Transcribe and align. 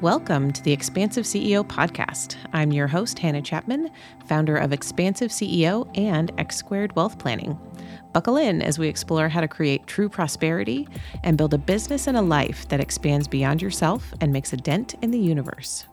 Welcome 0.00 0.52
to 0.52 0.62
the 0.62 0.70
Expansive 0.70 1.24
CEO 1.24 1.66
podcast. 1.66 2.36
I'm 2.52 2.70
your 2.70 2.86
host, 2.86 3.18
Hannah 3.18 3.42
Chapman, 3.42 3.90
founder 4.28 4.56
of 4.56 4.72
Expansive 4.72 5.32
CEO 5.32 5.90
and 5.98 6.30
X 6.38 6.54
Squared 6.54 6.94
Wealth 6.94 7.18
Planning. 7.18 7.58
Buckle 8.12 8.36
in 8.36 8.62
as 8.62 8.78
we 8.78 8.86
explore 8.86 9.28
how 9.28 9.40
to 9.40 9.48
create 9.48 9.88
true 9.88 10.08
prosperity 10.08 10.86
and 11.24 11.36
build 11.36 11.52
a 11.52 11.58
business 11.58 12.06
and 12.06 12.16
a 12.16 12.22
life 12.22 12.68
that 12.68 12.78
expands 12.78 13.26
beyond 13.26 13.60
yourself 13.60 14.14
and 14.20 14.32
makes 14.32 14.52
a 14.52 14.56
dent 14.56 14.94
in 15.02 15.10
the 15.10 15.18
universe. 15.18 15.84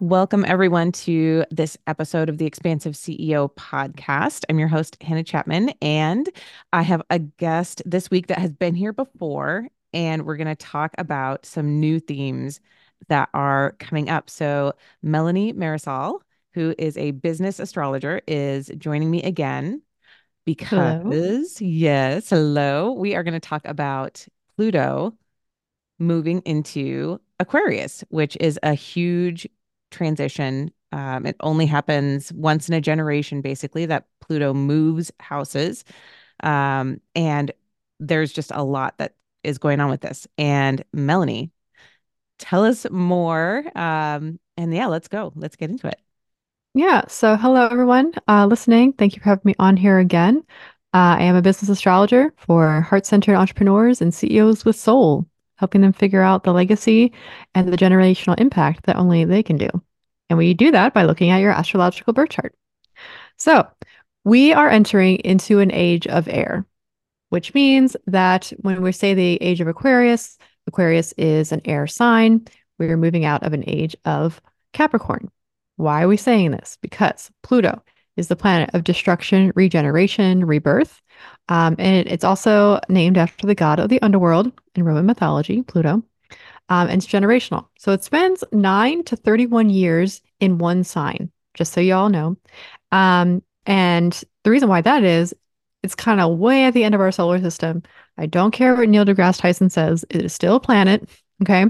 Welcome, 0.00 0.46
everyone, 0.46 0.92
to 0.92 1.44
this 1.50 1.76
episode 1.86 2.30
of 2.30 2.38
the 2.38 2.46
Expansive 2.46 2.94
CEO 2.94 3.50
podcast. 3.54 4.44
I'm 4.48 4.58
your 4.58 4.68
host, 4.68 4.96
Hannah 5.02 5.24
Chapman, 5.24 5.74
and 5.82 6.26
I 6.72 6.82
have 6.82 7.02
a 7.10 7.18
guest 7.18 7.82
this 7.84 8.10
week 8.10 8.28
that 8.28 8.38
has 8.38 8.52
been 8.52 8.74
here 8.74 8.92
before 8.94 9.68
and 9.96 10.26
we're 10.26 10.36
going 10.36 10.46
to 10.46 10.54
talk 10.54 10.94
about 10.98 11.46
some 11.46 11.80
new 11.80 11.98
themes 11.98 12.60
that 13.08 13.30
are 13.32 13.74
coming 13.80 14.10
up. 14.10 14.28
So, 14.28 14.74
Melanie 15.02 15.54
Marisol, 15.54 16.20
who 16.52 16.74
is 16.76 16.98
a 16.98 17.12
business 17.12 17.58
astrologer, 17.58 18.20
is 18.26 18.70
joining 18.76 19.10
me 19.10 19.22
again 19.22 19.80
because, 20.44 21.02
hello. 21.02 21.42
yes, 21.60 22.28
hello, 22.28 22.92
we 22.92 23.14
are 23.14 23.24
going 23.24 23.34
to 23.34 23.40
talk 23.40 23.62
about 23.64 24.26
Pluto 24.54 25.16
moving 25.98 26.42
into 26.44 27.18
Aquarius, 27.40 28.04
which 28.10 28.36
is 28.38 28.60
a 28.62 28.74
huge 28.74 29.48
transition. 29.90 30.70
Um, 30.92 31.24
it 31.24 31.36
only 31.40 31.64
happens 31.64 32.30
once 32.34 32.68
in 32.68 32.74
a 32.74 32.82
generation, 32.82 33.40
basically, 33.40 33.86
that 33.86 34.06
Pluto 34.20 34.52
moves 34.52 35.10
houses. 35.20 35.84
Um, 36.42 37.00
and 37.14 37.50
there's 37.98 38.30
just 38.30 38.52
a 38.54 38.62
lot 38.62 38.98
that 38.98 39.14
is 39.46 39.58
going 39.58 39.80
on 39.80 39.90
with 39.90 40.00
this. 40.00 40.26
And 40.36 40.84
Melanie, 40.92 41.52
tell 42.38 42.64
us 42.64 42.86
more. 42.90 43.64
Um, 43.74 44.38
and 44.56 44.74
yeah, 44.74 44.86
let's 44.86 45.08
go. 45.08 45.32
Let's 45.34 45.56
get 45.56 45.70
into 45.70 45.88
it. 45.88 46.00
Yeah. 46.74 47.04
So, 47.08 47.36
hello, 47.36 47.66
everyone 47.66 48.12
uh, 48.28 48.46
listening. 48.46 48.92
Thank 48.92 49.16
you 49.16 49.22
for 49.22 49.30
having 49.30 49.42
me 49.44 49.54
on 49.58 49.76
here 49.76 49.98
again. 49.98 50.42
Uh, 50.92 51.16
I 51.18 51.22
am 51.22 51.36
a 51.36 51.42
business 51.42 51.70
astrologer 51.70 52.34
for 52.36 52.82
heart 52.82 53.06
centered 53.06 53.36
entrepreneurs 53.36 54.02
and 54.02 54.12
CEOs 54.12 54.64
with 54.64 54.76
soul, 54.76 55.26
helping 55.56 55.80
them 55.80 55.92
figure 55.92 56.22
out 56.22 56.44
the 56.44 56.52
legacy 56.52 57.12
and 57.54 57.72
the 57.72 57.78
generational 57.78 58.38
impact 58.38 58.84
that 58.84 58.96
only 58.96 59.24
they 59.24 59.42
can 59.42 59.56
do. 59.56 59.68
And 60.28 60.38
we 60.38 60.54
do 60.54 60.70
that 60.70 60.92
by 60.92 61.04
looking 61.04 61.30
at 61.30 61.40
your 61.40 61.52
astrological 61.52 62.12
birth 62.12 62.30
chart. 62.30 62.54
So, 63.38 63.66
we 64.24 64.52
are 64.52 64.68
entering 64.68 65.16
into 65.18 65.60
an 65.60 65.70
age 65.72 66.06
of 66.06 66.28
air 66.28 66.66
which 67.30 67.54
means 67.54 67.96
that 68.06 68.52
when 68.58 68.82
we 68.82 68.92
say 68.92 69.14
the 69.14 69.36
age 69.42 69.60
of 69.60 69.68
Aquarius, 69.68 70.38
Aquarius 70.66 71.12
is 71.12 71.52
an 71.52 71.60
air 71.64 71.86
sign. 71.86 72.46
We're 72.78 72.96
moving 72.96 73.24
out 73.24 73.42
of 73.42 73.52
an 73.52 73.64
age 73.66 73.96
of 74.04 74.40
Capricorn. 74.72 75.30
Why 75.76 76.02
are 76.02 76.08
we 76.08 76.16
saying 76.16 76.50
this? 76.52 76.78
Because 76.80 77.30
Pluto 77.42 77.82
is 78.16 78.28
the 78.28 78.36
planet 78.36 78.70
of 78.72 78.84
destruction, 78.84 79.52
regeneration, 79.54 80.44
rebirth. 80.44 81.00
Um, 81.48 81.76
and 81.78 82.06
it's 82.08 82.24
also 82.24 82.80
named 82.88 83.18
after 83.18 83.46
the 83.46 83.54
god 83.54 83.78
of 83.78 83.88
the 83.88 84.00
underworld 84.02 84.52
in 84.74 84.84
Roman 84.84 85.06
mythology, 85.06 85.62
Pluto. 85.62 86.02
Um, 86.68 86.88
and 86.88 87.02
it's 87.02 87.06
generational. 87.06 87.68
So 87.78 87.92
it 87.92 88.02
spends 88.02 88.42
nine 88.52 89.04
to 89.04 89.16
31 89.16 89.70
years 89.70 90.20
in 90.40 90.58
one 90.58 90.82
sign, 90.82 91.30
just 91.54 91.72
so 91.72 91.80
you 91.80 91.94
all 91.94 92.08
know. 92.08 92.36
Um, 92.90 93.42
and 93.66 94.20
the 94.42 94.50
reason 94.50 94.68
why 94.68 94.80
that 94.80 95.04
is, 95.04 95.34
it's 95.86 95.94
kind 95.94 96.20
of 96.20 96.36
way 96.36 96.64
at 96.64 96.74
the 96.74 96.82
end 96.82 96.96
of 96.96 97.00
our 97.00 97.12
solar 97.12 97.40
system. 97.40 97.80
I 98.18 98.26
don't 98.26 98.50
care 98.50 98.74
what 98.74 98.88
Neil 98.88 99.04
deGrasse 99.04 99.38
Tyson 99.38 99.70
says, 99.70 100.04
it 100.10 100.24
is 100.24 100.34
still 100.34 100.56
a 100.56 100.60
planet. 100.60 101.08
Okay. 101.42 101.66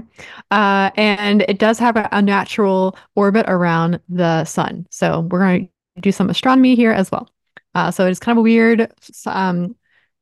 Uh, 0.49 0.89
and 0.95 1.43
it 1.47 1.59
does 1.59 1.77
have 1.77 1.97
a, 1.97 2.09
a 2.11 2.21
natural 2.21 2.97
orbit 3.15 3.45
around 3.47 3.99
the 4.09 4.43
sun. 4.45 4.87
So 4.89 5.21
we're 5.21 5.39
going 5.39 5.69
to 5.95 6.01
do 6.01 6.11
some 6.11 6.31
astronomy 6.31 6.73
here 6.73 6.91
as 6.91 7.11
well. 7.11 7.29
Uh, 7.75 7.91
so 7.91 8.07
it's 8.07 8.19
kind 8.19 8.35
of 8.35 8.39
a 8.39 8.43
weird 8.43 8.91
um, 9.27 9.75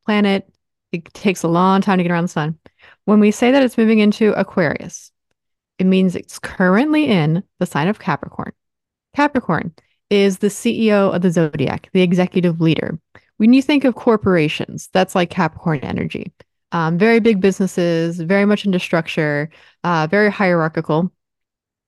planet. 0.03 0.51
It 0.91 1.05
takes 1.13 1.43
a 1.43 1.47
long 1.47 1.79
time 1.79 1.99
to 1.99 2.03
get 2.03 2.11
around 2.11 2.25
the 2.25 2.29
sun. 2.29 2.59
When 3.05 3.21
we 3.21 3.31
say 3.31 3.51
that 3.51 3.63
it's 3.63 3.77
moving 3.77 3.99
into 3.99 4.33
Aquarius, 4.33 5.11
it 5.79 5.85
means 5.85 6.15
it's 6.15 6.37
currently 6.37 7.07
in 7.07 7.43
the 7.59 7.65
sign 7.65 7.87
of 7.87 7.99
Capricorn. 7.99 8.51
Capricorn 9.15 9.73
is 10.09 10.39
the 10.39 10.47
CEO 10.47 11.15
of 11.15 11.21
the 11.21 11.31
zodiac, 11.31 11.89
the 11.93 12.01
executive 12.01 12.59
leader. 12.59 12.99
When 13.37 13.53
you 13.53 13.61
think 13.61 13.83
of 13.83 13.95
corporations, 13.95 14.89
that's 14.93 15.15
like 15.15 15.29
Capricorn 15.29 15.79
energy. 15.79 16.31
Um, 16.71 16.97
very 16.97 17.19
big 17.19 17.41
businesses, 17.41 18.19
very 18.19 18.45
much 18.45 18.65
into 18.65 18.79
structure, 18.79 19.49
uh, 19.83 20.07
very 20.09 20.31
hierarchical. 20.31 21.11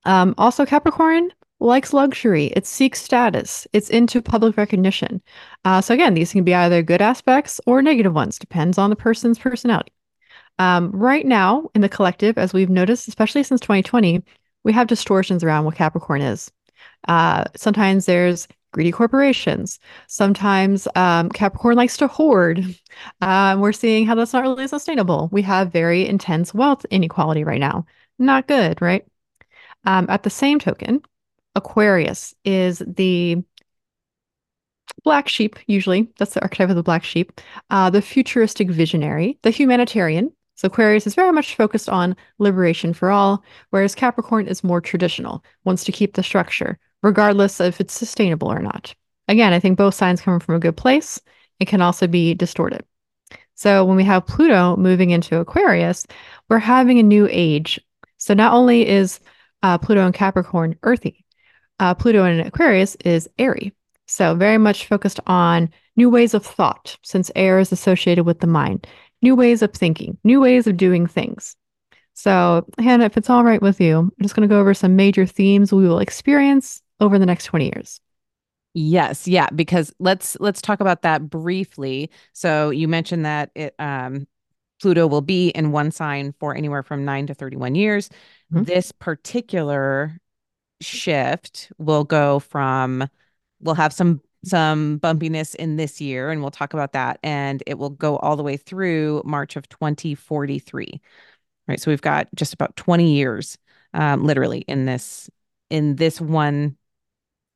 Um, 0.05 0.33
also, 0.37 0.65
Capricorn 0.65 1.31
likes 1.59 1.93
luxury. 1.93 2.47
It 2.47 2.65
seeks 2.65 3.01
status. 3.01 3.67
It's 3.73 3.89
into 3.89 4.21
public 4.21 4.57
recognition. 4.57 5.21
Uh, 5.65 5.81
so 5.81 5.93
again, 5.93 6.13
these 6.13 6.31
can 6.31 6.43
be 6.43 6.53
either 6.53 6.83
good 6.83 7.01
aspects 7.01 7.59
or 7.65 7.81
negative 7.81 8.13
ones, 8.13 8.37
depends 8.37 8.77
on 8.77 8.89
the 8.89 8.95
person's 8.95 9.39
personality. 9.39 9.91
Um, 10.59 10.91
right 10.91 11.25
now, 11.25 11.69
in 11.75 11.81
the 11.81 11.89
collective, 11.89 12.37
as 12.37 12.53
we've 12.53 12.69
noticed, 12.69 13.07
especially 13.07 13.43
since 13.43 13.61
2020, 13.61 14.23
we 14.63 14.73
have 14.73 14.87
distortions 14.87 15.43
around 15.43 15.65
what 15.65 15.75
Capricorn 15.75 16.21
is. 16.21 16.51
Uh, 17.07 17.45
sometimes 17.55 18.05
there's 18.05 18.47
greedy 18.71 18.91
corporations. 18.91 19.79
Sometimes 20.07 20.87
um, 20.95 21.29
Capricorn 21.29 21.75
likes 21.75 21.97
to 21.97 22.07
hoard. 22.07 22.63
Um, 23.21 23.61
we're 23.61 23.71
seeing 23.71 24.05
how 24.05 24.15
that's 24.15 24.33
not 24.33 24.43
really 24.43 24.67
sustainable. 24.67 25.29
We 25.31 25.41
have 25.43 25.71
very 25.71 26.07
intense 26.07 26.53
wealth 26.53 26.85
inequality 26.91 27.43
right 27.43 27.59
now. 27.59 27.85
Not 28.19 28.47
good, 28.47 28.81
right? 28.81 29.05
Um, 29.85 30.07
at 30.09 30.23
the 30.23 30.29
same 30.29 30.59
token, 30.59 31.01
Aquarius 31.55 32.35
is 32.43 32.83
the 32.85 33.43
black 35.03 35.27
sheep, 35.27 35.57
usually. 35.67 36.09
That's 36.17 36.33
the 36.33 36.41
archetype 36.41 36.69
of 36.69 36.75
the 36.75 36.83
black 36.83 37.03
sheep. 37.03 37.39
Uh, 37.69 37.89
the 37.89 38.01
futuristic 38.01 38.69
visionary, 38.69 39.39
the 39.43 39.49
humanitarian. 39.49 40.31
So 40.55 40.65
Aquarius 40.67 41.05
is 41.05 41.13
very 41.15 41.31
much 41.31 41.55
focused 41.55 41.87
on 41.87 42.15
liberation 42.39 42.93
for 42.93 43.11
all, 43.11 43.43
whereas 43.69 43.93
Capricorn 43.93 44.47
is 44.47 44.63
more 44.63 44.81
traditional, 44.81 45.43
wants 45.65 45.83
to 45.83 45.91
keep 45.91 46.15
the 46.15 46.23
structure, 46.23 46.79
regardless 47.03 47.59
if 47.59 47.79
it's 47.79 47.93
sustainable 47.93 48.51
or 48.51 48.59
not. 48.59 48.93
Again, 49.27 49.53
I 49.53 49.59
think 49.59 49.77
both 49.77 49.95
signs 49.95 50.21
come 50.21 50.39
from 50.39 50.55
a 50.55 50.59
good 50.59 50.77
place. 50.77 51.19
It 51.59 51.67
can 51.67 51.81
also 51.81 52.07
be 52.07 52.33
distorted. 52.33 52.83
So 53.55 53.83
when 53.83 53.97
we 53.97 54.03
have 54.03 54.27
Pluto 54.27 54.75
moving 54.77 55.09
into 55.09 55.39
Aquarius, 55.39 56.05
we're 56.49 56.59
having 56.59 56.99
a 56.99 57.03
new 57.03 57.27
age. 57.29 57.79
So 58.17 58.33
not 58.33 58.53
only 58.53 58.87
is 58.87 59.19
uh, 59.63 59.77
Pluto 59.77 60.05
in 60.05 60.13
Capricorn 60.13 60.77
earthy, 60.83 61.25
uh, 61.79 61.93
Pluto 61.95 62.23
in 62.25 62.39
Aquarius 62.39 62.95
is 63.03 63.27
airy. 63.37 63.73
So 64.05 64.35
very 64.35 64.57
much 64.57 64.85
focused 64.85 65.19
on 65.27 65.69
new 65.95 66.09
ways 66.09 66.33
of 66.33 66.45
thought, 66.45 66.97
since 67.03 67.31
air 67.35 67.59
is 67.59 67.71
associated 67.71 68.25
with 68.25 68.39
the 68.39 68.47
mind, 68.47 68.87
new 69.21 69.35
ways 69.35 69.61
of 69.61 69.73
thinking, 69.73 70.17
new 70.23 70.39
ways 70.39 70.67
of 70.67 70.77
doing 70.77 71.07
things. 71.07 71.55
So, 72.13 72.65
Hannah, 72.79 73.05
if 73.05 73.17
it's 73.17 73.29
all 73.29 73.43
right 73.43 73.61
with 73.61 73.79
you, 73.79 73.99
I'm 73.99 74.11
just 74.21 74.35
going 74.35 74.47
to 74.47 74.51
go 74.51 74.59
over 74.59 74.73
some 74.73 74.95
major 74.95 75.25
themes 75.25 75.71
we 75.71 75.87
will 75.87 75.99
experience 75.99 76.81
over 76.99 77.19
the 77.19 77.25
next 77.25 77.45
20 77.45 77.65
years. 77.65 77.99
Yes, 78.73 79.27
yeah, 79.27 79.49
because 79.55 79.91
let's 79.99 80.37
let's 80.39 80.61
talk 80.61 80.81
about 80.81 81.01
that 81.01 81.29
briefly. 81.29 82.11
So 82.33 82.69
you 82.69 82.87
mentioned 82.87 83.25
that 83.25 83.49
it 83.55 83.73
um 83.79 84.27
Pluto 84.79 85.07
will 85.07 85.21
be 85.21 85.49
in 85.49 85.71
one 85.71 85.89
sign 85.89 86.33
for 86.39 86.55
anywhere 86.55 86.83
from 86.83 87.03
9 87.03 87.27
to 87.27 87.33
31 87.33 87.73
years. 87.73 88.09
Mm-hmm. 88.53 88.65
This 88.65 88.91
particular 88.91 90.19
shift 90.79 91.71
will 91.79 92.03
go 92.03 92.39
from 92.39 93.07
we'll 93.59 93.75
have 93.75 93.93
some 93.93 94.21
some 94.45 94.99
bumpiness 94.99 95.55
in 95.55 95.77
this 95.77 95.99
year 95.99 96.29
and 96.29 96.41
we'll 96.41 96.51
talk 96.51 96.75
about 96.75 96.93
that 96.93 97.19
and 97.23 97.63
it 97.65 97.79
will 97.79 97.89
go 97.89 98.17
all 98.17 98.35
the 98.35 98.43
way 98.43 98.55
through 98.55 99.23
March 99.25 99.55
of 99.55 99.67
2043. 99.69 101.01
Right? 101.67 101.81
So 101.81 101.89
we've 101.89 102.01
got 102.01 102.27
just 102.35 102.53
about 102.53 102.75
20 102.75 103.15
years 103.15 103.57
um 103.93 104.23
literally 104.23 104.59
in 104.59 104.85
this 104.85 105.29
in 105.69 105.95
this 105.95 106.21
one 106.21 106.77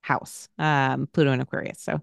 house, 0.01 0.49
um, 0.57 1.07
Pluto 1.13 1.31
and 1.31 1.41
Aquarius. 1.41 1.79
So, 1.79 2.01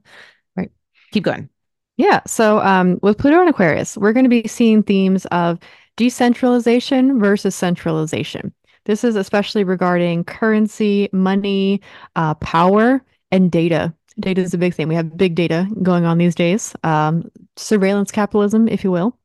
right, 0.56 0.71
keep 1.12 1.25
going. 1.25 1.49
Yeah. 1.97 2.21
So, 2.27 2.61
um, 2.61 2.99
with 3.03 3.19
Pluto 3.19 3.41
and 3.41 3.49
Aquarius, 3.49 3.97
we're 3.97 4.12
going 4.12 4.25
to 4.25 4.31
be 4.31 4.47
seeing 4.47 4.83
themes 4.83 5.27
of 5.27 5.59
decentralization 5.97 7.19
versus 7.19 7.55
centralization. 7.55 8.55
This 8.85 9.05
is 9.05 9.17
especially 9.17 9.65
regarding 9.65 10.25
currency, 10.25 11.09
money, 11.12 11.83
uh, 12.17 12.35
power, 12.35 13.03
and 13.31 13.50
data. 13.50 13.93
Data 14.19 14.41
is 14.41 14.55
a 14.55 14.59
big 14.59 14.75
thing. 14.75 14.89
We 14.89 14.94
have 14.94 15.17
big 15.17 15.35
data 15.35 15.69
going 15.83 16.05
on 16.05 16.19
these 16.19 16.35
days, 16.35 16.75
um, 16.85 17.31
surveillance 17.56 18.11
capitalism, 18.11 18.67
if 18.69 18.83
you 18.83 18.91
will. 18.91 19.19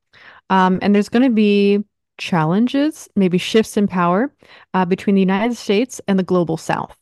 Um, 0.50 0.80
and 0.82 0.94
there's 0.94 1.10
going 1.10 1.24
to 1.24 1.34
be 1.34 1.84
challenges, 2.18 3.08
maybe 3.16 3.38
shifts 3.38 3.78
in 3.78 3.88
power 3.88 4.34
uh, 4.74 4.86
between 4.86 5.16
the 5.16 5.22
United 5.22 5.56
States 5.56 6.02
and 6.08 6.20
the 6.20 6.24
global 6.24 6.58
South. 6.58 6.98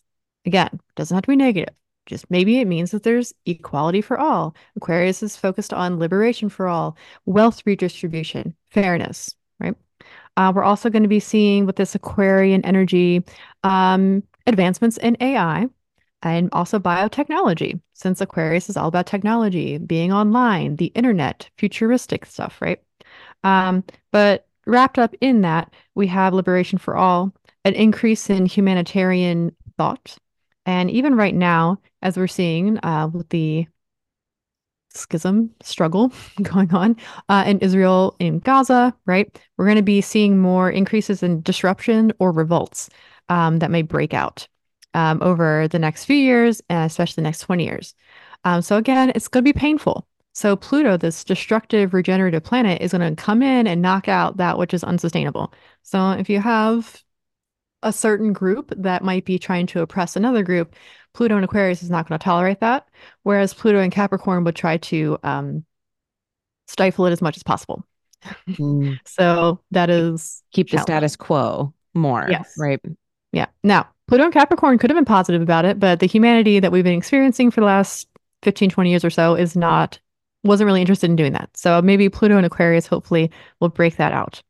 Again, 0.45 0.79
doesn't 0.95 1.15
have 1.15 1.23
to 1.23 1.27
be 1.27 1.35
negative. 1.35 1.73
Just 2.07 2.29
maybe 2.31 2.59
it 2.59 2.67
means 2.67 2.91
that 2.91 3.03
there's 3.03 3.33
equality 3.45 4.01
for 4.01 4.17
all. 4.17 4.55
Aquarius 4.75 5.21
is 5.21 5.37
focused 5.37 5.73
on 5.73 5.99
liberation 5.99 6.49
for 6.49 6.67
all, 6.67 6.97
wealth 7.25 7.61
redistribution, 7.65 8.55
fairness, 8.71 9.35
right? 9.59 9.75
Uh, 10.35 10.51
we're 10.55 10.63
also 10.63 10.89
going 10.89 11.03
to 11.03 11.09
be 11.09 11.19
seeing 11.19 11.65
with 11.65 11.75
this 11.75 11.93
Aquarian 11.93 12.65
energy 12.65 13.23
um, 13.63 14.23
advancements 14.47 14.97
in 14.97 15.15
AI 15.19 15.67
and 16.23 16.49
also 16.51 16.79
biotechnology, 16.79 17.79
since 17.93 18.21
Aquarius 18.21 18.69
is 18.69 18.77
all 18.77 18.87
about 18.87 19.05
technology, 19.07 19.77
being 19.77 20.11
online, 20.11 20.75
the 20.75 20.87
internet, 20.87 21.49
futuristic 21.57 22.25
stuff, 22.25 22.61
right? 22.61 22.81
Um, 23.43 23.83
but 24.11 24.47
wrapped 24.65 24.99
up 24.99 25.15
in 25.21 25.41
that, 25.41 25.73
we 25.95 26.07
have 26.07 26.33
liberation 26.33 26.77
for 26.77 26.95
all, 26.95 27.33
an 27.65 27.73
increase 27.73 28.29
in 28.29 28.45
humanitarian 28.45 29.55
thought. 29.77 30.17
And 30.65 30.91
even 30.91 31.15
right 31.15 31.33
now, 31.33 31.79
as 32.01 32.17
we're 32.17 32.27
seeing 32.27 32.83
uh, 32.83 33.09
with 33.11 33.29
the 33.29 33.67
schism 34.93 35.51
struggle 35.61 36.11
going 36.41 36.73
on 36.73 36.95
uh, 37.29 37.43
in 37.47 37.59
Israel, 37.59 38.15
in 38.19 38.39
Gaza, 38.39 38.93
right? 39.05 39.39
We're 39.57 39.65
going 39.65 39.77
to 39.77 39.83
be 39.83 40.01
seeing 40.01 40.37
more 40.37 40.69
increases 40.69 41.23
in 41.23 41.41
disruption 41.41 42.11
or 42.19 42.31
revolts 42.31 42.89
um, 43.29 43.59
that 43.59 43.71
may 43.71 43.81
break 43.81 44.13
out 44.13 44.47
um, 44.93 45.21
over 45.21 45.67
the 45.67 45.79
next 45.79 46.05
few 46.05 46.17
years, 46.17 46.61
and 46.69 46.85
especially 46.85 47.21
the 47.21 47.27
next 47.27 47.39
20 47.39 47.63
years. 47.63 47.95
Um, 48.43 48.61
so, 48.61 48.77
again, 48.77 49.11
it's 49.15 49.27
going 49.27 49.43
to 49.43 49.53
be 49.53 49.57
painful. 49.57 50.07
So, 50.33 50.55
Pluto, 50.55 50.97
this 50.97 51.23
destructive, 51.23 51.93
regenerative 51.93 52.43
planet, 52.43 52.81
is 52.81 52.91
going 52.91 53.15
to 53.15 53.21
come 53.21 53.41
in 53.41 53.67
and 53.67 53.81
knock 53.81 54.07
out 54.07 54.37
that 54.37 54.57
which 54.57 54.73
is 54.73 54.83
unsustainable. 54.83 55.53
So, 55.83 56.11
if 56.11 56.29
you 56.29 56.39
have 56.39 57.01
a 57.83 57.91
certain 57.91 58.33
group 58.33 58.71
that 58.77 59.03
might 59.03 59.25
be 59.25 59.39
trying 59.39 59.67
to 59.67 59.81
oppress 59.81 60.15
another 60.15 60.43
group, 60.43 60.75
Pluto 61.13 61.35
and 61.35 61.45
Aquarius 61.45 61.83
is 61.83 61.89
not 61.89 62.07
going 62.07 62.17
to 62.17 62.23
tolerate 62.23 62.59
that. 62.59 62.87
Whereas 63.23 63.53
Pluto 63.53 63.79
and 63.79 63.91
Capricorn 63.91 64.43
would 64.43 64.55
try 64.55 64.77
to 64.77 65.17
um, 65.23 65.65
stifle 66.67 67.05
it 67.05 67.11
as 67.11 67.21
much 67.21 67.37
as 67.37 67.43
possible. 67.43 67.85
Mm. 68.47 68.97
so 69.05 69.59
that 69.71 69.89
is 69.89 70.43
keep 70.51 70.69
the 70.69 70.77
status 70.77 71.15
quo 71.15 71.73
more. 71.93 72.27
Yes. 72.29 72.53
Right. 72.57 72.79
Yeah. 73.31 73.47
Now, 73.63 73.89
Pluto 74.07 74.25
and 74.25 74.33
Capricorn 74.33 74.77
could 74.77 74.89
have 74.89 74.97
been 74.97 75.05
positive 75.05 75.41
about 75.41 75.65
it, 75.65 75.79
but 75.79 75.99
the 75.99 76.05
humanity 76.05 76.59
that 76.59 76.71
we've 76.71 76.83
been 76.83 76.97
experiencing 76.97 77.51
for 77.51 77.61
the 77.61 77.65
last 77.65 78.07
15, 78.43 78.69
20 78.69 78.89
years 78.89 79.05
or 79.05 79.09
so 79.09 79.35
is 79.35 79.55
not, 79.55 79.99
wasn't 80.43 80.65
really 80.65 80.81
interested 80.81 81.09
in 81.09 81.15
doing 81.15 81.33
that. 81.33 81.49
So 81.55 81.81
maybe 81.81 82.09
Pluto 82.09 82.37
and 82.37 82.45
Aquarius 82.45 82.87
hopefully 82.87 83.31
will 83.59 83.69
break 83.69 83.97
that 83.97 84.11
out. 84.11 84.41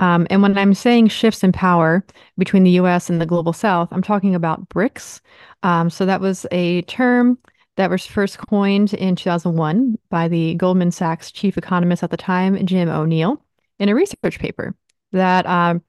Um, 0.00 0.26
and 0.30 0.42
when 0.42 0.56
I'm 0.56 0.74
saying 0.74 1.08
shifts 1.08 1.44
in 1.44 1.52
power 1.52 2.04
between 2.38 2.64
the 2.64 2.70
US 2.72 3.10
and 3.10 3.20
the 3.20 3.26
global 3.26 3.52
south, 3.52 3.88
I'm 3.92 4.02
talking 4.02 4.34
about 4.34 4.68
BRICS. 4.70 5.20
Um, 5.62 5.90
so 5.90 6.06
that 6.06 6.22
was 6.22 6.46
a 6.50 6.82
term 6.82 7.38
that 7.76 7.90
was 7.90 8.06
first 8.06 8.38
coined 8.38 8.94
in 8.94 9.14
2001 9.14 9.98
by 10.08 10.26
the 10.26 10.54
Goldman 10.54 10.90
Sachs 10.90 11.30
chief 11.30 11.56
economist 11.56 12.02
at 12.02 12.10
the 12.10 12.16
time, 12.16 12.66
Jim 12.66 12.88
O'Neill, 12.88 13.42
in 13.78 13.90
a 13.90 13.94
research 13.94 14.38
paper 14.38 14.74
that 15.12 15.46
um, 15.46 15.82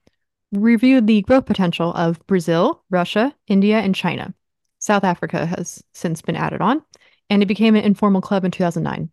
reviewed 0.51 1.07
the 1.07 1.21
growth 1.21 1.45
potential 1.45 1.93
of 1.93 2.19
Brazil, 2.27 2.83
Russia, 2.89 3.33
India, 3.47 3.79
and 3.79 3.95
China. 3.95 4.33
South 4.79 5.05
Africa 5.05 5.45
has 5.45 5.83
since 5.93 6.21
been 6.21 6.35
added 6.35 6.59
on, 6.59 6.83
and 7.29 7.41
it 7.41 7.45
became 7.45 7.75
an 7.75 7.83
informal 7.83 8.21
club 8.21 8.43
in 8.43 8.51
2009. 8.51 9.09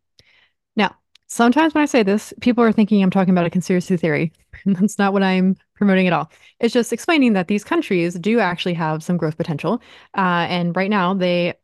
Sometimes 1.30 1.74
when 1.74 1.82
I 1.82 1.86
say 1.86 2.02
this, 2.02 2.32
people 2.40 2.64
are 2.64 2.72
thinking 2.72 3.02
I'm 3.02 3.10
talking 3.10 3.32
about 3.32 3.46
a 3.46 3.50
conspiracy 3.50 3.96
theory. 3.96 4.32
And 4.64 4.76
that's 4.80 4.98
not 4.98 5.12
what 5.12 5.22
I'm 5.22 5.56
promoting 5.74 6.06
at 6.06 6.12
all. 6.12 6.30
It's 6.58 6.72
just 6.72 6.92
explaining 6.92 7.34
that 7.34 7.48
these 7.48 7.64
countries 7.64 8.14
do 8.14 8.40
actually 8.40 8.74
have 8.74 9.02
some 9.02 9.16
growth 9.18 9.36
potential. 9.36 9.82
Uh, 10.16 10.46
and 10.48 10.74
right 10.74 10.90
now, 10.90 11.12
they, 11.12 11.54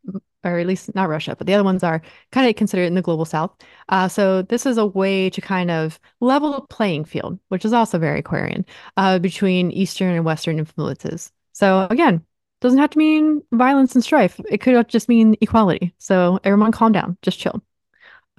or 0.45 0.59
at 0.59 0.67
least 0.67 0.95
not 0.95 1.09
Russia, 1.09 1.35
but 1.37 1.47
the 1.47 1.55
other 1.55 1.65
ones 1.65 1.83
are 1.83 2.03
kind 2.31 2.47
of 2.49 2.55
considered 2.57 2.85
in 2.85 2.95
the 2.95 3.01
global 3.03 3.25
south. 3.25 3.57
Uh, 3.89 4.07
so 4.07 4.43
this 4.43 4.67
is 4.67 4.77
a 4.77 4.87
way 4.87 5.31
to 5.31 5.41
kind 5.41 5.71
of 5.71 5.99
level 6.21 6.53
the 6.53 6.61
playing 6.63 7.07
field, 7.07 7.39
which 7.49 7.65
is 7.65 7.73
also 7.73 7.99
very 7.99 8.19
Aquarian, 8.21 8.67
uh, 8.99 9.19
between 9.19 9.71
Eastern 9.71 10.15
and 10.15 10.25
Western 10.27 10.59
influences. 10.59 11.33
So 11.53 11.87
again, 11.89 12.23
doesn't 12.61 12.79
have 12.79 12.91
to 12.91 12.99
mean 12.99 13.43
violence 13.53 13.95
and 13.95 14.05
strife. 14.05 14.39
It 14.51 14.59
could 14.59 14.89
just 14.89 15.09
mean 15.09 15.37
equality. 15.41 15.95
So 15.99 16.39
everyone 16.45 16.73
calm 16.73 16.93
down, 16.93 17.17
just 17.23 17.39
chill. 17.39 17.63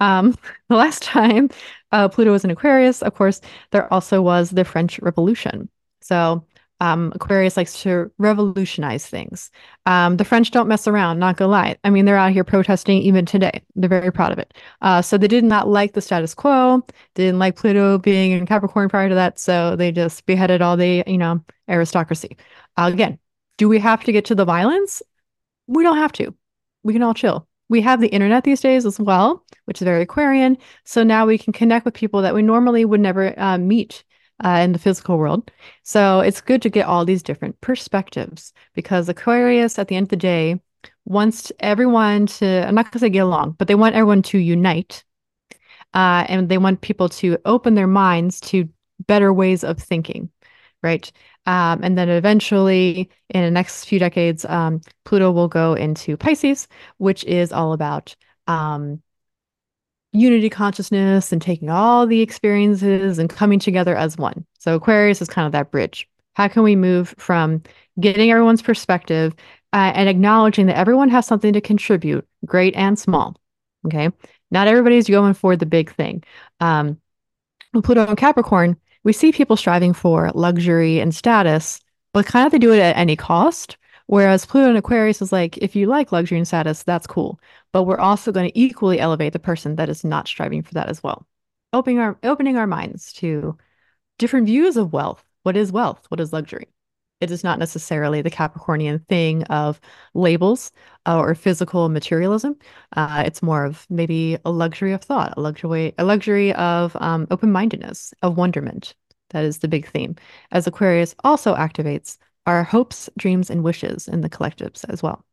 Um, 0.00 0.36
the 0.68 0.76
last 0.76 1.02
time 1.02 1.50
uh, 1.92 2.08
Pluto 2.08 2.32
was 2.32 2.44
in 2.44 2.50
Aquarius, 2.50 3.02
of 3.02 3.14
course, 3.14 3.40
there 3.70 3.92
also 3.92 4.22
was 4.22 4.50
the 4.50 4.64
French 4.64 4.98
Revolution. 5.00 5.68
So 6.00 6.44
um, 6.80 7.12
Aquarius 7.14 7.56
likes 7.56 7.82
to 7.82 8.10
revolutionize 8.18 9.06
things. 9.06 9.50
Um, 9.86 10.18
the 10.18 10.24
French 10.24 10.50
don't 10.50 10.68
mess 10.68 10.86
around, 10.86 11.18
not 11.18 11.36
gonna 11.36 11.50
lie. 11.50 11.76
I 11.84 11.90
mean, 11.90 12.04
they're 12.04 12.18
out 12.18 12.32
here 12.32 12.44
protesting 12.44 13.00
even 13.00 13.24
today. 13.24 13.62
They're 13.74 13.88
very 13.88 14.12
proud 14.12 14.32
of 14.32 14.38
it. 14.38 14.52
Uh, 14.82 15.00
so 15.00 15.16
they 15.16 15.28
did 15.28 15.44
not 15.44 15.68
like 15.68 15.94
the 15.94 16.02
status 16.02 16.34
quo. 16.34 16.84
Didn't 17.14 17.38
like 17.38 17.56
Pluto 17.56 17.98
being 17.98 18.32
in 18.32 18.46
Capricorn 18.46 18.88
prior 18.88 19.08
to 19.08 19.14
that. 19.14 19.38
So 19.38 19.74
they 19.76 19.90
just 19.90 20.26
beheaded 20.26 20.60
all 20.60 20.76
the, 20.76 21.02
you 21.06 21.18
know, 21.18 21.42
aristocracy. 21.68 22.36
Uh, 22.76 22.90
again, 22.92 23.18
do 23.56 23.68
we 23.68 23.78
have 23.78 24.04
to 24.04 24.12
get 24.12 24.26
to 24.26 24.34
the 24.34 24.44
violence? 24.44 25.02
We 25.66 25.82
don't 25.82 25.96
have 25.96 26.12
to. 26.12 26.34
We 26.82 26.92
can 26.92 27.02
all 27.02 27.14
chill 27.14 27.48
we 27.68 27.80
have 27.80 28.00
the 28.00 28.08
internet 28.08 28.44
these 28.44 28.60
days 28.60 28.86
as 28.86 29.00
well, 29.00 29.44
which 29.64 29.80
is 29.80 29.84
very 29.84 30.02
Aquarian. 30.02 30.56
So 30.84 31.02
now 31.02 31.26
we 31.26 31.38
can 31.38 31.52
connect 31.52 31.84
with 31.84 31.94
people 31.94 32.22
that 32.22 32.34
we 32.34 32.42
normally 32.42 32.84
would 32.84 33.00
never 33.00 33.38
uh, 33.38 33.58
meet 33.58 34.04
uh, 34.44 34.60
in 34.62 34.72
the 34.72 34.78
physical 34.78 35.18
world. 35.18 35.50
So 35.82 36.20
it's 36.20 36.40
good 36.40 36.62
to 36.62 36.70
get 36.70 36.86
all 36.86 37.04
these 37.04 37.22
different 37.22 37.60
perspectives 37.60 38.52
because 38.74 39.08
Aquarius, 39.08 39.78
at 39.78 39.88
the 39.88 39.96
end 39.96 40.04
of 40.04 40.10
the 40.10 40.16
day, 40.16 40.60
wants 41.04 41.50
everyone 41.60 42.26
to, 42.26 42.66
I'm 42.66 42.74
not 42.74 42.86
going 42.86 42.92
to 42.92 42.98
say 42.98 43.08
get 43.08 43.20
along, 43.20 43.52
but 43.58 43.68
they 43.68 43.74
want 43.74 43.94
everyone 43.94 44.22
to 44.22 44.38
unite. 44.38 45.04
Uh, 45.94 46.26
and 46.28 46.48
they 46.48 46.58
want 46.58 46.82
people 46.82 47.08
to 47.08 47.38
open 47.46 47.74
their 47.74 47.86
minds 47.86 48.40
to 48.40 48.68
better 49.06 49.32
ways 49.32 49.64
of 49.64 49.78
thinking, 49.78 50.30
right? 50.82 51.10
Um, 51.46 51.80
and 51.82 51.96
then 51.96 52.08
eventually, 52.08 53.10
in 53.30 53.44
the 53.44 53.50
next 53.50 53.84
few 53.84 53.98
decades, 53.98 54.44
um, 54.46 54.80
Pluto 55.04 55.30
will 55.30 55.48
go 55.48 55.74
into 55.74 56.16
Pisces, 56.16 56.66
which 56.98 57.24
is 57.24 57.52
all 57.52 57.72
about 57.72 58.16
um, 58.46 59.00
unity 60.12 60.48
consciousness 60.48 61.32
and 61.32 61.40
taking 61.40 61.70
all 61.70 62.06
the 62.06 62.20
experiences 62.20 63.18
and 63.18 63.30
coming 63.30 63.58
together 63.58 63.96
as 63.96 64.16
one. 64.16 64.44
So 64.58 64.74
Aquarius 64.74 65.22
is 65.22 65.28
kind 65.28 65.46
of 65.46 65.52
that 65.52 65.70
bridge. 65.70 66.08
How 66.34 66.48
can 66.48 66.62
we 66.62 66.76
move 66.76 67.14
from 67.18 67.62
getting 68.00 68.30
everyone's 68.30 68.62
perspective 68.62 69.34
uh, 69.72 69.92
and 69.94 70.08
acknowledging 70.08 70.66
that 70.66 70.76
everyone 70.76 71.08
has 71.10 71.26
something 71.26 71.52
to 71.52 71.60
contribute, 71.60 72.26
great 72.44 72.74
and 72.74 72.98
small? 72.98 73.36
Okay. 73.86 74.10
Not 74.50 74.68
everybody's 74.68 75.08
going 75.08 75.34
for 75.34 75.56
the 75.56 75.66
big 75.66 75.94
thing. 75.94 76.24
Um, 76.60 77.00
Pluto 77.82 78.06
and 78.06 78.16
Capricorn 78.16 78.76
we 79.06 79.12
see 79.12 79.30
people 79.30 79.56
striving 79.56 79.92
for 79.92 80.32
luxury 80.34 80.98
and 80.98 81.14
status, 81.14 81.80
but 82.12 82.26
kind 82.26 82.44
of 82.44 82.50
they 82.50 82.58
do 82.58 82.72
it 82.72 82.80
at 82.80 82.96
any 82.96 83.14
cost. 83.14 83.76
Whereas 84.06 84.44
Pluto 84.44 84.68
and 84.68 84.76
Aquarius 84.76 85.22
is 85.22 85.30
like, 85.30 85.56
if 85.58 85.76
you 85.76 85.86
like 85.86 86.10
luxury 86.10 86.38
and 86.38 86.46
status, 86.46 86.82
that's 86.82 87.06
cool. 87.06 87.38
But 87.72 87.84
we're 87.84 88.00
also 88.00 88.32
going 88.32 88.50
to 88.50 88.58
equally 88.58 88.98
elevate 88.98 89.32
the 89.32 89.38
person 89.38 89.76
that 89.76 89.88
is 89.88 90.02
not 90.02 90.26
striving 90.26 90.60
for 90.60 90.74
that 90.74 90.88
as 90.88 91.04
well. 91.04 91.24
Opening 91.72 92.00
our 92.00 92.18
opening 92.24 92.56
our 92.56 92.66
minds 92.66 93.12
to 93.14 93.56
different 94.18 94.46
views 94.46 94.76
of 94.76 94.92
wealth. 94.92 95.24
What 95.44 95.56
is 95.56 95.70
wealth? 95.70 96.04
What 96.08 96.18
is 96.18 96.32
luxury? 96.32 96.66
It 97.20 97.30
is 97.30 97.42
not 97.42 97.58
necessarily 97.58 98.20
the 98.20 98.30
Capricornian 98.30 99.06
thing 99.08 99.42
of 99.44 99.80
labels 100.12 100.70
uh, 101.06 101.18
or 101.18 101.34
physical 101.34 101.88
materialism. 101.88 102.56
Uh, 102.94 103.22
it's 103.24 103.42
more 103.42 103.64
of 103.64 103.86
maybe 103.88 104.36
a 104.44 104.50
luxury 104.50 104.92
of 104.92 105.02
thought, 105.02 105.32
a 105.36 105.40
luxury, 105.40 105.94
a 105.96 106.04
luxury 106.04 106.52
of 106.54 106.94
um, 107.00 107.26
open-mindedness, 107.30 108.12
of 108.22 108.36
wonderment. 108.36 108.94
That 109.30 109.44
is 109.44 109.58
the 109.58 109.68
big 109.68 109.88
theme. 109.88 110.16
As 110.52 110.66
Aquarius 110.66 111.14
also 111.24 111.54
activates 111.54 112.18
our 112.46 112.62
hopes, 112.62 113.08
dreams, 113.18 113.50
and 113.50 113.64
wishes 113.64 114.08
in 114.08 114.20
the 114.20 114.30
collectives 114.30 114.84
as 114.88 115.02
well. 115.02 115.24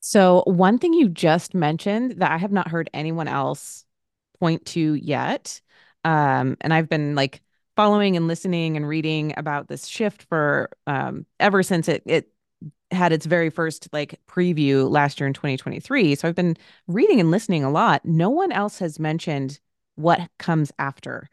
So, 0.00 0.42
one 0.46 0.78
thing 0.78 0.94
you 0.94 1.08
just 1.10 1.54
mentioned 1.54 2.12
that 2.22 2.32
I 2.32 2.38
have 2.38 2.52
not 2.52 2.68
heard 2.68 2.88
anyone 2.94 3.28
else 3.28 3.84
point 4.40 4.64
to 4.66 4.94
yet, 4.94 5.60
um, 6.04 6.56
and 6.62 6.72
I've 6.72 6.88
been 6.88 7.14
like 7.14 7.42
following 7.80 8.14
and 8.14 8.28
listening 8.28 8.76
and 8.76 8.86
reading 8.86 9.32
about 9.38 9.68
this 9.68 9.86
shift 9.86 10.24
for 10.24 10.68
um, 10.86 11.24
ever 11.38 11.62
since 11.62 11.88
it 11.88 12.02
it 12.04 12.30
had 12.90 13.10
its 13.10 13.24
very 13.24 13.48
first 13.48 13.88
like 13.90 14.20
preview 14.28 14.90
last 14.90 15.18
year 15.18 15.26
in 15.26 15.32
2023. 15.32 16.14
So 16.14 16.28
I've 16.28 16.34
been 16.34 16.58
reading 16.88 17.20
and 17.20 17.30
listening 17.30 17.64
a 17.64 17.70
lot. 17.70 18.04
No 18.04 18.28
one 18.28 18.52
else 18.52 18.80
has 18.80 19.00
mentioned 19.00 19.60
what 19.94 20.20
comes 20.38 20.70
after 20.78 21.30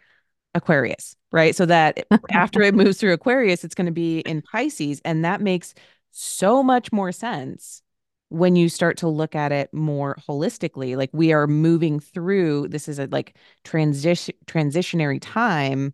Aquarius, 0.53 1.17
right? 1.33 1.53
So 1.53 1.65
that 1.65 2.07
after 2.31 2.61
it 2.61 2.73
moves 2.73 2.97
through 2.97 3.11
Aquarius, 3.11 3.65
it's 3.65 3.75
going 3.75 3.87
to 3.87 3.91
be 3.91 4.19
in 4.19 4.41
Pisces. 4.41 5.01
And 5.03 5.25
that 5.25 5.41
makes 5.41 5.73
so 6.11 6.63
much 6.63 6.93
more 6.93 7.11
sense 7.11 7.81
when 8.29 8.55
you 8.55 8.69
start 8.69 8.95
to 8.99 9.09
look 9.09 9.35
at 9.35 9.51
it 9.51 9.73
more 9.73 10.17
holistically. 10.29 10.95
Like 10.95 11.09
we 11.11 11.33
are 11.33 11.45
moving 11.45 11.99
through 11.99 12.69
this 12.69 12.87
is 12.87 12.99
a 12.99 13.07
like 13.07 13.35
transition 13.65 14.33
transitionary 14.45 15.19
time 15.21 15.93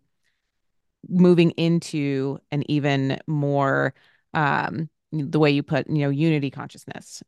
moving 1.08 1.50
into 1.52 2.38
an 2.50 2.68
even 2.70 3.18
more 3.26 3.94
um 4.34 4.88
the 5.12 5.38
way 5.38 5.50
you 5.50 5.62
put 5.62 5.88
you 5.88 5.98
know 5.98 6.10
unity 6.10 6.50
consciousness 6.50 7.22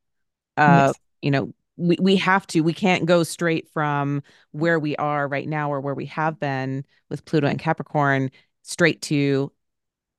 uh 0.57 0.89
yes. 0.89 0.95
you 1.23 1.31
know 1.31 1.53
we, 1.77 1.97
we 2.01 2.17
have 2.17 2.47
to 2.47 2.63
we 2.63 2.73
can't 2.73 3.07
go 3.07 3.23
straight 3.23 3.69
from 3.69 4.23
where 4.53 4.79
we 4.79 4.97
are 4.97 5.29
right 5.29 5.49
now 5.49 5.71
or 5.71 5.81
where 5.81 5.95
we 5.95 6.07
have 6.07 6.41
been 6.41 6.85
with 7.11 7.25
pluto 7.25 7.47
and 7.47 7.59
capricorn 7.59 8.31
straight 8.63 9.03
to 9.03 9.53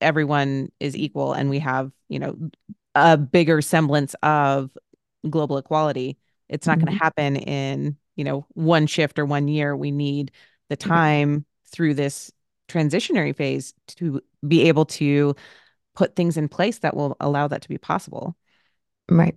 everyone 0.01 0.71
is 0.79 0.95
equal 0.95 1.33
and 1.33 1.49
we 1.49 1.59
have, 1.59 1.91
you 2.09 2.19
know, 2.19 2.37
a 2.95 3.17
bigger 3.17 3.61
semblance 3.61 4.15
of 4.23 4.75
global 5.29 5.57
equality. 5.57 6.17
It's 6.49 6.67
not 6.67 6.77
mm-hmm. 6.77 6.85
going 6.87 6.97
to 6.97 7.03
happen 7.03 7.35
in, 7.35 7.97
you 8.15 8.23
know, 8.23 8.45
one 8.53 8.87
shift 8.87 9.19
or 9.19 9.25
one 9.25 9.47
year. 9.47 9.75
We 9.75 9.91
need 9.91 10.31
the 10.69 10.75
time 10.75 11.45
through 11.71 11.95
this 11.95 12.31
transitionary 12.67 13.35
phase 13.35 13.73
to 13.87 14.21
be 14.47 14.67
able 14.67 14.85
to 14.85 15.35
put 15.95 16.15
things 16.15 16.37
in 16.37 16.47
place 16.47 16.79
that 16.79 16.95
will 16.95 17.17
allow 17.19 17.47
that 17.47 17.61
to 17.63 17.69
be 17.69 17.77
possible. 17.77 18.35
Right. 19.09 19.35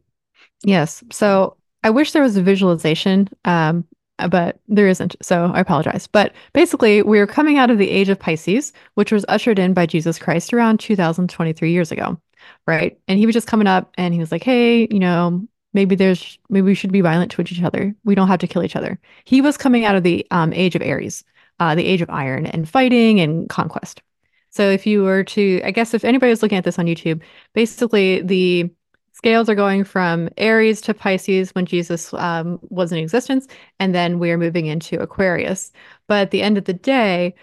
Yes. 0.65 1.03
So 1.11 1.57
I 1.83 1.91
wish 1.91 2.13
there 2.13 2.23
was 2.23 2.37
a 2.37 2.43
visualization, 2.43 3.29
um, 3.45 3.87
but 4.29 4.61
there 4.69 4.89
isn't. 4.89 5.17
So 5.23 5.47
I 5.47 5.61
apologize. 5.61 6.07
But 6.07 6.35
basically, 6.53 7.03
we're 7.03 7.27
coming 7.27 7.57
out 7.57 7.71
of 7.71 7.79
the 7.79 7.89
age 7.89 8.09
of 8.09 8.19
Pisces, 8.19 8.73
which 8.95 9.13
was 9.13 9.25
ushered 9.29 9.59
in 9.59 9.73
by 9.73 9.87
Jesus 9.87 10.19
Christ 10.19 10.53
around 10.53 10.81
2023 10.81 11.73
years 11.73 11.91
ago. 11.91 12.21
Right. 12.67 12.99
And 13.09 13.19
he 13.19 13.27
was 13.27 13.35
just 13.35 13.47
coming 13.47 13.67
up 13.67 13.93
and 13.97 14.13
he 14.15 14.21
was 14.21 14.33
like, 14.33 14.43
hey, 14.43 14.89
you 14.91 14.99
know, 14.99 15.47
maybe 15.73 15.95
there's, 15.95 16.39
maybe 16.49 16.67
we 16.67 16.75
should 16.75 16.93
be 16.93 17.01
violent 17.01 17.31
to 17.33 17.41
each 17.43 17.63
other. 17.63 17.95
We 18.05 18.15
don't 18.15 18.29
have 18.29 18.41
to 18.41 18.47
kill 18.47 18.63
each 18.63 18.77
other. 18.77 18.99
He 19.25 19.41
was 19.41 19.57
coming 19.57 19.85
out 19.85 19.95
of 19.95 20.03
the 20.03 20.27
um, 20.31 20.53
age 20.53 20.75
of 20.75 20.83
Aries, 20.83 21.25
uh, 21.61 21.75
the 21.75 21.87
age 21.87 22.03
of 22.03 22.11
iron 22.11 22.47
and 22.47 22.69
fighting 22.69 23.21
and 23.21 23.49
conquest. 23.49 24.03
So 24.51 24.69
if 24.69 24.87
you 24.87 25.03
were 25.03 25.23
to, 25.25 25.63
I 25.65 25.71
guess 25.71 25.95
if 25.95 26.05
anybody 26.05 26.31
was 26.31 26.43
looking 26.43 26.59
at 26.59 26.65
this 26.65 26.79
on 26.79 26.87
YouTube, 26.87 27.23
basically 27.55 28.23
the 28.23 28.71
scales 29.13 29.49
are 29.49 29.55
going 29.55 29.85
from 29.85 30.29
Aries 30.39 30.81
to 30.81 30.95
Pisces 30.95 31.51
when 31.51 31.67
Jesus 31.67 32.13
um, 32.15 32.59
was 32.63 32.91
in 32.91 32.99
existence, 32.99 33.47
and 33.79 33.95
then 33.95 34.19
we 34.19 34.31
are 34.31 34.39
moving 34.39 34.67
into 34.67 34.99
Aquarius. 34.99 35.71
But 36.09 36.23
at 36.23 36.31
the 36.33 36.43
end 36.43 36.59
of 36.59 36.65
the 36.65 36.73
day, 36.73 37.35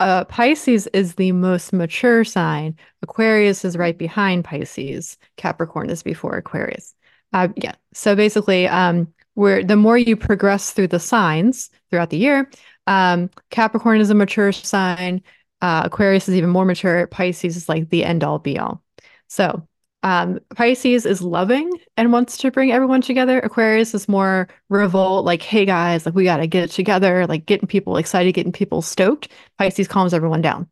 uh, 0.00 0.24
Pisces 0.24 0.86
is 0.88 1.14
the 1.14 1.32
most 1.32 1.72
mature 1.72 2.24
sign. 2.24 2.76
Aquarius 3.02 3.64
is 3.64 3.76
right 3.76 3.96
behind 3.96 4.44
Pisces. 4.44 5.18
Capricorn 5.36 5.90
is 5.90 6.02
before 6.02 6.36
Aquarius. 6.36 6.94
Uh, 7.32 7.48
yeah. 7.56 7.74
So 7.92 8.16
basically, 8.16 8.66
um, 8.66 9.12
where 9.34 9.62
the 9.62 9.76
more 9.76 9.98
you 9.98 10.16
progress 10.16 10.72
through 10.72 10.88
the 10.88 10.98
signs 10.98 11.70
throughout 11.90 12.10
the 12.10 12.16
year, 12.16 12.50
um, 12.86 13.30
Capricorn 13.50 14.00
is 14.00 14.10
a 14.10 14.14
mature 14.14 14.52
sign. 14.52 15.22
Uh, 15.60 15.82
Aquarius 15.84 16.28
is 16.28 16.34
even 16.34 16.50
more 16.50 16.64
mature. 16.64 17.06
Pisces 17.06 17.56
is 17.56 17.68
like 17.68 17.88
the 17.88 18.04
end 18.04 18.24
all 18.24 18.38
be 18.38 18.58
all. 18.58 18.82
So 19.28 19.66
um, 20.02 20.38
Pisces 20.54 21.04
is 21.04 21.20
loving 21.20 21.70
and 21.96 22.12
wants 22.12 22.36
to 22.38 22.50
bring 22.52 22.70
everyone 22.70 23.00
together. 23.00 23.40
Aquarius 23.40 23.92
is 23.94 24.08
more 24.08 24.46
revolt, 24.68 25.24
like, 25.24 25.42
hey 25.42 25.64
guys, 25.64 26.06
like 26.06 26.14
we 26.14 26.22
got 26.22 26.36
to 26.36 26.46
get 26.46 26.62
it 26.64 26.70
together, 26.70 27.26
like 27.26 27.46
getting 27.46 27.66
people 27.66 27.96
excited, 27.96 28.32
getting 28.32 28.52
people 28.52 28.82
stoked. 28.82 29.28
Pisces 29.58 29.88
calms 29.88 30.14
everyone 30.14 30.42
down. 30.42 30.68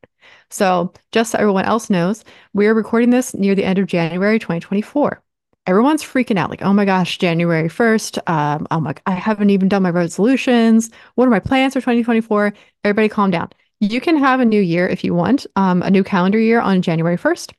So, 0.51 0.93
just 1.11 1.33
so 1.33 1.39
everyone 1.39 1.65
else 1.65 1.91
knows, 1.91 2.25
we 2.53 2.69
are 2.69 2.75
recording 2.75 3.11
this 3.11 3.35
near 3.35 3.57
the 3.57 3.65
end 3.65 3.79
of 3.81 3.87
January 3.87 4.39
2024. 4.39 5.24
Everyone's 5.67 6.03
freaking 6.03 6.39
out, 6.39 6.51
like, 6.51 6.63
oh 6.63 6.75
my 6.75 6.85
gosh, 6.85 7.17
January 7.17 7.69
1st. 7.69 8.19
Um, 8.29 8.67
I'm 8.71 8.85
like, 8.85 9.01
I 9.07 9.13
haven't 9.13 9.49
even 9.51 9.69
done 9.69 9.83
my 9.83 9.91
resolutions. 9.91 10.91
What 11.15 11.27
are 11.27 11.31
my 11.31 11.41
plans 11.41 11.73
for 11.73 11.81
2024? 11.81 12.53
Everybody 12.85 13.09
calm 13.09 13.31
down. 13.31 13.51
You 13.81 14.01
can 14.01 14.17
have 14.19 14.41
a 14.41 14.45
new 14.45 14.61
year 14.61 14.87
if 14.87 15.03
you 15.03 15.15
want, 15.15 15.47
um, 15.57 15.83
a 15.83 15.91
new 15.91 16.05
calendar 16.05 16.39
year 16.39 16.61
on 16.61 16.83
January 16.83 17.17
1st. 17.17 17.53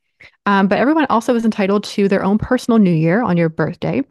Um, 0.46 0.68
but 0.68 0.78
everyone 0.78 1.06
also 1.10 1.36
is 1.36 1.46
entitled 1.46 1.84
to 1.86 2.08
their 2.08 2.24
own 2.24 2.38
personal 2.38 2.78
new 2.78 2.94
year 2.94 3.22
on 3.22 3.38
your 3.38 3.50
birthday. 3.50 4.04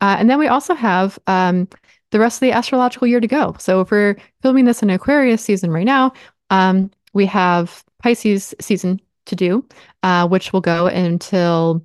Uh, 0.00 0.16
and 0.18 0.28
then 0.28 0.38
we 0.38 0.46
also 0.46 0.74
have 0.74 1.18
um, 1.26 1.68
the 2.10 2.18
rest 2.18 2.36
of 2.36 2.40
the 2.40 2.52
astrological 2.52 3.06
year 3.06 3.20
to 3.20 3.26
go. 3.26 3.56
So 3.58 3.80
if 3.80 3.90
we're 3.90 4.16
filming 4.42 4.66
this 4.66 4.82
in 4.82 4.90
Aquarius 4.90 5.42
season 5.42 5.70
right 5.70 5.86
now, 5.86 6.12
um, 6.50 6.90
we 7.14 7.26
have 7.26 7.82
Pisces 8.02 8.54
season 8.60 9.00
to 9.26 9.36
do, 9.36 9.66
uh, 10.02 10.28
which 10.28 10.52
will 10.52 10.60
go 10.60 10.86
until, 10.86 11.84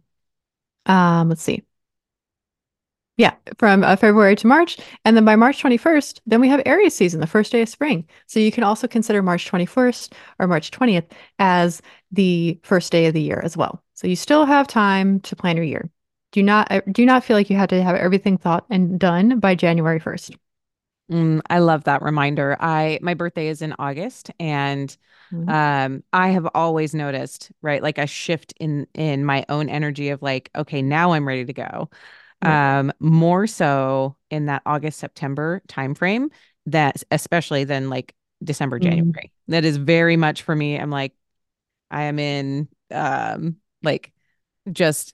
um, 0.86 1.30
let's 1.30 1.42
see, 1.42 1.63
yeah, 3.18 3.36
from 3.60 3.84
uh, 3.84 3.96
February 3.96 4.36
to 4.38 4.48
March. 4.48 4.78
And 5.06 5.16
then 5.16 5.24
by 5.25 5.36
March 5.36 5.62
21st, 5.62 6.20
then 6.25 6.42
we 6.42 6.50
have 6.50 6.62
Aries 6.66 6.96
season, 6.96 7.20
the 7.20 7.28
first 7.28 7.52
day 7.52 7.62
of 7.62 7.70
spring. 7.70 8.08
So 8.25 8.40
you 8.40 8.52
can 8.52 8.63
also 8.63 8.88
consider 8.88 9.22
March 9.22 9.50
21st 9.50 10.13
or 10.40 10.48
March 10.48 10.72
20th 10.72 11.12
as 11.38 11.82
the 12.12 12.60
first 12.63 12.92
day 12.92 13.06
of 13.06 13.13
the 13.13 13.22
year 13.22 13.40
as 13.44 13.56
well. 13.56 13.84
So 13.94 14.08
you 14.08 14.16
still 14.16 14.46
have 14.46 14.68
time 14.68 15.20
to 15.22 15.36
plan 15.36 15.58
your 15.58 15.66
year. 15.66 15.92
Do 16.32 16.42
not 16.42 16.72
uh, 16.72 16.82
do 16.92 17.06
not 17.06 17.24
feel 17.24 17.38
like 17.38 17.52
you 17.52 17.58
have 17.58 17.70
to 17.70 17.84
have 17.84 17.96
everything 17.96 18.40
thought 18.40 18.66
and 18.72 19.00
done 19.00 19.40
by 19.40 19.54
January 19.54 20.00
1st. 20.00 20.36
Mm, 21.12 21.41
I 21.50 21.60
love 21.60 21.83
that 21.83 22.01
reminder. 22.01 22.55
I 22.60 23.00
my 23.01 23.13
birthday 23.13 23.48
is 23.48 23.62
in 23.62 23.75
August 23.77 24.31
and 24.39 24.95
mm-hmm. 25.31 25.50
um 25.50 26.03
I 26.13 26.29
have 26.29 26.48
always 26.53 26.93
noticed, 26.93 27.51
right, 27.62 27.83
like 27.83 27.98
a 27.98 28.07
shift 28.07 28.53
in 28.60 28.88
in 28.93 29.25
my 29.25 29.45
own 29.50 29.69
energy 29.69 30.10
of 30.10 30.22
like, 30.22 30.50
okay, 30.55 30.81
now 30.81 31.12
I'm 31.12 31.27
ready 31.27 31.45
to 31.45 31.53
go 31.53 31.89
um, 32.43 32.91
more 33.00 33.48
so 33.48 34.15
in 34.29 34.48
that 34.48 34.62
August 34.65 35.00
September 35.00 35.62
timeframe 35.67 36.29
that 36.65 37.03
especially 37.12 37.63
than 37.63 37.89
like 37.89 38.13
December 38.43 38.79
mm-hmm. 38.79 38.89
January. 38.89 39.31
Mm. 39.50 39.51
That 39.51 39.65
is 39.65 39.77
very 39.77 40.17
much 40.17 40.41
for 40.41 40.55
me. 40.55 40.77
I'm 40.77 40.89
like 40.89 41.13
I 41.91 42.03
am 42.03 42.19
in 42.19 42.67
um 42.91 43.57
like 43.81 44.12
just 44.72 45.13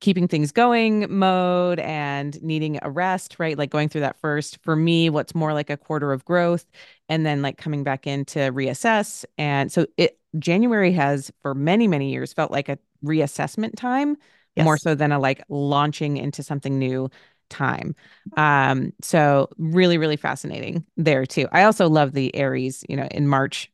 keeping 0.00 0.26
things 0.26 0.50
going 0.50 1.06
mode 1.10 1.78
and 1.80 2.42
needing 2.42 2.78
a 2.82 2.90
rest, 2.90 3.36
right? 3.38 3.56
Like 3.56 3.70
going 3.70 3.88
through 3.88 4.00
that 4.02 4.18
first 4.20 4.58
for 4.62 4.74
me, 4.74 5.10
what's 5.10 5.34
more 5.34 5.52
like 5.52 5.70
a 5.70 5.76
quarter 5.76 6.12
of 6.12 6.24
growth 6.24 6.64
and 7.08 7.24
then 7.26 7.42
like 7.42 7.58
coming 7.58 7.84
back 7.84 8.06
in 8.06 8.24
to 8.26 8.38
reassess. 8.50 9.24
And 9.36 9.70
so 9.70 9.86
it 9.96 10.18
January 10.38 10.92
has 10.92 11.30
for 11.42 11.54
many, 11.54 11.86
many 11.86 12.10
years 12.10 12.32
felt 12.32 12.50
like 12.50 12.68
a 12.68 12.78
reassessment 13.04 13.76
time 13.76 14.16
yes. 14.56 14.64
more 14.64 14.76
so 14.76 14.94
than 14.94 15.12
a 15.12 15.18
like 15.18 15.42
launching 15.48 16.16
into 16.16 16.42
something 16.42 16.78
new 16.78 17.10
time. 17.48 17.94
Um, 18.36 18.92
so 19.02 19.48
really, 19.58 19.98
really 19.98 20.16
fascinating 20.16 20.84
there 20.96 21.26
too. 21.26 21.48
I 21.52 21.64
also 21.64 21.88
love 21.88 22.12
the 22.12 22.34
Aries, 22.34 22.84
you 22.88 22.96
know, 22.96 23.08
in 23.10 23.26
March. 23.26 23.70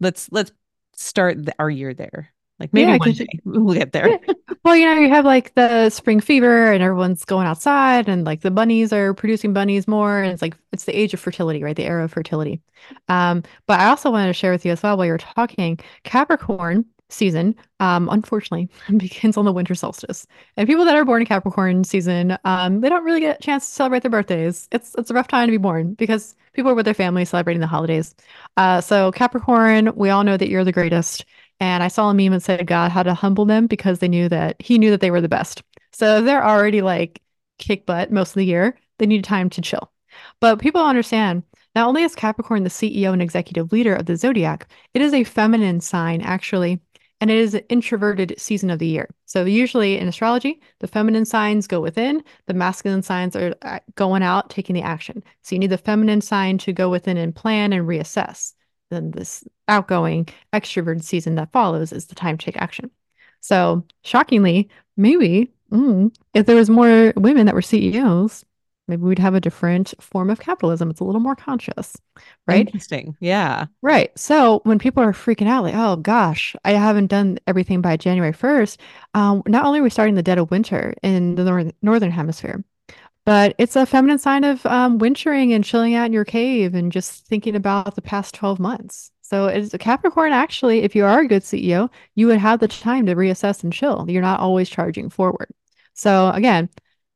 Let's 0.00 0.28
let's 0.32 0.52
start 0.94 1.44
the, 1.44 1.54
our 1.58 1.70
year 1.70 1.94
there. 1.94 2.32
Like 2.60 2.72
maybe 2.74 2.92
yeah, 2.92 2.98
one 2.98 3.12
day 3.12 3.26
we'll 3.44 3.74
get 3.74 3.92
there. 3.92 4.08
Yeah. 4.08 4.34
Well, 4.64 4.76
you 4.76 4.84
know, 4.84 5.00
you 5.00 5.08
have 5.08 5.24
like 5.24 5.54
the 5.54 5.88
spring 5.88 6.20
fever 6.20 6.70
and 6.70 6.82
everyone's 6.82 7.24
going 7.24 7.46
outside 7.46 8.08
and 8.08 8.24
like 8.24 8.42
the 8.42 8.50
bunnies 8.50 8.92
are 8.92 9.14
producing 9.14 9.54
bunnies 9.54 9.88
more. 9.88 10.20
And 10.20 10.30
it's 10.30 10.42
like 10.42 10.56
it's 10.70 10.84
the 10.84 10.96
age 10.96 11.14
of 11.14 11.20
fertility, 11.20 11.62
right? 11.62 11.74
The 11.74 11.86
era 11.86 12.04
of 12.04 12.12
fertility. 12.12 12.60
Um, 13.08 13.42
but 13.66 13.80
I 13.80 13.86
also 13.86 14.10
wanted 14.10 14.26
to 14.26 14.34
share 14.34 14.52
with 14.52 14.66
you 14.66 14.72
as 14.72 14.82
well 14.82 14.98
while 14.98 15.06
you 15.06 15.14
are 15.14 15.18
talking, 15.18 15.78
Capricorn 16.04 16.84
season, 17.08 17.54
um, 17.80 18.08
unfortunately, 18.10 18.68
begins 18.96 19.36
on 19.36 19.44
the 19.44 19.52
winter 19.52 19.74
solstice. 19.74 20.26
And 20.56 20.68
people 20.68 20.84
that 20.84 20.96
are 20.96 21.04
born 21.04 21.22
in 21.22 21.26
Capricorn 21.26 21.84
season, 21.84 22.36
um, 22.44 22.80
they 22.80 22.88
don't 22.88 23.04
really 23.04 23.20
get 23.20 23.38
a 23.38 23.42
chance 23.42 23.66
to 23.66 23.74
celebrate 23.74 24.02
their 24.02 24.10
birthdays. 24.10 24.68
It's 24.72 24.94
it's 24.96 25.10
a 25.10 25.14
rough 25.14 25.28
time 25.28 25.46
to 25.48 25.52
be 25.52 25.56
born 25.56 25.94
because 25.94 26.34
people 26.52 26.70
are 26.70 26.74
with 26.74 26.84
their 26.84 26.94
families 26.94 27.30
celebrating 27.30 27.60
the 27.60 27.66
holidays. 27.66 28.14
Uh, 28.56 28.80
so 28.80 29.12
Capricorn, 29.12 29.92
we 29.94 30.10
all 30.10 30.24
know 30.24 30.36
that 30.36 30.48
you're 30.48 30.64
the 30.64 30.72
greatest. 30.72 31.24
And 31.60 31.82
I 31.82 31.88
saw 31.88 32.10
a 32.10 32.14
meme 32.14 32.32
and 32.32 32.42
said 32.42 32.66
God 32.66 32.90
had 32.90 33.04
to 33.04 33.14
humble 33.14 33.44
them 33.44 33.66
because 33.66 33.98
they 33.98 34.08
knew 34.08 34.28
that 34.28 34.60
He 34.60 34.78
knew 34.78 34.90
that 34.90 35.00
they 35.00 35.10
were 35.10 35.20
the 35.20 35.28
best. 35.28 35.62
So 35.92 36.22
they're 36.22 36.44
already 36.44 36.82
like 36.82 37.22
kick 37.58 37.86
butt 37.86 38.10
most 38.10 38.30
of 38.30 38.36
the 38.36 38.46
year. 38.46 38.78
They 38.98 39.06
need 39.06 39.24
time 39.24 39.50
to 39.50 39.60
chill. 39.60 39.92
But 40.40 40.58
people 40.58 40.82
understand 40.82 41.42
not 41.74 41.86
only 41.86 42.02
is 42.02 42.14
Capricorn 42.14 42.64
the 42.64 42.70
CEO 42.70 43.12
and 43.12 43.22
executive 43.22 43.72
leader 43.72 43.94
of 43.94 44.06
the 44.06 44.16
zodiac, 44.16 44.68
it 44.94 45.02
is 45.02 45.14
a 45.14 45.24
feminine 45.24 45.80
sign 45.80 46.20
actually 46.20 46.80
and 47.20 47.30
it 47.30 47.36
is 47.36 47.54
an 47.54 47.62
introverted 47.68 48.34
season 48.38 48.70
of 48.70 48.78
the 48.78 48.86
year. 48.86 49.08
So 49.26 49.44
usually 49.44 49.98
in 49.98 50.08
astrology, 50.08 50.60
the 50.78 50.88
feminine 50.88 51.26
signs 51.26 51.66
go 51.66 51.80
within, 51.80 52.24
the 52.46 52.54
masculine 52.54 53.02
signs 53.02 53.36
are 53.36 53.54
uh, 53.62 53.80
going 53.94 54.22
out, 54.22 54.48
taking 54.48 54.74
the 54.74 54.82
action. 54.82 55.22
So 55.42 55.54
you 55.54 55.58
need 55.58 55.70
the 55.70 55.78
feminine 55.78 56.22
sign 56.22 56.58
to 56.58 56.72
go 56.72 56.88
within 56.88 57.18
and 57.18 57.36
plan 57.36 57.72
and 57.72 57.86
reassess. 57.86 58.54
Then 58.90 59.12
this 59.12 59.44
outgoing 59.68 60.28
extroverted 60.52 61.02
season 61.02 61.36
that 61.36 61.52
follows 61.52 61.92
is 61.92 62.06
the 62.06 62.14
time 62.14 62.36
to 62.38 62.44
take 62.44 62.60
action. 62.60 62.90
So 63.40 63.84
shockingly, 64.02 64.68
maybe 64.96 65.52
mm, 65.70 66.14
if 66.34 66.46
there 66.46 66.56
was 66.56 66.70
more 66.70 67.12
women 67.16 67.46
that 67.46 67.54
were 67.54 67.62
CEOs, 67.62 68.44
maybe 68.88 69.02
we'd 69.02 69.18
have 69.18 69.34
a 69.34 69.40
different 69.40 69.94
form 70.00 70.28
of 70.28 70.40
capitalism. 70.40 70.90
It's 70.90 71.00
a 71.00 71.04
little 71.04 71.20
more 71.20 71.36
conscious, 71.36 71.96
right? 72.46 72.66
Interesting. 72.66 73.16
Yeah. 73.20 73.66
Right. 73.80 74.10
So 74.18 74.60
when 74.64 74.78
people 74.78 75.02
are 75.02 75.12
freaking 75.12 75.46
out, 75.48 75.62
like, 75.62 75.74
oh 75.76 75.96
gosh, 75.96 76.54
I 76.64 76.72
haven't 76.72 77.06
done 77.06 77.38
everything 77.46 77.80
by 77.80 77.96
January 77.96 78.32
1st, 78.32 78.78
um, 79.14 79.42
not 79.46 79.64
only 79.64 79.78
are 79.78 79.82
we 79.84 79.90
starting 79.90 80.16
the 80.16 80.22
dead 80.22 80.38
of 80.38 80.50
winter 80.50 80.94
in 81.02 81.36
the 81.36 81.44
nor- 81.44 81.72
northern 81.80 82.10
hemisphere, 82.10 82.62
but 83.24 83.54
it's 83.58 83.76
a 83.76 83.86
feminine 83.86 84.18
sign 84.18 84.44
of 84.44 84.64
um, 84.66 84.98
wintering 84.98 85.52
and 85.52 85.64
chilling 85.64 85.94
out 85.94 86.06
in 86.06 86.12
your 86.12 86.24
cave 86.24 86.74
and 86.74 86.92
just 86.92 87.26
thinking 87.26 87.54
about 87.54 87.94
the 87.94 88.02
past 88.02 88.34
12 88.34 88.58
months. 88.58 89.10
So 89.22 89.46
it's 89.46 89.72
a 89.74 89.78
Capricorn, 89.78 90.32
actually, 90.32 90.80
if 90.82 90.96
you 90.96 91.04
are 91.04 91.20
a 91.20 91.28
good 91.28 91.42
CEO, 91.42 91.88
you 92.16 92.26
would 92.26 92.38
have 92.38 92.58
the 92.58 92.68
time 92.68 93.06
to 93.06 93.14
reassess 93.14 93.62
and 93.62 93.72
chill. 93.72 94.06
You're 94.08 94.22
not 94.22 94.40
always 94.40 94.68
charging 94.68 95.08
forward. 95.08 95.48
So 95.94 96.30
again, 96.30 96.68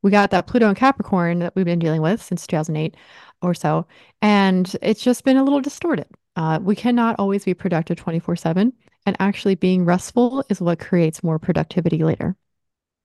we 0.02 0.10
got 0.10 0.30
that 0.30 0.46
Pluto 0.46 0.68
and 0.68 0.76
Capricorn 0.76 1.40
that 1.40 1.56
we've 1.56 1.64
been 1.64 1.78
dealing 1.78 2.02
with 2.02 2.22
since 2.22 2.46
2008 2.46 2.96
or 3.42 3.54
so. 3.54 3.86
And 4.22 4.74
it's 4.82 5.02
just 5.02 5.24
been 5.24 5.38
a 5.38 5.42
little 5.42 5.60
distorted. 5.60 6.06
Uh, 6.36 6.60
we 6.62 6.76
cannot 6.76 7.16
always 7.18 7.44
be 7.44 7.54
productive 7.54 7.96
24 7.96 8.36
7. 8.36 8.72
and 9.06 9.16
actually 9.18 9.54
being 9.54 9.84
restful 9.84 10.44
is 10.48 10.60
what 10.60 10.78
creates 10.78 11.22
more 11.22 11.38
productivity 11.38 12.04
later. 12.04 12.36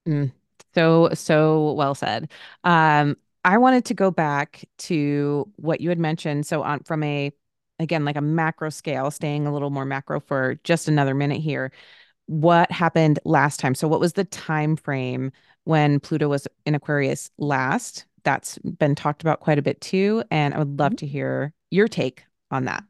Mm, 0.08 0.32
so, 0.76 1.10
so 1.14 1.74
well 1.74 1.96
said. 1.96 2.32
Um, 2.64 3.18
I 3.46 3.58
wanted 3.58 3.86
to 3.86 3.94
go 3.94 4.12
back 4.12 4.66
to 4.80 5.52
what 5.56 5.82
you 5.82 5.90
had 5.90 6.00
mentioned. 6.00 6.46
So, 6.46 6.64
on 6.64 6.82
from 6.84 7.04
a, 7.04 7.32
again, 7.80 8.06
like 8.06 8.18
a 8.18 8.22
macro 8.22 8.70
scale, 8.70 9.12
staying 9.12 9.48
a 9.48 9.54
little 9.54 9.70
more 9.70 9.86
macro 9.86 10.20
for 10.20 10.56
just 10.64 10.88
another 10.88 11.14
minute 11.16 11.42
here. 11.42 11.72
What 12.28 12.72
happened 12.72 13.20
last 13.26 13.60
time? 13.60 13.76
So, 13.76 13.88
what 13.88 14.00
was 14.00 14.14
the 14.14 14.26
time 14.26 14.76
frame 14.76 15.32
when 15.66 16.00
Pluto 16.00 16.28
was 16.30 16.48
in 16.66 16.76
Aquarius 16.76 17.32
last? 17.38 18.06
That's 18.24 18.58
been 18.60 18.96
talked 18.96 19.22
about 19.22 19.40
quite 19.40 19.58
a 19.60 19.64
bit 19.64 19.82
too, 19.82 20.24
and 20.32 20.54
I 20.54 20.60
would 20.60 20.80
love 20.80 20.94
Mhm. 20.94 20.98
to 21.00 21.08
hear 21.08 21.54
your 21.72 21.88
take 21.88 22.26
on 22.52 22.66
that. 22.66 22.84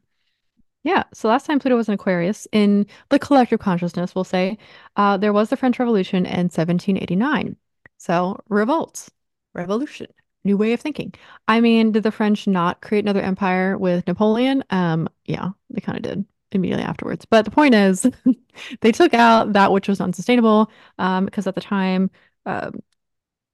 Yeah, 0.82 1.04
so 1.12 1.28
last 1.28 1.46
time 1.46 1.58
Pluto 1.58 1.76
was 1.76 1.88
in 1.88 1.94
Aquarius, 1.94 2.48
in 2.52 2.86
the 3.10 3.18
collective 3.18 3.60
consciousness, 3.60 4.14
we'll 4.14 4.24
say, 4.24 4.56
uh, 4.96 5.16
there 5.18 5.32
was 5.32 5.50
the 5.50 5.56
French 5.56 5.78
Revolution 5.78 6.24
in 6.24 6.48
1789. 6.48 7.56
So, 8.00 8.40
revolts, 8.48 9.10
revolution, 9.52 10.06
new 10.42 10.56
way 10.56 10.72
of 10.72 10.80
thinking. 10.80 11.12
I 11.48 11.60
mean, 11.60 11.92
did 11.92 12.02
the 12.02 12.10
French 12.10 12.46
not 12.46 12.80
create 12.80 13.04
another 13.04 13.20
empire 13.20 13.76
with 13.76 14.06
Napoleon? 14.06 14.64
Um, 14.70 15.06
yeah, 15.26 15.50
they 15.68 15.82
kind 15.82 15.98
of 15.98 16.02
did 16.02 16.24
immediately 16.52 16.82
afterwards. 16.84 17.26
But 17.26 17.44
the 17.44 17.50
point 17.50 17.74
is, 17.74 18.06
they 18.80 18.90
took 18.92 19.12
out 19.12 19.52
that 19.52 19.70
which 19.70 19.86
was 19.86 20.00
unsustainable, 20.00 20.70
um, 20.98 21.26
because 21.26 21.46
at 21.46 21.54
the 21.54 21.60
time, 21.60 22.10
uh, 22.46 22.70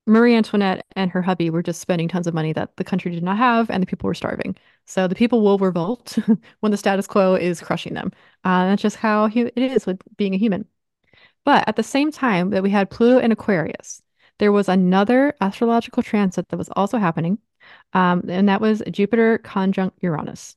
Marie 0.07 0.37
Antoinette 0.37 0.87
and 0.97 1.11
her 1.11 1.23
hubby 1.23 1.51
were 1.51 1.63
just 1.63 1.81
spending 1.81 2.09
tons 2.09 2.27
of 2.29 2.35
money 2.35 2.53
that 2.53 2.77
the 2.77 2.85
country 2.85 3.11
did 3.11 3.25
not 3.25 3.39
have, 3.39 3.71
and 3.71 3.83
the 3.83 3.87
people 3.87 4.07
were 4.07 4.15
starving. 4.15 4.57
So 4.87 5.09
the 5.09 5.17
people 5.17 5.43
will 5.43 5.59
revolt 5.59 6.19
when 6.61 6.73
the 6.73 6.79
status 6.79 7.07
quo 7.09 7.35
is 7.35 7.61
crushing 7.61 7.95
them. 7.95 8.13
Uh, 8.45 8.67
that's 8.67 8.83
just 8.83 8.97
how 8.97 9.27
it 9.27 9.53
is 9.57 9.87
with 9.87 10.01
being 10.17 10.35
a 10.35 10.39
human. 10.39 10.67
But 11.45 11.69
at 11.69 11.77
the 11.77 11.83
same 11.83 12.13
time 12.13 12.51
that 12.51 12.63
we 12.63 12.71
had 12.71 12.91
Pluto 12.91 13.19
and 13.21 13.33
Aquarius, 13.33 14.03
there 14.39 14.53
was 14.53 14.69
another 14.69 15.35
astrological 15.41 16.03
transit 16.03 16.49
that 16.49 16.57
was 16.57 16.69
also 16.77 16.99
happening, 16.99 17.39
um, 17.93 18.23
and 18.29 18.49
that 18.49 18.61
was 18.61 18.83
Jupiter 18.91 19.39
conjunct 19.39 19.99
Uranus 20.03 20.57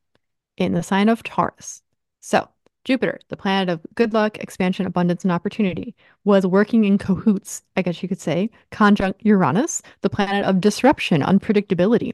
in 0.58 0.74
the 0.74 0.84
sign 0.84 1.10
of 1.10 1.24
Taurus. 1.24 1.82
So, 2.20 2.48
Jupiter, 2.86 3.20
the 3.30 3.38
planet 3.38 3.70
of 3.70 3.82
good 3.96 4.14
luck, 4.14 4.38
expansion, 4.38 4.86
abundance, 4.86 5.24
and 5.24 5.32
opportunity, 5.32 5.96
was 6.24 6.46
working 6.46 6.86
in 6.86 6.98
cahoots, 6.98 7.62
I 7.76 7.82
guess 7.82 8.02
you 8.02 8.10
could 8.10 8.22
say, 8.22 8.50
conjunct 8.72 9.22
Uranus, 9.24 9.82
the 10.02 10.10
planet 10.10 10.46
of 10.46 10.62
disruption, 10.62 11.22
unpredictability, 11.22 12.14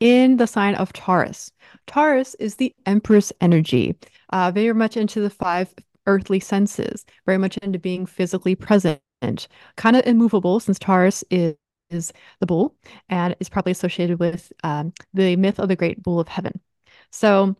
in 0.00 0.36
the 0.36 0.46
sign 0.46 0.74
of 0.74 0.92
Taurus. 0.92 1.50
Taurus 1.86 2.34
is 2.36 2.56
the 2.56 2.74
Empress 2.86 3.32
energy, 3.40 3.96
uh, 4.30 4.50
very 4.50 4.74
much 4.74 4.96
into 4.96 5.20
the 5.20 5.30
five 5.30 5.72
earthly 6.06 6.40
senses, 6.40 7.04
very 7.26 7.38
much 7.38 7.56
into 7.58 7.78
being 7.78 8.06
physically 8.06 8.54
present, 8.54 9.00
kind 9.76 9.96
of 9.96 10.06
immovable 10.06 10.60
since 10.60 10.78
Taurus 10.78 11.24
is. 11.30 11.56
Is 11.90 12.12
the 12.40 12.46
bull 12.46 12.74
and 13.10 13.36
is 13.40 13.50
probably 13.50 13.70
associated 13.70 14.18
with 14.18 14.50
um, 14.64 14.92
the 15.12 15.36
myth 15.36 15.60
of 15.60 15.68
the 15.68 15.76
great 15.76 16.02
bull 16.02 16.18
of 16.18 16.28
heaven. 16.28 16.58
So, 17.12 17.56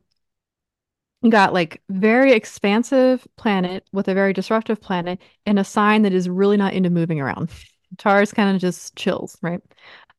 you 1.23 1.31
got 1.31 1.55
like 1.55 1.83
very 1.89 2.33
expansive 2.33 3.27
planet 3.37 3.87
with 3.93 4.09
a 4.09 4.15
very 4.15 4.33
disruptive 4.33 4.81
planet 4.81 5.21
in 5.47 5.59
a 5.59 5.65
sign 5.65 6.03
that 6.03 6.13
is 6.13 6.29
really 6.29 6.57
not 6.57 6.75
into 6.75 6.91
moving 6.91 7.21
around. 7.21 7.51
Taurus 7.99 8.33
kind 8.33 8.55
of 8.55 8.61
just 8.61 8.95
chills, 8.97 9.37
right? 9.41 9.61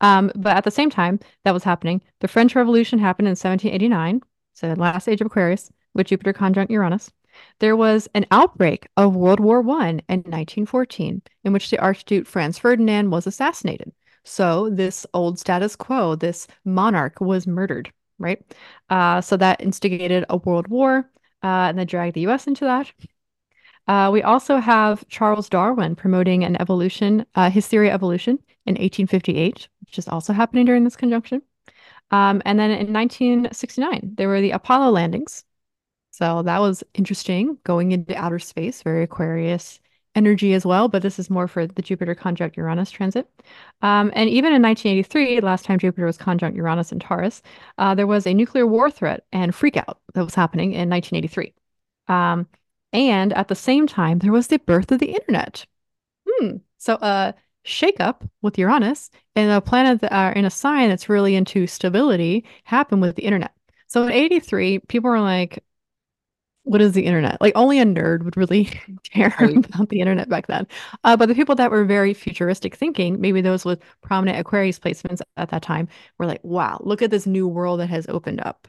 Um, 0.01 0.31
but 0.35 0.57
at 0.57 0.63
the 0.63 0.71
same 0.71 0.89
time 0.89 1.19
that 1.43 1.53
was 1.53 1.63
happening, 1.63 2.01
the 2.21 2.27
French 2.27 2.55
Revolution 2.55 2.99
happened 2.99 3.27
in 3.27 3.35
1789, 3.35 4.21
so 4.53 4.69
the 4.73 4.79
last 4.79 5.07
age 5.07 5.21
of 5.21 5.27
Aquarius, 5.27 5.71
with 5.93 6.07
Jupiter 6.07 6.33
conjunct 6.33 6.71
Uranus. 6.71 7.11
There 7.59 7.75
was 7.75 8.07
an 8.13 8.25
outbreak 8.31 8.87
of 8.97 9.15
World 9.15 9.39
War 9.39 9.61
One 9.61 10.01
in 10.09 10.19
1914, 10.19 11.21
in 11.43 11.53
which 11.53 11.69
the 11.69 11.79
Archduke 11.79 12.27
Franz 12.27 12.57
Ferdinand 12.57 13.09
was 13.11 13.27
assassinated. 13.27 13.91
So 14.24 14.69
this 14.69 15.05
old 15.13 15.39
status 15.39 15.75
quo, 15.75 16.15
this 16.15 16.48
monarch, 16.63 17.21
was 17.21 17.48
murdered 17.48 17.91
right? 18.19 18.41
Uh, 18.89 19.21
so 19.21 19.37
that 19.37 19.61
instigated 19.61 20.25
a 20.29 20.37
world 20.37 20.67
war 20.67 21.09
uh, 21.43 21.67
and 21.69 21.77
then 21.77 21.87
dragged 21.87 22.15
the 22.15 22.27
US 22.27 22.48
into 22.48 22.65
that. 22.65 22.91
Uh, 23.87 24.09
we 24.11 24.24
also 24.24 24.57
have 24.57 25.07
Charles 25.09 25.48
Darwin 25.48 25.95
promoting 25.95 26.43
an 26.43 26.59
evolution, 26.59 27.25
uh, 27.35 27.50
his 27.50 27.67
theory 27.67 27.89
of 27.89 27.93
evolution 27.93 28.39
in 28.65 28.74
1858, 28.74 29.67
which 29.85 30.00
is 30.00 30.07
also 30.07 30.33
happening 30.33 30.65
during 30.65 30.83
this 30.83 30.95
conjunction. 30.95 31.41
Um, 32.11 32.41
and 32.45 32.57
then 32.57 32.71
in 32.71 32.93
1969, 32.93 34.13
there 34.15 34.27
were 34.27 34.41
the 34.41 34.51
Apollo 34.51 34.91
landings. 34.91 35.43
So 36.15 36.43
that 36.43 36.61
was 36.61 36.81
interesting, 36.93 37.57
going 37.65 37.91
into 37.91 38.15
outer 38.15 38.39
space, 38.39 38.81
very 38.81 39.03
Aquarius 39.03 39.81
energy 40.15 40.53
as 40.53 40.65
well, 40.65 40.87
but 40.87 41.01
this 41.01 41.19
is 41.19 41.29
more 41.29 41.45
for 41.45 41.67
the 41.67 41.81
Jupiter 41.81 42.15
conjunct 42.15 42.55
Uranus 42.55 42.89
transit. 42.89 43.27
Um, 43.81 44.13
and 44.15 44.29
even 44.29 44.53
in 44.53 44.61
1983, 44.61 45.41
last 45.41 45.65
time 45.65 45.77
Jupiter 45.77 46.05
was 46.05 46.17
conjunct 46.17 46.55
Uranus 46.55 46.93
and 46.93 47.01
Taurus, 47.01 47.41
uh, 47.79 47.95
there 47.95 48.07
was 48.07 48.25
a 48.25 48.33
nuclear 48.33 48.65
war 48.65 48.89
threat 48.89 49.25
and 49.33 49.51
freakout 49.51 49.95
that 50.13 50.23
was 50.23 50.33
happening 50.33 50.71
in 50.71 50.89
1983. 50.89 51.53
Um, 52.07 52.47
and 52.93 53.33
at 53.33 53.49
the 53.49 53.55
same 53.55 53.85
time, 53.85 54.19
there 54.19 54.31
was 54.31 54.47
the 54.47 54.59
birth 54.59 54.93
of 54.93 54.99
the 54.99 55.11
internet. 55.11 55.65
Hmm. 56.25 56.57
So 56.77 56.93
a 56.93 57.05
uh, 57.05 57.31
shakeup 57.67 58.21
with 58.41 58.57
Uranus 58.57 59.09
and 59.35 59.51
a 59.51 59.59
planet 59.59 59.99
that 59.99 60.13
are 60.13 60.31
in 60.31 60.45
a 60.45 60.49
sign 60.49 60.87
that's 60.87 61.09
really 61.09 61.35
into 61.35 61.67
stability 61.67 62.45
happened 62.63 63.01
with 63.01 63.17
the 63.17 63.23
internet. 63.23 63.51
So 63.87 64.03
in 64.03 64.13
83, 64.13 64.79
people 64.79 65.09
were 65.09 65.19
like, 65.19 65.61
what 66.65 66.81
is 66.81 66.93
the 66.93 67.05
internet? 67.05 67.39
Like 67.41 67.53
only 67.55 67.79
a 67.79 67.85
nerd 67.85 68.23
would 68.23 68.37
really 68.37 68.65
care 69.03 69.33
about 69.39 69.89
the 69.89 69.99
internet 69.99 70.29
back 70.29 70.47
then. 70.47 70.67
Uh, 71.03 71.15
but 71.15 71.27
the 71.27 71.35
people 71.35 71.55
that 71.55 71.71
were 71.71 71.85
very 71.85 72.13
futuristic 72.13 72.75
thinking, 72.75 73.21
maybe 73.21 73.41
those 73.41 73.65
with 73.65 73.81
prominent 74.01 74.39
Aquarius 74.39 74.79
placements 74.79 75.21
at 75.37 75.49
that 75.49 75.61
time, 75.61 75.87
were 76.17 76.25
like, 76.25 76.43
"Wow, 76.43 76.81
look 76.83 77.01
at 77.01 77.11
this 77.11 77.25
new 77.27 77.47
world 77.47 77.79
that 77.79 77.89
has 77.89 78.07
opened 78.09 78.41
up." 78.41 78.67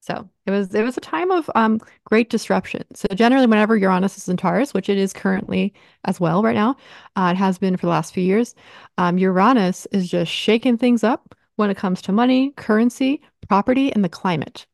So 0.00 0.28
it 0.46 0.50
was 0.52 0.74
it 0.74 0.82
was 0.84 0.96
a 0.96 1.00
time 1.00 1.30
of 1.32 1.50
um, 1.54 1.80
great 2.04 2.30
disruption. 2.30 2.84
So 2.94 3.08
generally, 3.14 3.46
whenever 3.46 3.76
Uranus 3.76 4.16
is 4.16 4.28
in 4.28 4.36
Taurus, 4.36 4.72
which 4.74 4.88
it 4.88 4.98
is 4.98 5.12
currently 5.12 5.74
as 6.04 6.20
well 6.20 6.42
right 6.42 6.54
now, 6.54 6.76
uh, 7.16 7.30
it 7.34 7.38
has 7.38 7.58
been 7.58 7.76
for 7.76 7.86
the 7.86 7.90
last 7.90 8.14
few 8.14 8.22
years, 8.22 8.54
um, 8.98 9.18
Uranus 9.18 9.86
is 9.92 10.08
just 10.08 10.30
shaking 10.30 10.78
things 10.78 11.02
up 11.02 11.34
when 11.56 11.70
it 11.70 11.76
comes 11.76 12.02
to 12.02 12.12
money, 12.12 12.52
currency, 12.56 13.20
property, 13.48 13.92
and 13.92 14.04
the 14.04 14.08
climate. 14.08 14.66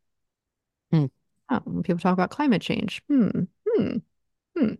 Oh, 1.53 1.61
when 1.65 1.83
people 1.83 2.01
talk 2.01 2.13
about 2.15 2.31
climate 2.31 2.63
change. 2.63 3.03
Hmm. 3.09 3.31
Hmm. 3.69 3.97
Hmm. 4.59 4.75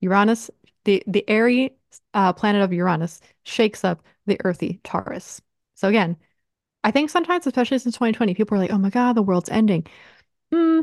Uranus, 0.00 0.50
the 0.84 1.02
the 1.06 1.28
airy 1.28 1.76
uh, 2.14 2.32
planet 2.32 2.62
of 2.62 2.72
Uranus 2.72 3.20
shakes 3.44 3.84
up 3.84 4.02
the 4.26 4.38
earthy 4.44 4.80
Taurus. 4.84 5.42
So 5.74 5.88
again, 5.88 6.16
I 6.84 6.90
think 6.92 7.10
sometimes, 7.10 7.46
especially 7.46 7.78
since 7.78 7.96
2020, 7.96 8.34
people 8.34 8.56
are 8.56 8.60
like, 8.60 8.72
"Oh 8.72 8.78
my 8.78 8.90
God, 8.90 9.14
the 9.14 9.22
world's 9.22 9.50
ending." 9.50 9.86
Hmm. 10.52 10.82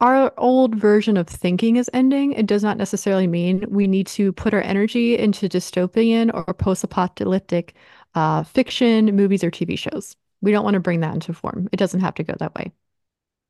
Our 0.00 0.32
old 0.38 0.76
version 0.76 1.16
of 1.16 1.28
thinking 1.28 1.76
is 1.76 1.90
ending. 1.94 2.32
It 2.32 2.46
does 2.46 2.62
not 2.62 2.76
necessarily 2.76 3.26
mean 3.26 3.64
we 3.68 3.86
need 3.88 4.06
to 4.08 4.32
put 4.32 4.54
our 4.54 4.62
energy 4.62 5.18
into 5.18 5.48
dystopian 5.48 6.30
or 6.34 6.54
post-apocalyptic 6.54 7.74
uh, 8.14 8.44
fiction, 8.44 9.06
movies, 9.16 9.44
or 9.44 9.50
TV 9.50 9.76
shows. 9.76 10.16
We 10.42 10.52
don't 10.52 10.64
want 10.64 10.74
to 10.74 10.80
bring 10.80 11.00
that 11.00 11.14
into 11.14 11.34
form. 11.34 11.68
It 11.72 11.78
doesn't 11.78 12.00
have 12.00 12.14
to 12.16 12.24
go 12.24 12.34
that 12.38 12.54
way. 12.54 12.72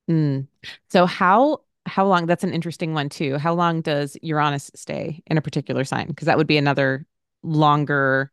Mm. 0.09 0.47
So 0.89 1.07
how 1.07 1.61
how 1.87 2.07
long? 2.07 2.27
That's 2.27 2.45
an 2.45 2.53
interesting 2.53 2.95
one 2.95 3.09
too. 3.09 3.39
How 3.39 3.55
long 3.55 3.81
does 3.81 4.17
Uranus 4.23 4.71
stay 4.75 5.23
in 5.27 5.39
a 5.39 5.43
particular 5.43 5.85
sign? 5.85 6.09
Because 6.09 6.27
that 6.27 6.37
would 6.37 6.47
be 6.47 6.59
another 6.59 7.07
longer 7.43 8.33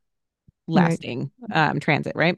lasting 0.67 1.31
right. 1.41 1.69
um, 1.69 1.79
transit, 1.79 2.15
right? 2.15 2.37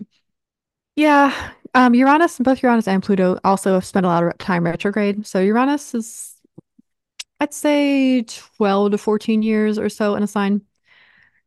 Yeah. 0.95 1.51
Um, 1.73 1.93
Uranus, 1.93 2.39
both 2.39 2.63
Uranus 2.63 2.87
and 2.87 3.03
Pluto 3.03 3.39
also 3.43 3.75
have 3.75 3.85
spent 3.85 4.05
a 4.05 4.09
lot 4.09 4.23
of 4.23 4.37
time 4.39 4.63
retrograde. 4.63 5.27
So 5.27 5.39
Uranus 5.39 5.93
is, 5.93 6.35
I'd 7.39 7.53
say, 7.53 8.23
12 8.23 8.91
to 8.91 8.97
14 8.97 9.43
years 9.43 9.77
or 9.77 9.89
so 9.89 10.15
in 10.15 10.23
a 10.23 10.27
sign. 10.27 10.61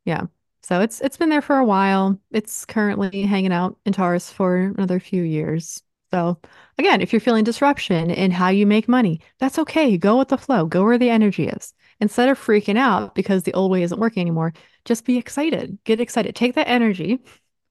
Yeah. 0.04 0.26
So 0.62 0.80
it's 0.80 1.00
it's 1.00 1.16
been 1.16 1.30
there 1.30 1.42
for 1.42 1.56
a 1.56 1.64
while. 1.64 2.20
It's 2.30 2.64
currently 2.64 3.22
hanging 3.22 3.52
out 3.52 3.76
in 3.84 3.92
Taurus 3.92 4.30
for 4.30 4.56
another 4.56 5.00
few 5.00 5.22
years. 5.22 5.82
So 6.12 6.38
again, 6.78 7.00
if 7.00 7.12
you're 7.12 7.20
feeling 7.20 7.44
disruption 7.44 8.10
in 8.10 8.30
how 8.30 8.48
you 8.48 8.66
make 8.66 8.88
money, 8.88 9.20
that's 9.38 9.58
okay. 9.58 9.96
Go 9.96 10.18
with 10.18 10.28
the 10.28 10.38
flow. 10.38 10.66
Go 10.66 10.84
where 10.84 10.98
the 10.98 11.10
energy 11.10 11.46
is. 11.46 11.72
Instead 12.00 12.28
of 12.28 12.38
freaking 12.38 12.78
out 12.78 13.14
because 13.14 13.42
the 13.42 13.54
old 13.54 13.70
way 13.70 13.82
isn't 13.82 14.00
working 14.00 14.22
anymore, 14.22 14.52
just 14.84 15.04
be 15.04 15.18
excited. 15.18 15.78
Get 15.84 16.00
excited. 16.00 16.34
Take 16.34 16.54
that 16.54 16.68
energy 16.68 17.20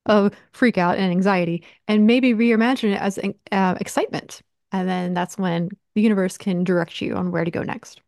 of 0.06 0.34
freak 0.52 0.78
out 0.78 0.98
and 0.98 1.12
anxiety 1.12 1.64
and 1.88 2.08
maybe 2.08 2.34
reimagine 2.34 2.94
it 2.94 3.02
as 3.02 3.20
uh, 3.52 3.76
excitement. 3.80 4.42
And 4.72 4.88
then 4.88 5.14
that's 5.14 5.38
when 5.38 5.70
the 5.96 6.02
universe 6.02 6.38
can 6.38 6.64
direct 6.64 7.02
you 7.02 7.16
on 7.16 7.32
where 7.32 7.44
to 7.44 7.52
go 7.52 7.64
next. 7.64 8.02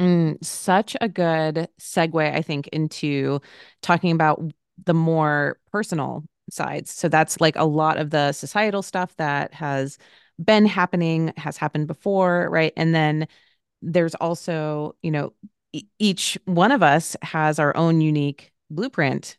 Mm, 0.00 0.44
such 0.44 0.96
a 1.00 1.08
good 1.08 1.68
segue, 1.80 2.34
I 2.34 2.42
think, 2.42 2.68
into 2.68 3.40
talking 3.80 4.10
about 4.10 4.42
the 4.84 4.94
more 4.94 5.58
personal 5.70 6.24
sides. 6.50 6.92
So 6.92 7.08
that's 7.08 7.40
like 7.40 7.56
a 7.56 7.64
lot 7.64 7.98
of 7.98 8.10
the 8.10 8.32
societal 8.32 8.82
stuff 8.82 9.16
that 9.16 9.54
has 9.54 9.98
been 10.42 10.66
happening, 10.66 11.32
has 11.36 11.56
happened 11.56 11.86
before, 11.86 12.48
right? 12.50 12.72
And 12.76 12.94
then 12.94 13.28
there's 13.82 14.14
also, 14.16 14.96
you 15.02 15.10
know, 15.10 15.32
e- 15.72 15.86
each 15.98 16.38
one 16.46 16.72
of 16.72 16.82
us 16.82 17.16
has 17.22 17.58
our 17.58 17.76
own 17.76 18.00
unique 18.00 18.52
blueprint. 18.70 19.38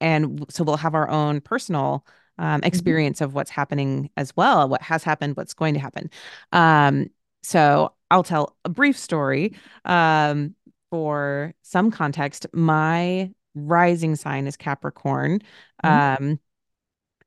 And 0.00 0.46
so 0.50 0.64
we'll 0.64 0.76
have 0.78 0.94
our 0.94 1.08
own 1.08 1.40
personal 1.40 2.06
um, 2.38 2.60
Mhm. 2.62 2.66
experience 2.66 3.20
of 3.20 3.34
what's 3.34 3.50
happening 3.50 4.10
as 4.16 4.34
well, 4.36 4.68
what 4.68 4.82
has 4.82 5.04
happened, 5.04 5.36
what's 5.36 5.52
going 5.54 5.74
to 5.74 5.80
happen. 5.80 6.10
Um, 6.52 7.10
so 7.42 7.94
I'll 8.10 8.22
tell 8.24 8.56
a 8.64 8.68
brief 8.70 8.96
story. 8.98 9.54
Um, 9.84 10.54
for 10.90 11.54
some 11.62 11.90
context, 11.90 12.46
my 12.52 13.30
rising 13.54 14.16
sign 14.16 14.46
is 14.46 14.56
Capricorn. 14.56 15.40
Mhm. 15.84 16.20
Um, 16.20 16.40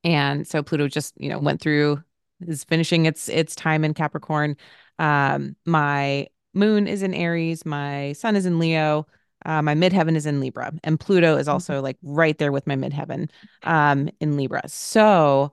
and 0.04 0.46
so 0.46 0.62
Pluto 0.62 0.88
just, 0.88 1.14
you 1.18 1.28
know, 1.28 1.38
went 1.38 1.60
through 1.60 2.02
is 2.46 2.64
finishing 2.64 3.06
its 3.06 3.28
its 3.28 3.54
time 3.54 3.84
in 3.84 3.94
Capricorn. 3.94 4.56
Um, 4.98 5.56
my 5.64 6.26
moon 6.52 6.86
is 6.86 7.02
in 7.02 7.14
Aries, 7.14 7.64
my 7.64 8.12
sun 8.14 8.36
is 8.36 8.46
in 8.46 8.58
Leo, 8.58 9.06
uh, 9.46 9.62
my 9.62 9.74
midheaven 9.74 10.16
is 10.16 10.26
in 10.26 10.40
Libra, 10.40 10.72
and 10.84 11.00
Pluto 11.00 11.36
is 11.36 11.46
Mhm. 11.46 11.52
also 11.52 11.80
like 11.82 11.96
right 12.02 12.36
there 12.38 12.52
with 12.52 12.66
my 12.66 12.76
midheaven 12.76 13.30
um 13.62 14.08
in 14.20 14.36
Libra. 14.36 14.62
So 14.68 15.52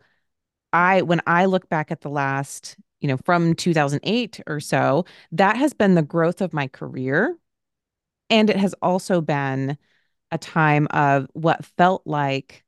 I 0.74 1.02
when 1.04 1.22
I 1.28 1.46
look 1.46 1.70
back 1.70 1.92
at 1.92 2.02
the 2.02 2.10
last, 2.10 2.78
you 3.02 3.08
know, 3.08 3.18
from 3.26 3.56
2008 3.56 4.42
or 4.48 4.60
so, 4.60 5.06
that 5.34 5.58
has 5.58 5.74
been 5.74 5.96
the 5.96 6.02
growth 6.04 6.42
of 6.42 6.54
my 6.54 6.68
career. 6.68 7.38
And 8.30 8.50
it 8.50 8.58
has 8.58 8.74
also 8.82 9.22
been 9.22 9.78
a 10.32 10.38
time 10.38 10.88
of 10.92 11.28
what 11.34 11.66
felt 11.66 12.04
like 12.06 12.64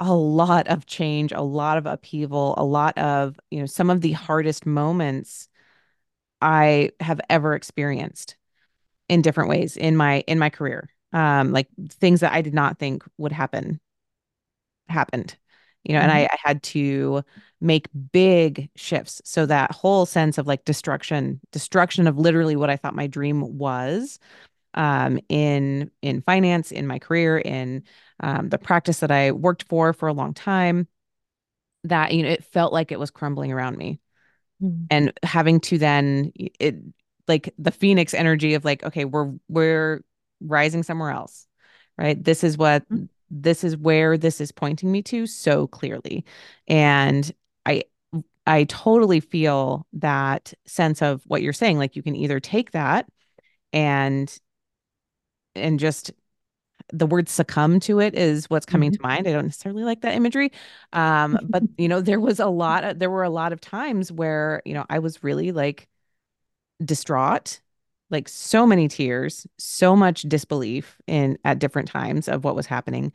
a 0.00 0.14
lot 0.14 0.68
of 0.68 0.86
change, 0.86 1.32
a 1.32 1.42
lot 1.42 1.78
of 1.78 1.86
upheaval, 1.86 2.54
a 2.58 2.64
lot 2.64 2.98
of, 2.98 3.38
you 3.50 3.60
know, 3.60 3.66
some 3.66 3.90
of 3.90 4.02
the 4.02 4.12
hardest 4.12 4.66
moments 4.66 5.48
I 6.40 6.90
have 7.00 7.20
ever 7.30 7.54
experienced 7.54 8.36
in 9.08 9.22
different 9.22 9.50
ways 9.50 9.76
in 9.76 9.96
my 9.96 10.24
in 10.26 10.38
my 10.38 10.50
career. 10.50 10.90
Um, 11.12 11.52
like 11.52 11.68
things 11.90 12.20
that 12.20 12.32
I 12.32 12.42
did 12.42 12.54
not 12.54 12.78
think 12.78 13.04
would 13.18 13.32
happen 13.32 13.80
happened. 14.88 15.36
You 15.84 15.94
know, 15.94 16.00
and 16.00 16.10
I, 16.10 16.22
Mhm. 16.22 16.28
I 16.32 16.36
had 16.42 16.62
to 16.64 17.22
make 17.60 17.88
big 18.12 18.70
shifts. 18.76 19.22
So 19.24 19.46
that 19.46 19.70
whole 19.72 20.04
sense 20.04 20.36
of 20.38 20.46
like 20.46 20.64
destruction, 20.64 21.40
destruction 21.52 22.06
of 22.08 22.18
literally 22.18 22.56
what 22.56 22.70
I 22.70 22.76
thought 22.76 22.94
my 22.94 23.06
dream 23.06 23.56
was, 23.58 24.18
um, 24.76 25.18
in 25.28 25.90
in 26.02 26.22
finance, 26.22 26.72
in 26.72 26.86
my 26.86 26.98
career, 26.98 27.38
in 27.38 27.84
um, 28.20 28.48
the 28.48 28.58
practice 28.58 29.00
that 29.00 29.10
I 29.10 29.32
worked 29.32 29.64
for 29.64 29.92
for 29.92 30.08
a 30.08 30.12
long 30.12 30.34
time. 30.34 30.88
That 31.84 32.12
you 32.12 32.24
know, 32.24 32.30
it 32.30 32.44
felt 32.44 32.72
like 32.72 32.90
it 32.90 32.98
was 32.98 33.10
crumbling 33.10 33.52
around 33.52 33.76
me, 33.76 34.00
Mhm. 34.62 34.86
and 34.90 35.12
having 35.22 35.60
to 35.60 35.78
then 35.78 36.32
it 36.36 36.76
like 37.28 37.52
the 37.58 37.70
phoenix 37.72 38.14
energy 38.14 38.54
of 38.54 38.64
like, 38.64 38.84
okay, 38.84 39.04
we're 39.04 39.32
we're 39.48 40.02
rising 40.40 40.82
somewhere 40.82 41.10
else, 41.10 41.46
right? 41.98 42.22
This 42.22 42.44
is 42.44 42.58
what 42.58 42.84
this 43.30 43.64
is 43.64 43.76
where 43.76 44.18
this 44.18 44.40
is 44.40 44.52
pointing 44.52 44.90
me 44.92 45.02
to 45.04 45.26
so 45.26 45.66
clearly, 45.68 46.24
and 46.68 47.30
I 47.66 47.84
I 48.46 48.64
totally 48.64 49.20
feel 49.20 49.86
that 49.94 50.54
sense 50.66 51.02
of 51.02 51.22
what 51.26 51.42
you're 51.42 51.52
saying. 51.52 51.78
Like 51.78 51.96
you 51.96 52.02
can 52.02 52.16
either 52.16 52.40
take 52.40 52.72
that 52.72 53.06
and 53.72 54.34
and 55.56 55.80
just 55.80 56.12
the 56.92 57.06
word 57.06 57.28
succumb 57.28 57.80
to 57.80 58.00
it 58.00 58.14
is 58.14 58.50
what's 58.50 58.66
coming 58.66 58.90
Mhm. 58.90 58.96
to 58.96 59.02
mind. 59.02 59.28
I 59.28 59.32
don't 59.32 59.46
necessarily 59.46 59.84
like 59.84 60.02
that 60.02 60.14
imagery. 60.14 60.52
Um, 60.92 61.38
but 61.42 61.64
you 61.78 61.88
know, 61.88 62.00
there 62.00 62.20
was 62.20 62.40
a 62.40 62.46
lot 62.48 62.84
of, 62.84 62.98
there 63.00 63.10
were 63.10 63.24
a 63.24 63.30
lot 63.30 63.52
of 63.52 63.60
times 63.60 64.12
where, 64.12 64.62
you 64.64 64.74
know, 64.74 64.86
I 64.90 65.00
was 65.00 65.22
really 65.24 65.52
like 65.52 65.88
distraught, 66.84 67.60
like 68.10 68.28
so 68.28 68.66
many 68.66 68.88
tears, 68.88 69.46
so 69.58 69.96
much 69.96 70.22
disbelief 70.22 70.96
in 71.06 71.38
at 71.44 71.58
different 71.58 71.88
times 71.88 72.28
of 72.28 72.44
what 72.44 72.54
was 72.56 72.66
happening. 72.66 73.12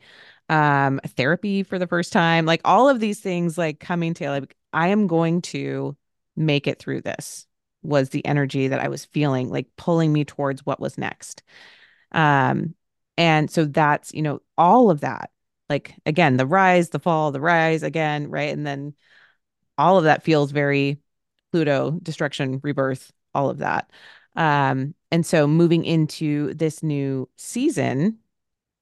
Um, 0.48 1.00
therapy 1.16 1.62
for 1.62 1.78
the 1.78 1.86
first 1.86 2.12
time, 2.12 2.44
like 2.46 2.60
all 2.64 2.88
of 2.88 3.00
these 3.00 3.20
things 3.20 3.56
like 3.56 3.80
coming 3.80 4.14
to 4.14 4.30
like 4.30 4.56
I 4.72 4.88
am 4.88 5.06
going 5.06 5.42
to 5.42 5.96
make 6.36 6.66
it 6.66 6.78
through 6.78 7.02
this 7.02 7.46
was 7.82 8.10
the 8.10 8.24
energy 8.26 8.68
that 8.68 8.80
I 8.80 8.88
was 8.88 9.04
feeling, 9.06 9.50
like 9.50 9.66
pulling 9.76 10.12
me 10.12 10.24
towards 10.24 10.64
what 10.66 10.80
was 10.80 10.98
next. 10.98 11.42
Um, 12.12 12.74
and 13.16 13.50
so 13.50 13.64
that's, 13.64 14.12
you 14.14 14.22
know, 14.22 14.40
all 14.56 14.90
of 14.90 15.00
that, 15.00 15.30
like 15.68 15.94
again, 16.06 16.36
the 16.36 16.46
rise, 16.46 16.90
the 16.90 16.98
fall, 16.98 17.32
the 17.32 17.40
rise 17.40 17.82
again, 17.82 18.30
right? 18.30 18.52
And 18.52 18.66
then 18.66 18.94
all 19.78 19.98
of 19.98 20.04
that 20.04 20.22
feels 20.22 20.50
very 20.50 20.98
Pluto, 21.50 21.98
destruction, 22.02 22.60
rebirth, 22.62 23.12
all 23.34 23.50
of 23.50 23.58
that. 23.58 23.90
Um, 24.36 24.94
and 25.10 25.24
so 25.26 25.46
moving 25.46 25.84
into 25.84 26.54
this 26.54 26.82
new 26.82 27.28
season 27.36 28.18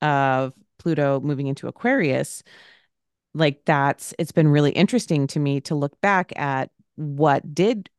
of 0.01 0.55
Pluto 0.79 1.21
moving 1.21 1.49
into 1.49 1.67
Aquarius, 1.69 2.43
like 3.35 3.65
that's 3.65 4.15
it's 4.19 4.33
been 4.33 4.49
really 4.49 4.73
interesting 4.73 5.27
to 5.29 5.41
me 5.41 5.61
to 5.63 5.75
look 5.75 6.01
back 6.01 6.33
at 6.37 6.71
what 6.97 7.55
did 7.55 7.91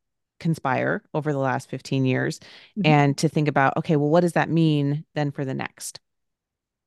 conspire 0.41 1.04
over 1.13 1.32
the 1.32 1.39
last 1.39 1.69
15 1.69 2.04
years 2.06 2.41
Mhm. 2.77 2.86
and 2.86 3.17
to 3.19 3.30
think 3.30 3.47
about, 3.47 3.77
okay, 3.77 3.95
well, 3.95 4.10
what 4.10 4.21
does 4.21 4.34
that 4.34 4.49
mean 4.49 5.06
then 5.15 5.32
for 5.32 5.45
the 5.45 5.54
next? 5.54 6.01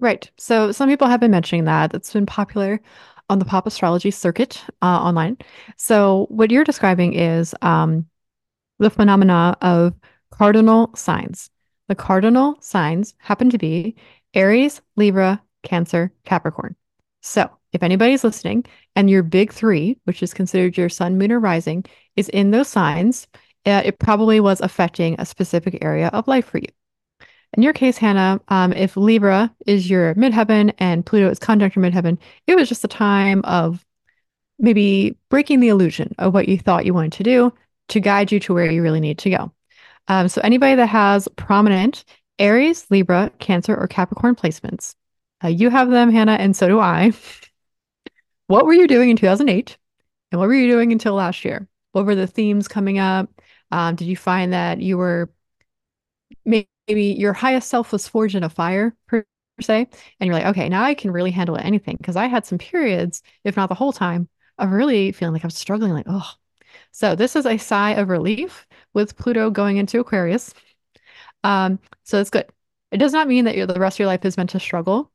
Right. 0.00 0.30
So 0.36 0.72
some 0.72 0.88
people 0.88 1.08
have 1.08 1.20
been 1.20 1.30
mentioning 1.30 1.64
that. 1.64 1.92
That's 1.92 2.12
been 2.12 2.26
popular 2.26 2.80
on 3.30 3.38
the 3.38 3.44
pop 3.46 3.66
astrology 3.66 4.10
circuit 4.10 4.62
uh, 4.82 4.86
online. 5.00 5.38
So 5.78 6.26
what 6.28 6.50
you're 6.50 6.64
describing 6.64 7.14
is 7.14 7.54
um, 7.62 8.06
the 8.78 8.90
phenomena 8.90 9.56
of 9.62 9.94
cardinal 10.30 10.90
signs. 10.94 11.48
The 11.88 11.94
cardinal 11.94 12.56
signs 12.60 13.14
happen 13.18 13.50
to 13.50 13.58
be 13.58 13.96
Aries, 14.34 14.82
Libra, 14.96 15.40
Cancer, 15.62 16.12
Capricorn. 16.24 16.74
So 17.22 17.48
if 17.72 17.82
anybody's 17.82 18.24
listening 18.24 18.64
and 18.96 19.08
your 19.08 19.22
big 19.22 19.52
three, 19.52 19.98
which 20.04 20.22
is 20.22 20.34
considered 20.34 20.76
your 20.76 20.88
sun, 20.88 21.16
moon, 21.18 21.32
or 21.32 21.40
rising, 21.40 21.84
is 22.16 22.28
in 22.28 22.50
those 22.50 22.68
signs, 22.68 23.26
it 23.64 23.98
probably 23.98 24.40
was 24.40 24.60
affecting 24.60 25.16
a 25.18 25.26
specific 25.26 25.78
area 25.82 26.08
of 26.08 26.28
life 26.28 26.46
for 26.46 26.58
you. 26.58 26.68
In 27.56 27.62
your 27.62 27.72
case, 27.72 27.96
Hannah, 27.96 28.40
um, 28.48 28.72
if 28.72 28.96
Libra 28.96 29.54
is 29.66 29.88
your 29.88 30.14
midheaven 30.16 30.72
and 30.78 31.06
Pluto 31.06 31.30
is 31.30 31.38
conjunct 31.38 31.76
your 31.76 31.84
midheaven, 31.84 32.18
it 32.46 32.56
was 32.56 32.68
just 32.68 32.84
a 32.84 32.88
time 32.88 33.42
of 33.44 33.84
maybe 34.58 35.16
breaking 35.30 35.60
the 35.60 35.68
illusion 35.68 36.14
of 36.18 36.34
what 36.34 36.48
you 36.48 36.58
thought 36.58 36.84
you 36.84 36.94
wanted 36.94 37.12
to 37.12 37.22
do 37.22 37.52
to 37.88 38.00
guide 38.00 38.32
you 38.32 38.40
to 38.40 38.54
where 38.54 38.70
you 38.70 38.82
really 38.82 39.00
need 39.00 39.18
to 39.18 39.30
go. 39.30 39.52
Um, 40.08 40.28
so 40.28 40.40
anybody 40.42 40.74
that 40.74 40.86
has 40.86 41.28
prominent 41.36 42.04
Aries, 42.38 42.86
Libra, 42.90 43.30
Cancer, 43.38 43.76
or 43.76 43.86
Capricorn 43.86 44.34
placements, 44.34 44.94
uh, 45.42 45.48
you 45.48 45.70
have 45.70 45.90
them, 45.90 46.10
Hannah, 46.10 46.32
and 46.32 46.56
so 46.56 46.68
do 46.68 46.80
I. 46.80 47.12
what 48.46 48.66
were 48.66 48.74
you 48.74 48.88
doing 48.88 49.10
in 49.10 49.16
2008? 49.16 49.76
And 50.32 50.40
what 50.40 50.48
were 50.48 50.54
you 50.54 50.68
doing 50.68 50.90
until 50.90 51.14
last 51.14 51.44
year? 51.44 51.68
What 51.92 52.06
were 52.06 52.16
the 52.16 52.26
themes 52.26 52.66
coming 52.66 52.98
up? 52.98 53.30
Um, 53.74 53.96
did 53.96 54.06
you 54.06 54.16
find 54.16 54.52
that 54.52 54.80
you 54.80 54.96
were 54.98 55.30
maybe 56.44 56.66
your 56.88 57.32
highest 57.32 57.68
self 57.68 57.92
was 57.92 58.08
forged 58.08 58.34
in 58.34 58.42
a 58.44 58.48
fire 58.48 58.94
per 59.06 59.24
se? 59.60 59.88
And 60.20 60.26
you're 60.26 60.34
like 60.34 60.46
okay 60.46 60.68
now 60.68 60.82
i 60.82 60.94
can 60.94 61.10
really 61.12 61.30
handle 61.30 61.56
anything 61.56 61.96
because 61.96 62.16
i 62.16 62.26
had 62.26 62.44
some 62.44 62.58
periods 62.58 63.22
if 63.44 63.56
not 63.56 63.68
the 63.68 63.74
whole 63.74 63.92
time 63.92 64.28
of 64.58 64.70
really 64.70 65.12
feeling 65.12 65.32
like 65.32 65.44
i 65.44 65.46
was 65.46 65.56
struggling 65.56 65.92
like 65.92 66.06
oh 66.08 66.28
so 66.92 67.14
this 67.14 67.36
is 67.36 67.46
a 67.46 67.58
sigh 67.58 67.92
of 67.92 68.08
relief 68.08 68.66
with 68.94 69.16
pluto 69.16 69.50
going 69.50 69.76
into 69.78 70.00
aquarius. 70.00 70.54
Um 71.44 71.78
so 72.04 72.20
it's 72.20 72.30
good. 72.30 72.46
It 72.92 72.98
does 72.98 73.12
not 73.12 73.28
mean 73.28 73.44
that 73.46 73.56
the 73.68 73.80
rest 73.80 73.96
of 73.96 74.00
your 74.00 74.08
life 74.08 74.24
is 74.24 74.36
meant 74.36 74.50
to 74.50 74.60
struggle 74.60 75.12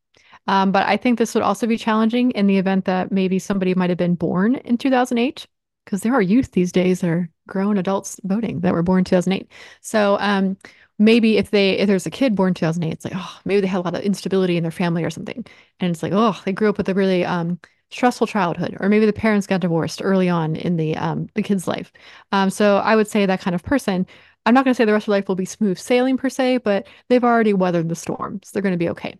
um, 0.47 0.71
but 0.71 0.87
i 0.87 0.97
think 0.97 1.17
this 1.19 1.33
would 1.35 1.43
also 1.43 1.67
be 1.67 1.77
challenging 1.77 2.31
in 2.31 2.47
the 2.47 2.57
event 2.57 2.85
that 2.85 3.11
maybe 3.11 3.39
somebody 3.39 3.75
might 3.75 3.89
have 3.91 3.97
been 3.99 4.15
born 4.15 4.55
in 4.55 4.77
2008 4.77 5.47
because 5.89 6.01
there 6.01 6.13
are 6.13 6.21
youth 6.21 6.51
these 6.51 6.71
days 6.71 7.01
that 7.01 7.09
are 7.09 7.29
grown 7.47 7.75
adults 7.79 8.19
voting 8.23 8.59
that 8.59 8.73
were 8.73 8.83
born 8.83 8.99
in 8.99 9.05
2008 9.05 9.51
so 9.81 10.17
um 10.19 10.55
maybe 10.99 11.37
if 11.37 11.49
they 11.49 11.71
if 11.79 11.87
there's 11.87 12.05
a 12.05 12.11
kid 12.11 12.35
born 12.35 12.49
in 12.49 12.53
2008 12.53 12.93
it's 12.93 13.05
like 13.05 13.13
oh 13.15 13.39
maybe 13.43 13.61
they 13.61 13.67
had 13.67 13.79
a 13.79 13.81
lot 13.81 13.95
of 13.95 14.01
instability 14.01 14.55
in 14.57 14.63
their 14.63 14.71
family 14.71 15.03
or 15.03 15.09
something. 15.09 15.43
And 15.79 15.89
it's 15.89 16.03
like 16.03 16.11
oh 16.13 16.39
they 16.45 16.51
grew 16.51 16.69
up 16.69 16.77
with 16.77 16.89
a 16.89 16.93
really 16.93 17.25
um 17.25 17.59
stressful 17.89 18.27
childhood 18.27 18.77
or 18.79 18.87
maybe 18.87 19.07
the 19.07 19.13
parents 19.13 19.47
got 19.47 19.61
divorced 19.61 20.01
early 20.03 20.29
on 20.29 20.55
in 20.55 20.77
the 20.77 20.95
um 20.97 21.27
the 21.33 21.41
kid's 21.41 21.67
life. 21.67 21.91
Um 22.31 22.49
so 22.51 22.77
i 22.77 22.95
would 22.95 23.07
say 23.07 23.25
that 23.25 23.41
kind 23.41 23.55
of 23.55 23.63
person 23.63 24.05
i'm 24.45 24.53
not 24.53 24.65
going 24.65 24.73
to 24.73 24.77
say 24.77 24.85
the 24.85 24.93
rest 24.93 25.05
of 25.05 25.09
life 25.09 25.27
will 25.27 25.35
be 25.35 25.45
smooth 25.45 25.79
sailing 25.79 26.17
per 26.17 26.29
se 26.29 26.57
but 26.57 26.85
they've 27.07 27.23
already 27.23 27.53
weathered 27.53 27.89
the 27.89 27.95
storms 27.95 28.51
they're 28.51 28.61
going 28.61 28.73
to 28.73 28.77
be 28.77 28.89
okay. 28.89 29.17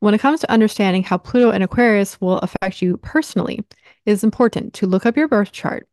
When 0.00 0.12
it 0.14 0.20
comes 0.20 0.40
to 0.40 0.50
understanding 0.50 1.02
how 1.02 1.18
pluto 1.18 1.50
and 1.50 1.64
aquarius 1.64 2.20
will 2.20 2.38
affect 2.38 2.80
you 2.80 2.96
personally 2.98 3.64
is 4.06 4.24
important 4.24 4.74
to 4.74 4.86
look 4.86 5.06
up 5.06 5.16
your 5.16 5.28
birth 5.28 5.52
chart 5.52 5.88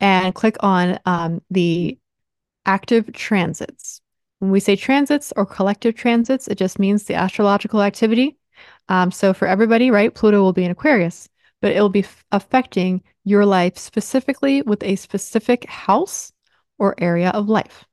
and 0.00 0.34
click 0.34 0.56
on 0.60 0.98
um, 1.04 1.42
the 1.50 1.98
active 2.66 3.12
transits 3.12 4.00
when 4.44 4.50
we 4.50 4.60
say 4.60 4.76
transits 4.76 5.32
or 5.36 5.46
collective 5.46 5.94
transits, 5.94 6.48
it 6.48 6.56
just 6.56 6.78
means 6.78 7.04
the 7.04 7.14
astrological 7.14 7.80
activity. 7.80 8.36
Um, 8.90 9.10
so 9.10 9.32
for 9.32 9.48
everybody, 9.48 9.90
right, 9.90 10.14
Pluto 10.14 10.42
will 10.42 10.52
be 10.52 10.64
in 10.64 10.70
Aquarius, 10.70 11.30
but 11.62 11.72
it 11.72 11.80
will 11.80 11.88
be 11.88 12.04
f- 12.04 12.24
affecting 12.30 13.02
your 13.24 13.46
life 13.46 13.78
specifically 13.78 14.60
with 14.60 14.82
a 14.82 14.96
specific 14.96 15.64
house 15.64 16.30
or 16.78 16.94
area 16.98 17.30
of 17.30 17.48
life. 17.48 17.86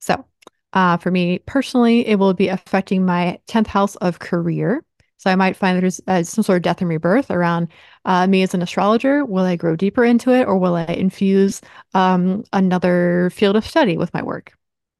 So, 0.00 0.24
uh, 0.72 0.96
for 0.98 1.10
me 1.10 1.40
personally, 1.40 2.06
it 2.06 2.20
will 2.20 2.34
be 2.34 2.48
affecting 2.48 3.04
my 3.04 3.40
10th 3.48 3.66
house 3.66 3.96
of 3.96 4.20
career. 4.20 4.84
So, 5.16 5.30
I 5.30 5.36
might 5.36 5.56
find 5.56 5.80
there's 5.80 6.00
uh, 6.06 6.22
some 6.22 6.44
sort 6.44 6.56
of 6.56 6.62
death 6.62 6.80
and 6.80 6.88
rebirth 6.88 7.30
around 7.30 7.68
uh, 8.04 8.26
me 8.26 8.42
as 8.42 8.54
an 8.54 8.62
astrologer. 8.62 9.24
Will 9.24 9.44
I 9.44 9.56
grow 9.56 9.76
deeper 9.76 10.04
into 10.04 10.30
it 10.32 10.46
or 10.46 10.58
will 10.58 10.74
I 10.74 10.84
infuse 10.84 11.60
um, 11.94 12.44
another 12.52 13.30
field 13.30 13.56
of 13.56 13.66
study 13.66 13.96
with 13.96 14.12
my 14.14 14.22
work? 14.22 14.52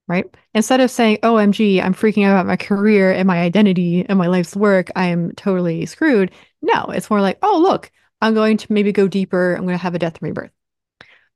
Right. 0.07 0.27
Instead 0.53 0.81
of 0.81 0.91
saying, 0.91 1.19
OMG, 1.23 1.83
I'm 1.83 1.95
freaking 1.95 2.27
out 2.27 2.33
about 2.33 2.47
my 2.47 2.57
career 2.57 3.11
and 3.11 3.27
my 3.27 3.41
identity 3.41 4.05
and 4.07 4.19
my 4.19 4.27
life's 4.27 4.55
work, 4.55 4.91
I 4.95 5.07
am 5.07 5.33
totally 5.33 5.87
screwed. 5.87 6.31
No, 6.61 6.87
it's 6.87 7.09
more 7.09 7.23
like, 7.23 7.39
oh, 7.43 7.59
look, 7.59 7.91
I'm 8.21 8.35
going 8.35 8.59
to 8.59 8.73
maybe 8.73 8.93
go 8.93 9.09
deeper. 9.09 9.55
I'm 9.55 9.63
going 9.63 9.79
to 9.79 9.83
have 9.83 9.95
a 9.95 9.99
death 9.99 10.17
and 10.17 10.23
rebirth. 10.23 10.51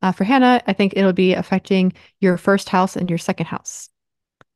Uh, 0.01 0.13
for 0.13 0.25
Hannah, 0.25 0.63
I 0.67 0.73
think 0.73 0.95
it'll 0.97 1.13
be 1.13 1.35
affecting 1.35 1.93
your 2.21 2.37
first 2.37 2.69
house 2.69 2.95
and 2.97 3.09
your 3.09 3.19
second 3.19 3.47
house. 3.47 3.89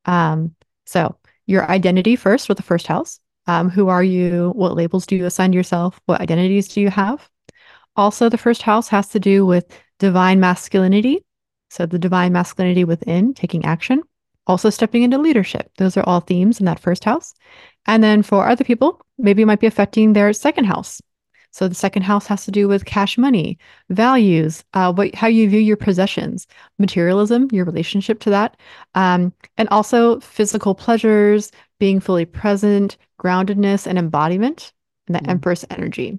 Um, 0.04 0.54
so 0.86 1.16
your 1.46 1.68
identity 1.68 2.16
first 2.16 2.48
with 2.48 2.58
the 2.58 2.62
first 2.62 2.86
house. 2.86 3.18
Um, 3.46 3.70
who 3.70 3.88
are 3.88 4.04
you? 4.04 4.52
What 4.54 4.76
labels 4.76 5.06
do 5.06 5.16
you 5.16 5.26
assign 5.26 5.52
yourself? 5.52 6.00
What 6.06 6.20
identities 6.20 6.68
do 6.68 6.80
you 6.80 6.90
have? 6.90 7.28
Also, 7.96 8.28
the 8.28 8.38
first 8.38 8.62
house 8.62 8.88
has 8.88 9.08
to 9.08 9.20
do 9.20 9.44
with 9.44 9.66
divine 9.98 10.40
masculinity. 10.40 11.24
So 11.70 11.86
the 11.86 11.98
divine 11.98 12.32
masculinity 12.32 12.84
within 12.84 13.34
taking 13.34 13.64
action. 13.64 14.02
Also 14.46 14.70
stepping 14.70 15.02
into 15.02 15.18
leadership. 15.18 15.70
Those 15.78 15.96
are 15.96 16.04
all 16.04 16.20
themes 16.20 16.58
in 16.58 16.66
that 16.66 16.80
first 16.80 17.04
house. 17.04 17.34
And 17.86 18.02
then 18.02 18.22
for 18.22 18.48
other 18.48 18.64
people, 18.64 19.00
maybe 19.18 19.42
it 19.42 19.46
might 19.46 19.60
be 19.60 19.66
affecting 19.66 20.12
their 20.12 20.32
second 20.32 20.64
house. 20.64 21.00
So 21.52 21.68
the 21.68 21.74
second 21.74 22.02
house 22.02 22.26
has 22.26 22.44
to 22.46 22.50
do 22.50 22.66
with 22.66 22.86
cash 22.86 23.18
money, 23.18 23.58
values, 23.90 24.64
uh, 24.72 24.92
what, 24.92 25.14
how 25.14 25.26
you 25.26 25.48
view 25.50 25.60
your 25.60 25.76
possessions, 25.76 26.46
materialism, 26.78 27.48
your 27.52 27.66
relationship 27.66 28.20
to 28.20 28.30
that, 28.30 28.56
um, 28.94 29.34
and 29.58 29.68
also 29.68 30.18
physical 30.20 30.74
pleasures, 30.74 31.50
being 31.82 31.98
fully 31.98 32.24
present, 32.24 32.96
groundedness, 33.18 33.88
and 33.88 33.98
embodiment, 33.98 34.72
and 35.08 35.16
the 35.16 35.20
mm. 35.20 35.28
Empress 35.28 35.64
energy. 35.68 36.16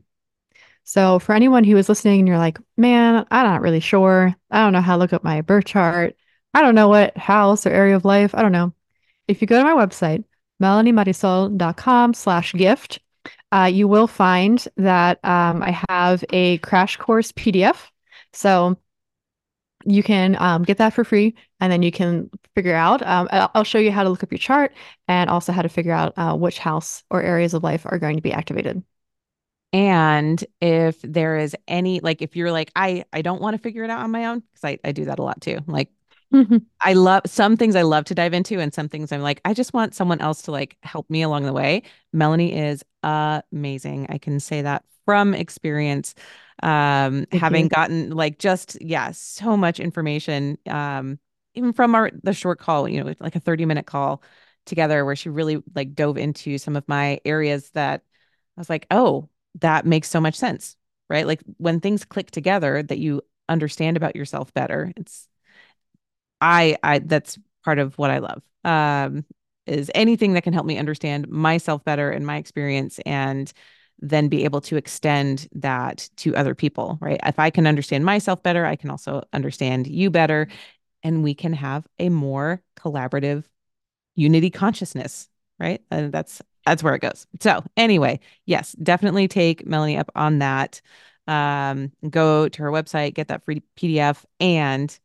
So 0.83 1.19
for 1.19 1.33
anyone 1.33 1.63
who 1.63 1.77
is 1.77 1.87
listening 1.87 2.19
and 2.19 2.27
you're 2.27 2.37
like, 2.37 2.59
man, 2.75 3.25
I'm 3.31 3.45
not 3.45 3.61
really 3.61 3.79
sure. 3.79 4.35
I 4.51 4.61
don't 4.61 4.73
know 4.73 4.81
how 4.81 4.97
to 4.97 4.99
look 4.99 5.13
up 5.13 5.23
my 5.23 5.39
birth 5.39 5.63
chart. 5.63 6.17
I 6.53 6.61
don't 6.61 6.75
know 6.75 6.89
what 6.89 7.15
house 7.17 7.65
or 7.65 7.69
area 7.69 7.95
of 7.95 8.03
life. 8.03 8.35
I 8.35 8.41
don't 8.41 8.51
know. 8.51 8.73
If 9.29 9.39
you 9.39 9.47
go 9.47 9.57
to 9.57 9.63
my 9.63 9.85
website, 9.85 10.25
melaniemarisol.com 10.61 12.13
slash 12.13 12.51
gift, 12.51 12.99
uh, 13.53 13.71
you 13.71 13.87
will 13.87 14.07
find 14.07 14.67
that 14.75 15.23
um, 15.23 15.63
I 15.63 15.81
have 15.87 16.25
a 16.33 16.57
crash 16.57 16.97
course 16.97 17.31
PDF. 17.31 17.77
So 18.33 18.77
you 19.85 20.03
can 20.03 20.35
um, 20.39 20.63
get 20.63 20.77
that 20.77 20.93
for 20.93 21.03
free 21.03 21.35
and 21.59 21.71
then 21.71 21.83
you 21.83 21.91
can 21.91 22.29
figure 22.55 22.75
out. 22.75 23.01
Um, 23.05 23.27
I'll 23.31 23.63
show 23.63 23.79
you 23.79 23.91
how 23.91 24.03
to 24.03 24.09
look 24.09 24.23
up 24.23 24.31
your 24.31 24.39
chart 24.39 24.73
and 25.07 25.29
also 25.29 25.51
how 25.51 25.61
to 25.61 25.69
figure 25.69 25.93
out 25.93 26.13
uh, 26.17 26.35
which 26.35 26.59
house 26.59 27.03
or 27.09 27.21
areas 27.21 27.53
of 27.53 27.63
life 27.63 27.85
are 27.85 27.99
going 27.99 28.15
to 28.15 28.21
be 28.21 28.33
activated. 28.33 28.83
And 29.71 30.43
if 30.61 31.01
there 31.01 31.37
is 31.37 31.55
any, 31.67 31.99
like, 31.99 32.21
if 32.21 32.35
you're 32.35 32.51
like, 32.51 32.71
I, 32.75 33.05
I 33.11 33.23
don't 33.23 33.41
want 33.41 33.55
to 33.55 33.61
figure 33.61 33.83
it 33.83 33.89
out 33.89 34.03
on 34.03 34.11
my 34.11 34.27
own, 34.27 34.41
because 34.41 34.63
I, 34.63 34.77
I 34.83 34.91
do 34.91 35.05
that 35.05 35.19
a 35.19 35.23
lot 35.23 35.41
too. 35.41 35.59
Like, 35.67 35.89
Mm-hmm. 36.33 36.57
I 36.81 36.93
love 36.93 37.21
some 37.27 37.57
things 37.57 37.75
I 37.75 37.83
love 37.83 38.05
to 38.05 38.15
dive 38.15 38.33
into, 38.33 38.59
and 38.59 38.73
some 38.73 38.89
things 38.89 39.11
I'm 39.11 39.21
like, 39.21 39.39
I 39.45 39.53
just 39.53 39.73
want 39.73 39.93
someone 39.93 40.19
else 40.19 40.43
to 40.43 40.51
like 40.51 40.77
help 40.81 41.09
me 41.09 41.21
along 41.21 41.43
the 41.43 41.53
way. 41.53 41.83
Melanie 42.11 42.57
is 42.57 42.83
amazing. 43.03 44.07
I 44.09 44.17
can 44.17 44.39
say 44.39 44.63
that 44.63 44.83
from 45.05 45.33
experience. 45.33 46.15
Um, 46.61 47.25
Thank 47.31 47.41
having 47.41 47.63
you. 47.63 47.69
gotten 47.69 48.11
like 48.11 48.39
just 48.39 48.77
yeah, 48.81 49.11
so 49.11 49.57
much 49.57 49.79
information. 49.79 50.57
Um, 50.67 51.19
even 51.55 51.73
from 51.73 51.95
our 51.95 52.11
the 52.23 52.33
short 52.33 52.59
call, 52.59 52.87
you 52.87 53.03
know, 53.03 53.13
like 53.19 53.35
a 53.35 53.39
30 53.39 53.65
minute 53.65 53.85
call 53.85 54.23
together 54.65 55.03
where 55.05 55.15
she 55.15 55.29
really 55.29 55.61
like 55.75 55.93
dove 55.93 56.17
into 56.17 56.57
some 56.57 56.75
of 56.75 56.87
my 56.87 57.19
areas 57.25 57.69
that 57.71 58.03
I 58.57 58.61
was 58.61 58.69
like, 58.69 58.87
oh, 58.91 59.29
that 59.59 59.85
makes 59.85 60.09
so 60.09 60.21
much 60.21 60.35
sense. 60.35 60.75
Right. 61.09 61.27
Like 61.27 61.41
when 61.57 61.79
things 61.79 62.05
click 62.05 62.31
together 62.31 62.81
that 62.83 62.97
you 62.97 63.21
understand 63.49 63.97
about 63.97 64.15
yourself 64.15 64.53
better, 64.53 64.91
it's 64.95 65.27
I 66.41 66.77
I 66.83 66.99
that's 66.99 67.37
part 67.63 67.79
of 67.79 67.97
what 67.97 68.11
I 68.11 68.19
love. 68.19 68.41
Um, 68.63 69.25
is 69.65 69.91
anything 69.95 70.33
that 70.33 70.43
can 70.43 70.53
help 70.53 70.65
me 70.65 70.77
understand 70.77 71.27
myself 71.29 71.83
better 71.85 72.11
and 72.11 72.25
my 72.25 72.37
experience 72.37 72.99
and 73.05 73.51
then 73.99 74.27
be 74.27 74.43
able 74.43 74.61
to 74.61 74.75
extend 74.75 75.47
that 75.53 76.09
to 76.17 76.35
other 76.35 76.55
people, 76.55 76.97
right? 77.01 77.19
If 77.25 77.39
I 77.39 77.49
can 77.49 77.67
understand 77.67 78.05
myself 78.05 78.43
better, 78.43 78.65
I 78.65 78.75
can 78.75 78.89
also 78.89 79.23
understand 79.33 79.87
you 79.87 80.09
better 80.09 80.47
and 81.03 81.23
we 81.23 81.33
can 81.33 81.53
have 81.53 81.85
a 81.99 82.09
more 82.09 82.61
collaborative 82.77 83.45
unity 84.15 84.49
consciousness, 84.49 85.29
right? 85.59 85.81
And 85.91 86.11
that's 86.11 86.41
that's 86.65 86.81
where 86.81 86.95
it 86.95 87.01
goes. 87.01 87.27
So, 87.41 87.61
anyway, 87.75 88.19
yes, 88.45 88.73
definitely 88.81 89.27
take 89.27 89.65
Melanie 89.65 89.97
up 89.97 90.09
on 90.15 90.39
that. 90.39 90.81
Um, 91.27 91.91
go 92.09 92.49
to 92.49 92.61
her 92.61 92.71
website, 92.71 93.13
get 93.13 93.29
that 93.29 93.43
free 93.45 93.61
PDF 93.77 94.23
and 94.39 94.97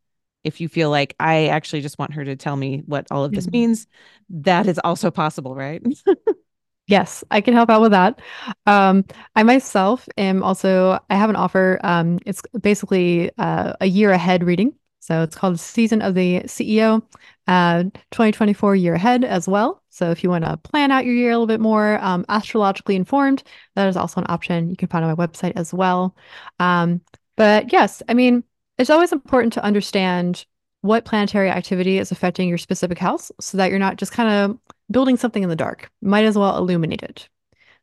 if 0.43 0.61
you 0.61 0.69
feel 0.69 0.89
like 0.89 1.15
I 1.19 1.47
actually 1.47 1.81
just 1.81 1.99
want 1.99 2.13
her 2.13 2.23
to 2.23 2.35
tell 2.35 2.55
me 2.55 2.81
what 2.85 3.07
all 3.11 3.25
of 3.25 3.31
this 3.33 3.45
mm-hmm. 3.45 3.57
means, 3.57 3.87
that 4.29 4.67
is 4.67 4.79
also 4.83 5.11
possible, 5.11 5.55
right? 5.55 5.83
yes, 6.89 7.23
I 7.31 7.39
can 7.41 7.53
help 7.53 7.69
out 7.69 7.81
with 7.81 7.91
that. 7.91 8.19
Um, 8.65 9.05
I 9.35 9.43
myself 9.43 10.09
am 10.17 10.43
also, 10.43 10.99
I 11.09 11.15
have 11.15 11.29
an 11.29 11.35
offer. 11.35 11.79
Um, 11.83 12.19
it's 12.25 12.41
basically 12.59 13.31
uh, 13.37 13.73
a 13.79 13.85
year 13.85 14.11
ahead 14.11 14.43
reading. 14.43 14.73
So 14.99 15.23
it's 15.23 15.35
called 15.35 15.59
Season 15.59 16.01
of 16.01 16.13
the 16.13 16.41
CEO, 16.41 17.01
uh, 17.47 17.83
2024 18.11 18.75
year 18.75 18.95
ahead 18.95 19.23
as 19.23 19.47
well. 19.47 19.81
So 19.89 20.11
if 20.11 20.23
you 20.23 20.29
want 20.29 20.45
to 20.45 20.57
plan 20.57 20.91
out 20.91 21.05
your 21.05 21.15
year 21.15 21.31
a 21.31 21.33
little 21.33 21.47
bit 21.47 21.59
more 21.59 21.99
um, 22.03 22.25
astrologically 22.27 22.95
informed, 22.95 23.43
that 23.75 23.87
is 23.87 23.97
also 23.97 24.21
an 24.21 24.27
option 24.29 24.69
you 24.69 24.75
can 24.75 24.87
find 24.87 25.05
on 25.05 25.15
my 25.15 25.27
website 25.27 25.53
as 25.55 25.73
well. 25.73 26.15
Um, 26.59 27.01
but 27.37 27.71
yes, 27.71 28.03
I 28.09 28.13
mean, 28.13 28.43
it's 28.77 28.89
always 28.89 29.11
important 29.11 29.53
to 29.53 29.63
understand 29.63 30.45
what 30.81 31.05
planetary 31.05 31.49
activity 31.49 31.97
is 31.97 32.11
affecting 32.11 32.47
your 32.47 32.57
specific 32.57 32.97
house 32.97 33.31
so 33.39 33.57
that 33.57 33.69
you're 33.69 33.79
not 33.79 33.97
just 33.97 34.11
kind 34.11 34.29
of 34.29 34.59
building 34.91 35.17
something 35.17 35.43
in 35.43 35.49
the 35.49 35.55
dark. 35.55 35.91
Might 36.01 36.25
as 36.25 36.37
well 36.37 36.57
illuminate 36.57 37.03
it. 37.03 37.27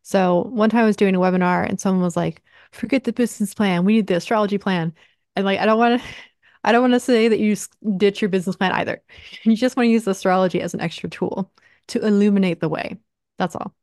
So 0.03 0.43
one 0.45 0.71
time 0.71 0.83
I 0.83 0.87
was 0.87 0.97
doing 0.97 1.15
a 1.15 1.21
webinar 1.21 1.69
and 1.69 1.81
someone 1.81 2.03
was 2.03 2.17
like, 2.17 2.43
forget 2.73 3.05
the 3.05 3.13
business 3.13 3.55
plan. 3.55 3.85
We 3.85 3.95
need 3.95 4.07
the 4.07 4.17
astrology 4.17 4.59
plan. 4.59 4.95
And 5.35 5.45
like, 5.45 5.61
I 5.61 5.67
don't 5.67 5.79
want 5.79 6.01
to, 6.01 6.09
I 6.65 6.73
don't 6.73 6.83
want 6.83 6.95
to 6.95 7.01
say 7.01 7.29
that 7.29 7.39
you 7.39 7.57
ditch 7.97 8.23
your 8.23 8.29
business 8.29 8.57
plan 8.57 8.73
either. 8.73 9.03
You 9.45 9.57
just 9.57 9.77
want 9.77 9.87
to 9.87 9.91
use 9.91 10.07
astrology 10.07 10.61
as 10.61 10.75
an 10.75 10.81
extra 10.81 11.09
tool 11.09 11.53
to 11.89 12.05
illuminate 12.05 12.61
the 12.61 12.69
way. 12.69 12.99
That's 13.39 13.55
all. 13.55 13.75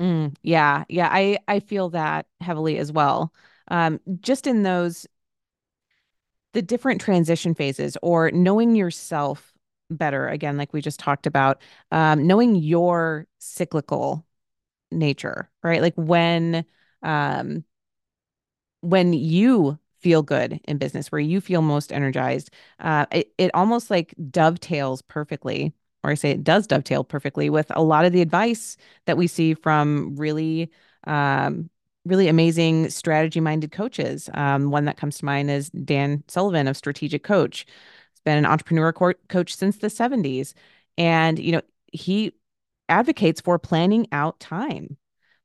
Mm, 0.00 0.34
yeah. 0.42 0.84
Yeah. 0.88 1.08
I, 1.10 1.38
I 1.46 1.60
feel 1.60 1.90
that 1.90 2.26
heavily 2.40 2.78
as 2.78 2.90
well. 2.90 3.32
Um, 3.68 4.00
just 4.20 4.46
in 4.46 4.62
those 4.62 5.06
the 6.54 6.62
different 6.62 7.00
transition 7.00 7.54
phases 7.54 7.96
or 8.02 8.30
knowing 8.32 8.74
yourself 8.74 9.52
better 9.90 10.28
again 10.28 10.56
like 10.56 10.72
we 10.72 10.80
just 10.80 10.98
talked 11.00 11.26
about 11.26 11.60
um, 11.92 12.26
knowing 12.26 12.56
your 12.56 13.26
cyclical 13.38 14.26
nature 14.92 15.50
right? 15.62 15.82
Like 15.82 15.94
when 15.96 16.64
um 17.02 17.64
when 18.80 19.12
you 19.12 19.78
feel 20.00 20.22
good 20.22 20.60
in 20.68 20.78
business 20.78 21.10
where 21.10 21.20
you 21.20 21.40
feel 21.40 21.62
most 21.62 21.92
energized 21.92 22.50
uh 22.80 23.06
it, 23.10 23.32
it 23.38 23.50
almost 23.54 23.90
like 23.90 24.14
dovetails 24.30 25.00
perfectly 25.02 25.72
or 26.02 26.10
i 26.10 26.14
say 26.14 26.30
it 26.30 26.44
does 26.44 26.66
dovetail 26.66 27.02
perfectly 27.02 27.48
with 27.48 27.66
a 27.74 27.82
lot 27.82 28.04
of 28.04 28.12
the 28.12 28.20
advice 28.20 28.76
that 29.06 29.16
we 29.16 29.26
see 29.26 29.54
from 29.54 30.14
really 30.16 30.70
um 31.06 31.70
really 32.04 32.28
amazing 32.28 32.90
strategy 32.90 33.40
minded 33.40 33.72
coaches. 33.72 34.28
Um, 34.34 34.70
one 34.70 34.84
that 34.84 34.96
comes 34.96 35.18
to 35.18 35.24
mind 35.24 35.50
is 35.50 35.70
Dan 35.70 36.22
Sullivan 36.28 36.68
of 36.68 36.76
Strategic 36.76 37.22
Coach. 37.22 37.66
He's 38.12 38.20
been 38.24 38.38
an 38.38 38.46
entrepreneur 38.46 38.92
co- 38.92 39.14
coach 39.28 39.54
since 39.54 39.78
the 39.78 39.88
70s. 39.88 40.54
And, 40.98 41.38
you 41.38 41.52
know, 41.52 41.62
he 41.92 42.32
advocates 42.88 43.40
for 43.40 43.58
planning 43.58 44.06
out 44.12 44.38
time, 44.40 44.96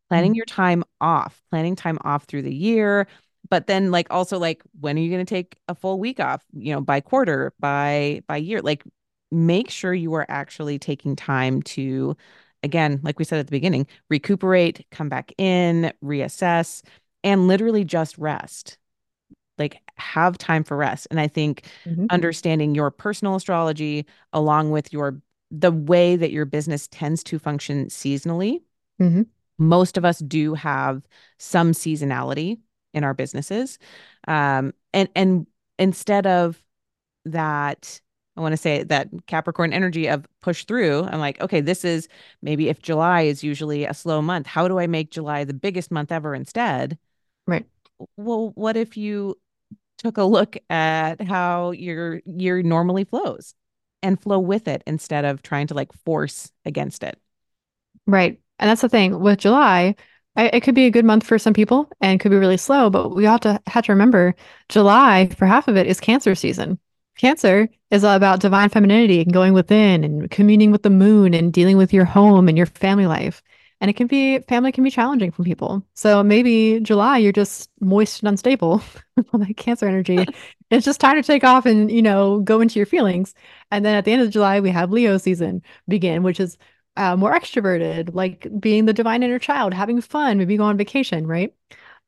planning 0.09 0.31
mm-hmm. 0.31 0.37
your 0.37 0.45
time 0.45 0.83
off, 0.99 1.41
planning 1.49 1.75
time 1.75 1.97
off 2.03 2.25
through 2.25 2.43
the 2.43 2.53
year. 2.53 3.07
But 3.49 3.67
then 3.67 3.89
like 3.89 4.07
also 4.11 4.37
like 4.37 4.61
when 4.79 4.97
are 4.97 5.01
you 5.01 5.09
going 5.09 5.25
to 5.25 5.29
take 5.29 5.57
a 5.67 5.75
full 5.75 5.99
week 5.99 6.19
off, 6.19 6.43
you 6.53 6.73
know, 6.73 6.81
by 6.81 6.99
quarter, 7.01 7.53
by 7.59 8.21
by 8.27 8.37
year? 8.37 8.61
Like 8.61 8.83
make 9.31 9.69
sure 9.69 9.93
you 9.93 10.13
are 10.13 10.25
actually 10.29 10.77
taking 10.77 11.15
time 11.15 11.61
to 11.61 12.15
again, 12.63 12.99
like 13.03 13.19
we 13.19 13.25
said 13.25 13.39
at 13.39 13.47
the 13.47 13.51
beginning, 13.51 13.87
recuperate, 14.09 14.85
come 14.91 15.09
back 15.09 15.31
in, 15.37 15.93
reassess, 16.03 16.83
and 17.23 17.47
literally 17.47 17.83
just 17.83 18.17
rest. 18.17 18.77
Like 19.57 19.81
have 19.95 20.37
time 20.37 20.63
for 20.63 20.77
rest. 20.77 21.07
And 21.11 21.19
I 21.19 21.27
think 21.27 21.63
mm-hmm. 21.85 22.05
understanding 22.09 22.75
your 22.75 22.91
personal 22.91 23.35
astrology 23.35 24.05
along 24.31 24.71
with 24.71 24.93
your 24.93 25.21
the 25.51 25.71
way 25.71 26.15
that 26.15 26.31
your 26.31 26.45
business 26.45 26.87
tends 26.87 27.23
to 27.23 27.39
function 27.39 27.87
seasonally. 27.87 28.61
Mm-hmm. 29.01 29.23
Most 29.57 29.97
of 29.97 30.05
us 30.05 30.19
do 30.19 30.53
have 30.53 31.01
some 31.37 31.71
seasonality 31.71 32.59
in 32.93 33.03
our 33.03 33.13
businesses. 33.13 33.79
Um, 34.27 34.73
and 34.93 35.09
and 35.15 35.47
instead 35.77 36.25
of 36.27 36.63
that 37.25 37.99
I 38.39 38.41
want 38.41 38.53
to 38.53 38.57
say 38.57 38.83
that 38.83 39.09
Capricorn 39.27 39.73
energy 39.73 40.07
of 40.07 40.25
push 40.39 40.63
through. 40.63 41.03
I'm 41.03 41.19
like, 41.19 41.41
okay, 41.41 41.59
this 41.59 41.83
is 41.83 42.07
maybe 42.41 42.69
if 42.69 42.81
July 42.81 43.23
is 43.23 43.43
usually 43.43 43.83
a 43.83 43.93
slow 43.93 44.21
month, 44.21 44.47
how 44.47 44.69
do 44.69 44.79
I 44.79 44.87
make 44.87 45.11
July 45.11 45.43
the 45.43 45.53
biggest 45.53 45.91
month 45.91 46.09
ever 46.09 46.33
instead? 46.33 46.97
Right. 47.45 47.65
Well, 48.15 48.53
what 48.55 48.77
if 48.77 48.95
you 48.95 49.37
took 49.97 50.17
a 50.17 50.23
look 50.23 50.55
at 50.69 51.21
how 51.21 51.71
your 51.71 52.21
year 52.25 52.63
normally 52.63 53.03
flows 53.03 53.53
and 54.01 54.21
flow 54.21 54.39
with 54.39 54.69
it 54.69 54.83
instead 54.87 55.25
of 55.25 55.43
trying 55.43 55.67
to 55.67 55.73
like 55.73 55.91
force 56.05 56.49
against 56.63 57.03
it? 57.03 57.19
Right. 58.07 58.39
And 58.57 58.69
that's 58.69 58.81
the 58.81 58.87
thing 58.87 59.19
with 59.19 59.39
July, 59.39 59.95
it 60.37 60.61
could 60.61 60.75
be 60.75 60.85
a 60.85 60.91
good 60.91 61.03
month 61.03 61.25
for 61.25 61.37
some 61.37 61.53
people 61.53 61.89
and 61.99 62.21
could 62.21 62.31
be 62.31 62.37
really 62.37 62.55
slow, 62.55 62.89
but 62.89 63.09
we 63.13 63.25
have 63.25 63.41
to 63.41 63.61
have 63.67 63.83
to 63.87 63.91
remember 63.91 64.33
July 64.69 65.27
for 65.37 65.45
half 65.45 65.67
of 65.67 65.75
it 65.75 65.87
is 65.87 65.99
cancer 65.99 66.35
season. 66.35 66.79
Cancer 67.19 67.67
is 67.91 68.05
all 68.05 68.15
about 68.15 68.39
divine 68.39 68.69
femininity 68.69 69.19
and 69.19 69.33
going 69.33 69.51
within 69.51 70.05
and 70.05 70.31
communing 70.31 70.71
with 70.71 70.83
the 70.83 70.89
moon 70.89 71.33
and 71.33 71.51
dealing 71.51 71.75
with 71.75 71.91
your 71.91 72.05
home 72.05 72.47
and 72.47 72.57
your 72.57 72.65
family 72.65 73.07
life. 73.07 73.43
And 73.81 73.89
it 73.91 73.97
can 73.97 74.07
be 74.07 74.39
family 74.39 74.71
can 74.71 74.85
be 74.85 74.89
challenging 74.89 75.31
for 75.31 75.43
people. 75.43 75.83
So 75.95 76.23
maybe 76.23 76.79
July 76.79 77.17
you're 77.17 77.33
just 77.33 77.69
moist 77.81 78.21
and 78.21 78.29
unstable 78.29 78.81
on 79.33 79.41
that 79.41 79.57
cancer 79.57 79.85
energy. 79.85 80.25
it's 80.71 80.85
just 80.85 81.01
time 81.01 81.17
to 81.17 81.23
take 81.23 81.43
off 81.43 81.65
and, 81.65 81.91
you 81.91 82.01
know, 82.01 82.39
go 82.39 82.61
into 82.61 82.79
your 82.79 82.85
feelings. 82.85 83.33
And 83.69 83.83
then 83.83 83.95
at 83.95 84.05
the 84.05 84.13
end 84.13 84.21
of 84.21 84.29
July 84.29 84.61
we 84.61 84.69
have 84.69 84.93
Leo 84.93 85.17
season 85.17 85.61
begin, 85.89 86.23
which 86.23 86.39
is 86.39 86.57
uh, 86.95 87.17
more 87.17 87.33
extroverted, 87.33 88.13
like 88.13 88.47
being 88.61 88.85
the 88.85 88.93
divine 88.93 89.23
inner 89.23 89.39
child, 89.39 89.73
having 89.73 89.99
fun, 89.99 90.37
maybe 90.37 90.55
go 90.55 90.63
on 90.63 90.77
vacation, 90.77 91.27
right? 91.27 91.53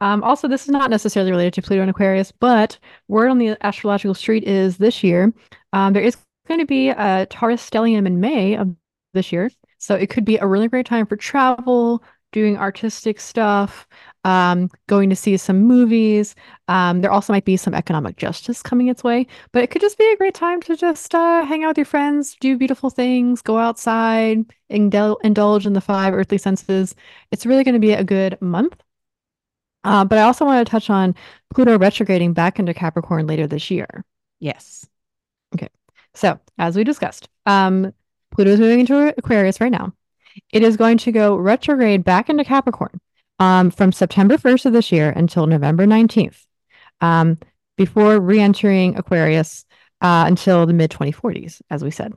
Um, 0.02 0.24
also, 0.24 0.48
this 0.48 0.64
is 0.64 0.70
not 0.70 0.90
necessarily 0.90 1.32
related 1.32 1.54
to 1.54 1.62
Pluto 1.62 1.82
and 1.82 1.90
Aquarius, 1.90 2.32
but 2.32 2.78
word 3.08 3.30
on 3.30 3.38
the 3.38 3.56
astrological 3.62 4.16
street 4.16 4.44
is 4.44 4.78
this 4.78 5.04
year 5.04 5.32
um, 5.74 5.94
there 5.94 6.04
is 6.04 6.18
going 6.48 6.60
to 6.60 6.66
be 6.66 6.90
a 6.90 7.28
Taurus 7.30 7.68
stellium 7.68 8.06
in 8.06 8.20
May 8.20 8.56
of 8.56 8.76
this 9.14 9.32
year. 9.32 9.50
So 9.78 9.96
it 9.96 10.10
could 10.10 10.26
be 10.26 10.38
a 10.38 10.48
really 10.48 10.68
great 10.68 10.86
time 10.86 11.06
for 11.06 11.16
travel, 11.16 12.04
doing 12.32 12.58
artistic 12.58 13.20
stuff, 13.20 13.88
um, 14.24 14.70
going 14.88 15.10
to 15.10 15.16
see 15.16 15.38
some 15.38 15.64
movies. 15.64 16.36
Um, 16.68 17.02
there 17.02 17.12
also 17.12 17.34
might 17.34 17.46
be 17.46 17.58
some 17.58 17.74
economic 17.74 18.18
justice 18.18 18.62
coming 18.62 18.88
its 18.88 19.04
way, 19.04 19.28
but 19.52 19.64
it 19.64 19.70
could 19.70 19.82
just 19.82 19.98
be 19.98 20.12
a 20.12 20.18
great 20.18 20.34
time 20.34 20.62
to 20.62 20.76
just 20.76 21.14
uh, 21.14 21.46
hang 21.46 21.64
out 21.64 21.70
with 21.70 21.78
your 21.78 21.86
friends, 21.86 22.38
do 22.40 22.58
beautiful 22.58 22.90
things, 22.90 23.42
go 23.42 23.58
outside, 23.58 24.46
indul- 24.72 25.18
indulge 25.24 25.66
in 25.66 25.74
the 25.74 25.82
five 25.82 26.14
earthly 26.14 26.38
senses. 26.38 26.96
It's 27.32 27.46
really 27.46 27.64
going 27.64 27.74
to 27.74 27.80
be 27.80 27.94
a 27.94 28.04
good 28.04 28.42
month. 28.42 28.82
Uh, 29.84 30.06
but 30.06 30.18
I 30.18 30.24
also 30.24 30.46
want 30.46 30.66
to 30.66 30.70
touch 30.70 30.90
on 30.90 31.16
Pluto 31.54 31.78
retrograding 31.78 32.34
back 32.34 32.60
into 32.60 32.74
Capricorn 32.74 33.28
later 33.28 33.48
this 33.48 33.72
year. 33.72 34.06
Yes. 34.40 34.86
Okay. 35.56 35.70
So, 36.14 36.40
as 36.58 36.76
we 36.76 36.84
discussed, 36.84 37.30
um, 37.46 37.94
Pluto 38.32 38.52
is 38.52 38.60
moving 38.60 38.82
into 38.82 39.14
Aquarius 39.18 39.60
right 39.60 39.72
now. 39.72 39.94
It 40.52 40.64
is 40.64 40.78
going 40.78 40.98
to 41.00 41.12
go 41.12 41.36
retrograde 41.36 42.04
back 42.04 42.30
into 42.30 42.44
Capricorn 42.44 43.00
um, 43.40 43.72
from 43.72 43.92
September 43.92 44.38
1st 44.38 44.68
of 44.68 44.74
this 44.74 44.92
year 44.92 45.10
until 45.10 45.48
November 45.48 45.86
19th, 45.86 46.46
um, 47.02 47.38
before 47.76 48.20
re 48.20 48.40
entering 48.40 48.98
Aquarius 48.98 49.66
uh, 50.02 50.26
until 50.28 50.66
the 50.66 50.74
mid 50.74 50.92
2040s, 50.92 51.62
as 51.70 51.84
we 51.84 51.92
said. 51.92 52.14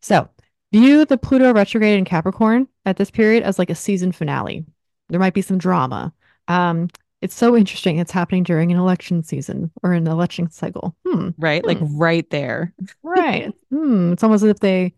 So, 0.00 0.28
view 0.72 1.04
the 1.04 1.18
Pluto 1.18 1.52
retrograde 1.52 1.98
in 1.98 2.04
Capricorn 2.04 2.68
at 2.84 2.96
this 2.96 3.10
period 3.10 3.42
as 3.42 3.58
like 3.58 3.70
a 3.70 3.74
season 3.74 4.12
finale. 4.12 4.64
There 5.08 5.20
might 5.20 5.34
be 5.34 5.42
some 5.42 5.58
drama. 5.58 6.12
Um, 6.46 6.88
it's 7.20 7.34
so 7.34 7.56
interesting. 7.56 7.98
It's 7.98 8.12
happening 8.12 8.42
during 8.44 8.70
an 8.70 8.78
election 8.78 9.22
season 9.22 9.70
or 9.82 9.92
an 9.92 10.06
election 10.06 10.50
cycle. 10.50 10.96
Hmm. 11.06 11.30
Right. 11.36 11.62
Hmm. 11.62 11.68
Like 11.68 11.78
right 11.80 12.28
there. 12.30 12.74
right. 13.02 13.52
Hmm. 13.70 14.12
It's 14.12 14.22
almost 14.22 14.44
as 14.44 14.50
if 14.50 14.60
they 14.60 14.94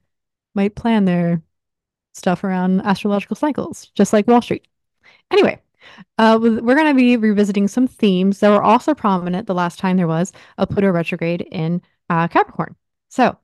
might 0.55 0.75
plan 0.77 1.05
their 1.05 1.43
stuff 2.15 2.45
around 2.45 2.81
astrological 2.83 3.37
cycles, 3.37 3.91
just 3.95 4.13
like 4.13 4.27
Wall 4.29 4.43
Street. 4.43 4.67
Anyway, 5.31 5.61
uh, 6.19 6.39
we're 6.41 6.75
going 6.75 6.87
to 6.87 6.95
be 6.95 7.17
revisiting 7.17 7.69
some 7.69 7.87
themes 7.87 8.41
that 8.41 8.51
were 8.51 8.63
also 8.63 8.95
prominent 8.95 9.47
the 9.47 9.55
last 9.55 9.79
time 9.79 9.97
there 9.97 10.07
was 10.07 10.33
a 10.59 10.67
Pluto 10.67 10.91
retrograde 10.91 11.43
in 11.51 11.83
uh, 12.09 12.29
Capricorn. 12.29 12.77
So 13.09 13.37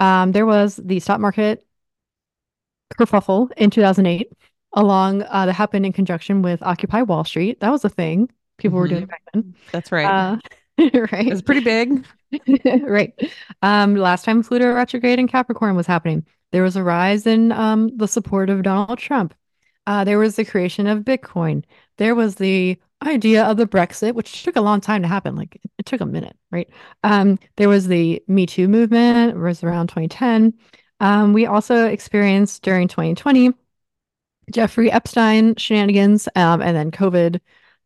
um, 0.00 0.32
there 0.32 0.46
was 0.46 0.76
the 0.76 1.00
stock 1.00 1.20
market 1.20 1.66
kerfuffle 2.94 3.50
in 3.56 3.70
2008 3.70 4.32
along 4.74 5.22
uh, 5.22 5.46
that 5.46 5.52
happened 5.52 5.86
in 5.86 5.92
conjunction 5.92 6.42
with 6.42 6.62
Occupy 6.62 7.02
Wall 7.02 7.24
Street. 7.24 7.60
That 7.60 7.70
was 7.70 7.84
a 7.84 7.88
thing 7.88 8.30
people 8.58 8.76
mm-hmm. 8.76 8.80
were 8.80 8.88
doing 8.88 9.06
back 9.06 9.22
then. 9.32 9.54
That's 9.72 9.92
right. 9.92 10.06
Uh, 10.06 10.36
right. 10.78 11.26
It 11.26 11.30
was 11.30 11.42
pretty 11.42 11.60
big. 11.60 12.06
right. 12.82 13.12
Um, 13.60 13.96
last 13.96 14.24
time 14.24 14.42
Pluto 14.42 14.72
retrograde 14.72 15.18
in 15.18 15.28
Capricorn 15.28 15.76
was 15.76 15.86
happening, 15.86 16.24
there 16.52 16.62
was 16.62 16.76
a 16.76 16.82
rise 16.82 17.26
in 17.26 17.52
um, 17.52 17.96
the 17.96 18.08
support 18.08 18.50
of 18.50 18.62
Donald 18.62 18.98
Trump. 18.98 19.34
Uh, 19.86 20.04
there 20.04 20.18
was 20.18 20.36
the 20.36 20.44
creation 20.44 20.86
of 20.86 21.00
Bitcoin. 21.00 21.64
There 21.98 22.14
was 22.14 22.36
the 22.36 22.78
idea 23.02 23.44
of 23.44 23.56
the 23.56 23.66
Brexit, 23.66 24.14
which 24.14 24.44
took 24.44 24.56
a 24.56 24.60
long 24.60 24.80
time 24.80 25.02
to 25.02 25.08
happen. 25.08 25.34
Like 25.34 25.60
it 25.78 25.86
took 25.86 26.00
a 26.00 26.06
minute, 26.06 26.36
right? 26.50 26.70
Um, 27.02 27.38
there 27.56 27.68
was 27.68 27.88
the 27.88 28.22
Me 28.28 28.46
Too 28.46 28.68
movement, 28.68 29.34
it 29.34 29.38
was 29.38 29.64
around 29.64 29.88
2010. 29.88 30.54
Um, 31.00 31.32
we 31.32 31.46
also 31.46 31.86
experienced 31.86 32.62
during 32.62 32.86
2020 32.86 33.52
Jeffrey 34.50 34.90
Epstein 34.90 35.54
shenanigans 35.56 36.28
um, 36.36 36.60
and 36.62 36.76
then 36.76 36.90
COVID 36.90 37.40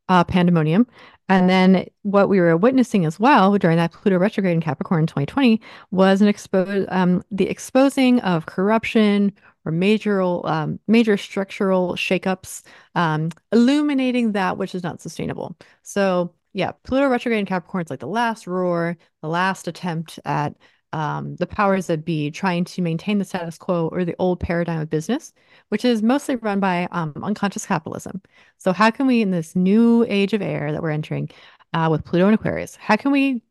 uh, 0.09 0.25
pandemonium. 0.25 0.87
And 1.29 1.51
then 1.51 1.87
what 2.03 2.29
we 2.29 2.41
were 2.41 2.57
witnessing 2.57 3.05
as 3.05 3.19
well 3.19 3.59
during 3.59 3.77
that 3.79 3.93
Pluto 3.93 4.19
retrograde 4.19 4.55
in 4.55 4.61
Capricorn 4.61 5.01
in 5.01 5.07
2020 5.07 5.61
was 5.91 6.23
an 6.23 6.29
expose 6.29 6.87
um, 6.89 7.25
the 7.31 7.49
exposing 7.49 8.21
of 8.21 8.47
corruption 8.47 9.33
or 9.65 9.73
major 9.73 10.23
um, 10.23 10.79
major 10.87 11.17
structural 11.17 11.95
shakeups, 11.95 12.63
um, 12.95 13.31
illuminating 13.51 14.33
that 14.33 14.57
which 14.57 14.75
is 14.75 14.85
not 14.85 15.01
sustainable. 15.01 15.57
So 15.83 16.33
yeah, 16.53 16.73
Pluto 16.85 17.09
retrograde 17.09 17.41
in 17.41 17.47
Capricorn 17.47 17.85
is 17.85 17.91
like 17.91 18.01
the 18.01 18.07
last 18.07 18.47
roar, 18.47 18.97
the 19.21 19.29
last 19.29 19.67
attempt 19.67 20.21
at 20.25 20.55
um, 20.97 21.37
the 21.37 21.47
powers 21.47 21.89
that 21.89 22.07
be 22.07 22.31
trying 22.31 22.65
to 22.65 22.81
maintain 22.81 23.19
the 23.19 23.25
status 23.27 23.59
quo 23.59 23.89
or 23.93 24.03
the 24.03 24.17
old 24.19 24.41
paradigm 24.41 24.81
of 24.81 24.89
business, 24.89 25.35
which 25.69 25.85
is 25.85 26.03
mostly 26.03 26.37
run 26.37 26.59
by 26.59 26.89
um, 26.91 27.13
unconscious 27.23 27.67
capitalism. 27.67 28.23
So, 28.57 28.73
how 28.73 28.91
can 28.91 29.07
we, 29.07 29.21
in 29.21 29.31
this 29.31 29.55
new 29.55 30.07
age 30.09 30.33
of 30.33 30.41
air 30.41 30.73
that 30.73 30.83
we're 30.83 30.91
entering 30.91 31.29
uh, 31.75 31.89
with 31.91 32.03
Pluto 32.03 32.25
and 32.25 32.35
Aquarius, 32.35 32.77
how 32.77 32.97
can 32.97 33.13
we, 33.13 33.43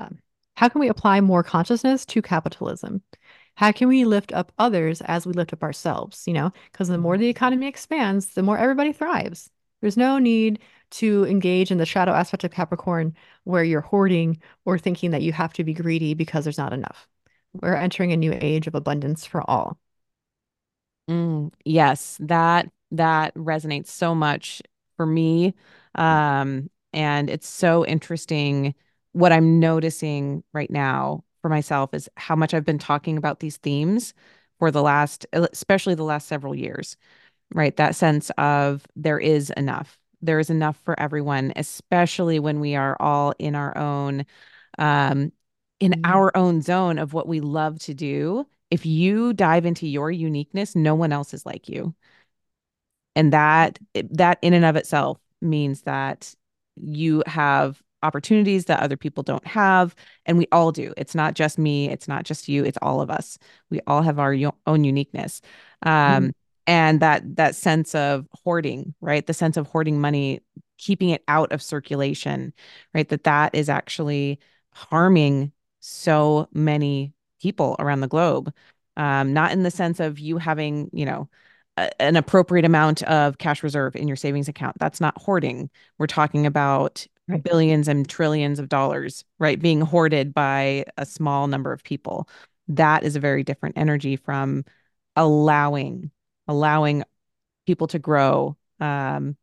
um, 0.00 0.18
how 0.56 0.68
can 0.68 0.80
we 0.80 0.88
apply 0.88 1.20
more 1.20 1.44
consciousness 1.44 2.04
to 2.06 2.20
capitalism? 2.20 3.00
How 3.54 3.70
can 3.70 3.86
we 3.86 4.04
lift 4.04 4.32
up 4.32 4.50
others 4.58 5.02
as 5.02 5.24
we 5.24 5.34
lift 5.34 5.52
up 5.52 5.62
ourselves? 5.62 6.24
You 6.26 6.32
know, 6.32 6.52
because 6.72 6.88
the 6.88 6.98
more 6.98 7.16
the 7.16 7.28
economy 7.28 7.68
expands, 7.68 8.34
the 8.34 8.42
more 8.42 8.58
everybody 8.58 8.92
thrives. 8.92 9.48
There's 9.82 9.96
no 9.96 10.18
need 10.18 10.58
to 10.92 11.24
engage 11.26 11.70
in 11.70 11.78
the 11.78 11.86
shadow 11.86 12.12
aspect 12.12 12.44
of 12.44 12.50
Capricorn 12.50 13.14
where 13.44 13.64
you're 13.64 13.80
hoarding 13.80 14.40
or 14.64 14.78
thinking 14.78 15.10
that 15.12 15.22
you 15.22 15.32
have 15.32 15.52
to 15.54 15.64
be 15.64 15.74
greedy 15.74 16.14
because 16.14 16.44
there's 16.44 16.58
not 16.58 16.72
enough. 16.72 17.08
We're 17.54 17.74
entering 17.74 18.12
a 18.12 18.16
new 18.16 18.32
age 18.32 18.66
of 18.66 18.74
abundance 18.74 19.26
for 19.26 19.48
all. 19.50 19.78
Mm, 21.08 21.52
yes, 21.64 22.16
that 22.20 22.70
that 22.92 23.34
resonates 23.34 23.88
so 23.88 24.14
much 24.14 24.62
for 24.96 25.06
me. 25.06 25.54
Um, 25.94 26.70
and 26.92 27.30
it's 27.30 27.48
so 27.48 27.86
interesting 27.86 28.74
what 29.12 29.32
I'm 29.32 29.60
noticing 29.60 30.42
right 30.52 30.70
now 30.70 31.24
for 31.42 31.48
myself 31.48 31.92
is 31.94 32.08
how 32.16 32.36
much 32.36 32.54
I've 32.54 32.64
been 32.64 32.78
talking 32.78 33.16
about 33.16 33.40
these 33.40 33.56
themes 33.58 34.14
for 34.58 34.70
the 34.70 34.82
last 34.82 35.26
especially 35.32 35.94
the 35.94 36.04
last 36.04 36.28
several 36.28 36.54
years. 36.54 36.96
Right? 37.54 37.76
That 37.76 37.96
sense 37.96 38.30
of 38.38 38.86
there 38.96 39.18
is 39.20 39.50
enough 39.56 39.98
there 40.22 40.38
is 40.38 40.50
enough 40.50 40.78
for 40.84 40.98
everyone, 40.98 41.52
especially 41.56 42.38
when 42.38 42.60
we 42.60 42.76
are 42.76 42.96
all 43.00 43.34
in 43.38 43.54
our 43.54 43.76
own 43.76 44.24
um 44.78 45.32
in 45.80 45.92
mm-hmm. 45.92 46.12
our 46.12 46.34
own 46.36 46.62
zone 46.62 46.98
of 46.98 47.12
what 47.12 47.28
we 47.28 47.40
love 47.40 47.78
to 47.80 47.94
do. 47.94 48.46
If 48.70 48.86
you 48.86 49.32
dive 49.34 49.66
into 49.66 49.86
your 49.86 50.10
uniqueness, 50.10 50.74
no 50.74 50.94
one 50.94 51.12
else 51.12 51.34
is 51.34 51.44
like 51.44 51.68
you. 51.68 51.94
And 53.14 53.32
that 53.32 53.78
that 53.94 54.38
in 54.42 54.54
and 54.54 54.64
of 54.64 54.76
itself 54.76 55.18
means 55.40 55.82
that 55.82 56.34
you 56.76 57.22
have 57.26 57.82
opportunities 58.04 58.64
that 58.64 58.80
other 58.80 58.96
people 58.96 59.22
don't 59.22 59.46
have 59.46 59.94
and 60.26 60.36
we 60.36 60.48
all 60.50 60.72
do 60.72 60.92
it's 60.96 61.14
not 61.14 61.34
just 61.34 61.56
me 61.56 61.88
it's 61.88 62.08
not 62.08 62.24
just 62.24 62.48
you 62.48 62.64
it's 62.64 62.78
all 62.82 63.00
of 63.00 63.10
us 63.10 63.38
we 63.70 63.80
all 63.86 64.02
have 64.02 64.18
our 64.18 64.36
own 64.66 64.82
uniqueness 64.82 65.40
um, 65.82 65.92
mm-hmm 65.92 66.28
and 66.66 67.00
that 67.00 67.36
that 67.36 67.54
sense 67.54 67.94
of 67.94 68.26
hoarding 68.44 68.94
right? 69.00 69.26
The 69.26 69.34
sense 69.34 69.56
of 69.56 69.66
hoarding 69.66 70.00
money 70.00 70.40
keeping 70.78 71.10
it 71.10 71.22
out 71.28 71.52
of 71.52 71.62
circulation 71.62 72.52
right? 72.94 73.08
That 73.08 73.24
that 73.24 73.54
is 73.54 73.68
actually 73.68 74.38
harming 74.72 75.52
so 75.80 76.48
many 76.52 77.12
people 77.40 77.76
around 77.78 78.00
the 78.00 78.08
globe. 78.08 78.52
Um, 78.96 79.32
not 79.32 79.52
in 79.52 79.62
the 79.62 79.70
sense 79.70 80.00
of 80.00 80.18
you 80.18 80.38
having 80.38 80.90
you 80.92 81.06
know 81.06 81.28
a, 81.76 82.02
an 82.02 82.16
appropriate 82.16 82.64
amount 82.64 83.02
of 83.04 83.38
cash 83.38 83.62
reserve 83.62 83.96
in 83.96 84.08
your 84.08 84.16
savings 84.16 84.48
account. 84.48 84.76
That's 84.78 85.00
not 85.00 85.20
hoarding. 85.20 85.70
We're 85.98 86.06
talking 86.06 86.46
about 86.46 87.06
billions 87.42 87.88
and 87.88 88.08
trillions 88.08 88.58
of 88.58 88.68
dollars 88.68 89.24
right 89.38 89.60
being 89.60 89.80
hoarded 89.80 90.34
by 90.34 90.84
a 90.96 91.06
small 91.06 91.46
number 91.46 91.72
of 91.72 91.82
people. 91.82 92.28
That 92.68 93.04
is 93.04 93.16
a 93.16 93.20
very 93.20 93.42
different 93.44 93.78
energy 93.78 94.16
from 94.16 94.64
allowing 95.16 96.10
allowing 96.48 97.04
people 97.66 97.86
to 97.86 97.98
grow 97.98 98.56
um 98.80 99.36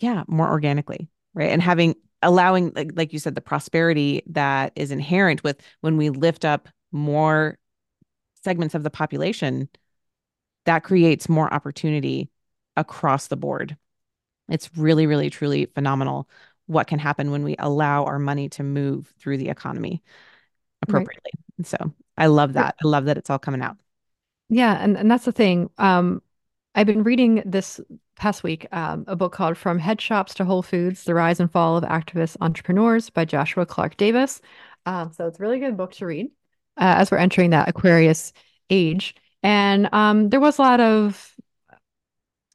yeah 0.00 0.24
more 0.26 0.48
organically 0.48 1.10
right? 1.34 1.50
And 1.50 1.62
having 1.62 1.94
allowing 2.22 2.72
like, 2.74 2.90
like 2.94 3.12
you 3.12 3.18
said 3.18 3.34
the 3.34 3.40
prosperity 3.40 4.22
that 4.26 4.72
is 4.76 4.90
inherent 4.90 5.42
with 5.42 5.60
when 5.80 5.96
we 5.96 6.10
lift 6.10 6.44
up 6.44 6.68
more 6.92 7.58
segments 8.42 8.74
of 8.74 8.82
the 8.82 8.90
population 8.90 9.68
that 10.66 10.84
creates 10.84 11.28
more 11.28 11.52
opportunity 11.52 12.30
across 12.76 13.28
the 13.28 13.36
board. 13.36 13.76
It's 14.48 14.70
really 14.76 15.06
really 15.06 15.30
truly 15.30 15.66
phenomenal 15.66 16.28
what 16.66 16.86
can 16.86 16.98
happen 16.98 17.30
when 17.30 17.42
we 17.42 17.56
allow 17.58 18.04
our 18.04 18.18
money 18.18 18.48
to 18.48 18.62
move 18.62 19.12
through 19.18 19.38
the 19.38 19.48
economy 19.48 20.02
appropriately. 20.82 21.32
Right. 21.58 21.66
so 21.66 21.92
i 22.16 22.26
love 22.26 22.52
that. 22.54 22.76
I 22.82 22.86
love 22.86 23.06
that 23.06 23.18
it's 23.18 23.30
all 23.30 23.38
coming 23.38 23.62
out 23.62 23.76
yeah 24.50 24.76
and, 24.82 24.96
and 24.96 25.10
that's 25.10 25.24
the 25.24 25.32
thing 25.32 25.70
um 25.78 26.20
I've 26.74 26.86
been 26.86 27.02
reading 27.02 27.42
this 27.44 27.80
past 28.16 28.44
week 28.44 28.66
um, 28.70 29.04
a 29.08 29.16
book 29.16 29.32
called 29.32 29.56
From 29.56 29.78
Head 29.78 30.00
Shops 30.00 30.34
to 30.34 30.44
Whole 30.44 30.62
Foods 30.62 31.04
The 31.04 31.14
Rise 31.14 31.40
and 31.40 31.50
Fall 31.50 31.76
of 31.76 31.84
Activist 31.84 32.36
Entrepreneurs 32.40 33.10
by 33.10 33.24
Joshua 33.24 33.66
Clark 33.66 33.96
Davis. 33.96 34.40
Uh, 34.86 35.10
so 35.10 35.26
it's 35.26 35.40
a 35.40 35.42
really 35.42 35.58
good 35.58 35.76
book 35.76 35.92
to 35.94 36.06
read 36.06 36.26
uh, 36.76 36.94
as 36.98 37.10
we're 37.10 37.18
entering 37.18 37.50
that 37.50 37.68
Aquarius 37.68 38.32
age. 38.70 39.16
And 39.42 39.88
um, 39.92 40.28
there 40.28 40.38
was 40.38 40.58
a 40.58 40.62
lot 40.62 40.80
of 40.80 41.34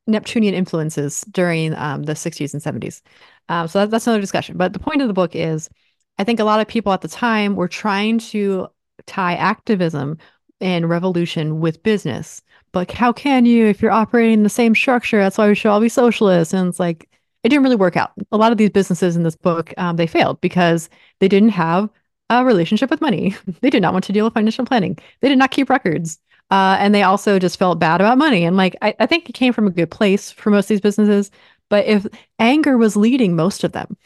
Neptunian 0.08 0.54
influences 0.54 1.22
during 1.32 1.74
um, 1.76 2.04
the 2.04 2.14
60s 2.14 2.54
and 2.54 2.62
70s. 2.62 3.02
Um, 3.50 3.68
so 3.68 3.80
that, 3.80 3.92
that's 3.92 4.08
another 4.08 4.22
discussion. 4.22 4.58
But 4.58 4.74
the 4.74 4.80
point 4.80 5.02
of 5.02 5.08
the 5.08 5.14
book 5.14 5.36
is 5.36 5.70
I 6.18 6.24
think 6.24 6.40
a 6.40 6.46
lot 6.46 6.62
of 6.62 6.68
people 6.68 6.94
at 6.94 7.02
the 7.02 7.08
time 7.08 7.56
were 7.56 7.68
trying 7.68 8.20
to 8.20 8.68
tie 9.06 9.36
activism 9.36 10.18
and 10.62 10.90
revolution 10.90 11.60
with 11.60 11.84
business 11.84 12.42
But 12.72 12.92
how 12.92 13.14
can 13.14 13.46
you 13.46 13.66
if 13.66 13.82
you're 13.82 13.92
operating 13.92 14.44
the 14.44 14.50
same 14.50 14.76
structure? 14.76 15.20
That's 15.20 15.38
why 15.38 15.48
we 15.48 15.56
should 15.56 15.70
all 15.70 15.80
be 15.80 15.90
socialists. 15.90 16.54
And 16.54 16.68
it's 16.70 16.80
like, 16.80 17.10
it 17.44 17.50
didn't 17.50 17.64
really 17.64 17.76
work 17.76 17.96
out. 17.96 18.12
A 18.32 18.38
lot 18.38 18.52
of 18.52 18.58
these 18.58 18.72
businesses 18.72 19.16
in 19.16 19.24
this 19.24 19.36
book, 19.36 19.74
um, 19.78 19.96
they 19.98 20.08
failed 20.08 20.42
because 20.42 20.90
they 21.20 21.28
didn't 21.28 21.50
have 21.50 21.90
a 22.30 22.44
relationship 22.44 22.90
with 22.90 23.02
money. 23.02 23.36
they 23.62 23.70
did 23.70 23.82
not 23.82 23.94
want 23.94 24.04
to 24.06 24.14
deal 24.14 24.26
with 24.26 24.34
financial 24.34 24.66
planning. 24.66 24.98
They 25.22 25.30
did 25.30 25.38
not 25.38 25.52
keep 25.52 25.70
records. 25.70 26.20
Uh, 26.52 26.78
and 26.80 26.94
they 26.94 27.04
also 27.04 27.40
just 27.40 27.58
felt 27.58 27.80
bad 27.80 28.02
about 28.02 28.18
money. 28.18 28.44
And 28.46 28.58
like, 28.58 28.76
I, 28.82 28.96
I 29.00 29.06
think 29.06 29.30
it 29.30 29.34
came 29.34 29.54
from 29.54 29.68
a 29.68 29.72
good 29.72 29.90
place 29.90 30.32
for 30.32 30.52
most 30.52 30.66
of 30.66 30.70
these 30.70 30.82
businesses. 30.82 31.32
But 31.70 31.86
if 31.86 32.06
anger 32.40 32.78
was 32.78 32.96
leading 32.96 33.36
most 33.36 33.64
of 33.64 33.72
them, 33.72 33.98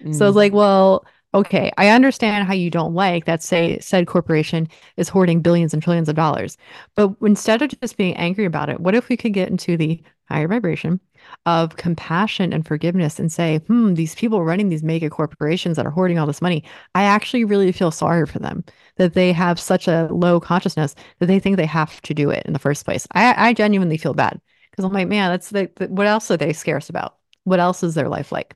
mm. 0.00 0.14
so 0.14 0.26
it's 0.26 0.36
like, 0.36 0.52
well, 0.52 1.04
okay, 1.34 1.72
I 1.78 1.88
understand 1.88 2.46
how 2.46 2.54
you 2.54 2.70
don't 2.70 2.94
like 2.94 3.24
that, 3.24 3.42
say, 3.42 3.78
said 3.80 4.06
corporation 4.06 4.68
is 4.96 5.08
hoarding 5.08 5.40
billions 5.40 5.72
and 5.72 5.82
trillions 5.82 6.08
of 6.08 6.16
dollars. 6.16 6.56
But 6.94 7.14
instead 7.22 7.62
of 7.62 7.70
just 7.80 7.96
being 7.96 8.16
angry 8.16 8.44
about 8.44 8.68
it, 8.68 8.80
what 8.80 8.94
if 8.94 9.08
we 9.08 9.16
could 9.16 9.32
get 9.32 9.48
into 9.48 9.76
the 9.76 10.02
higher 10.28 10.48
vibration 10.48 11.00
of 11.46 11.76
compassion 11.76 12.52
and 12.52 12.66
forgiveness 12.66 13.18
and 13.18 13.30
say, 13.32 13.58
hmm, 13.66 13.94
these 13.94 14.14
people 14.14 14.44
running 14.44 14.68
these 14.68 14.82
mega 14.82 15.10
corporations 15.10 15.76
that 15.76 15.86
are 15.86 15.90
hoarding 15.90 16.18
all 16.18 16.26
this 16.26 16.42
money, 16.42 16.64
I 16.94 17.04
actually 17.04 17.44
really 17.44 17.72
feel 17.72 17.90
sorry 17.90 18.26
for 18.26 18.38
them 18.38 18.64
that 18.96 19.14
they 19.14 19.32
have 19.32 19.58
such 19.60 19.88
a 19.88 20.08
low 20.10 20.40
consciousness 20.40 20.94
that 21.18 21.26
they 21.26 21.38
think 21.38 21.56
they 21.56 21.66
have 21.66 22.00
to 22.02 22.14
do 22.14 22.30
it 22.30 22.44
in 22.46 22.52
the 22.52 22.58
first 22.58 22.84
place. 22.84 23.06
I, 23.12 23.50
I 23.50 23.52
genuinely 23.54 23.96
feel 23.96 24.14
bad 24.14 24.40
because 24.70 24.84
I'm 24.84 24.92
like, 24.92 25.08
man, 25.08 25.30
that's 25.30 25.50
the, 25.50 25.70
the, 25.76 25.88
what 25.88 26.06
else 26.06 26.30
are 26.30 26.36
they 26.36 26.52
scarce 26.52 26.88
about? 26.88 27.16
What 27.44 27.60
else 27.60 27.82
is 27.82 27.94
their 27.94 28.08
life 28.08 28.32
like? 28.32 28.54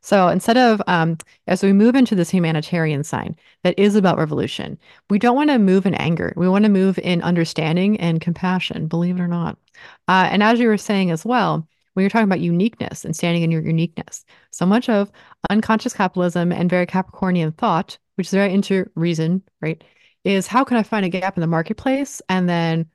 So 0.00 0.28
instead 0.28 0.56
of, 0.56 0.80
um, 0.86 1.18
as 1.46 1.62
we 1.62 1.72
move 1.72 1.94
into 1.94 2.14
this 2.14 2.30
humanitarian 2.30 3.04
sign 3.04 3.36
that 3.64 3.78
is 3.78 3.94
about 3.94 4.18
revolution, 4.18 4.78
we 5.10 5.18
don't 5.18 5.36
want 5.36 5.50
to 5.50 5.58
move 5.58 5.86
in 5.86 5.94
anger. 5.94 6.32
We 6.36 6.48
want 6.48 6.64
to 6.64 6.70
move 6.70 6.98
in 6.98 7.22
understanding 7.22 7.98
and 8.00 8.20
compassion, 8.20 8.86
believe 8.86 9.18
it 9.18 9.22
or 9.22 9.28
not. 9.28 9.58
Uh, 10.06 10.28
and 10.30 10.42
as 10.42 10.60
you 10.60 10.68
were 10.68 10.78
saying 10.78 11.10
as 11.10 11.24
well, 11.24 11.66
when 11.94 12.04
you're 12.04 12.10
talking 12.10 12.24
about 12.24 12.40
uniqueness 12.40 13.04
and 13.04 13.16
standing 13.16 13.42
in 13.42 13.50
your 13.50 13.62
uniqueness, 13.62 14.24
so 14.52 14.64
much 14.64 14.88
of 14.88 15.10
unconscious 15.50 15.92
capitalism 15.92 16.52
and 16.52 16.70
very 16.70 16.86
Capricornian 16.86 17.56
thought, 17.56 17.98
which 18.14 18.28
is 18.28 18.32
very 18.32 18.52
into 18.52 18.88
reason, 18.94 19.42
right, 19.60 19.82
is 20.24 20.46
how 20.46 20.62
can 20.62 20.76
I 20.76 20.84
find 20.84 21.04
a 21.04 21.08
gap 21.08 21.36
in 21.36 21.40
the 21.40 21.46
marketplace 21.48 22.22
and 22.28 22.48
then 22.48 22.86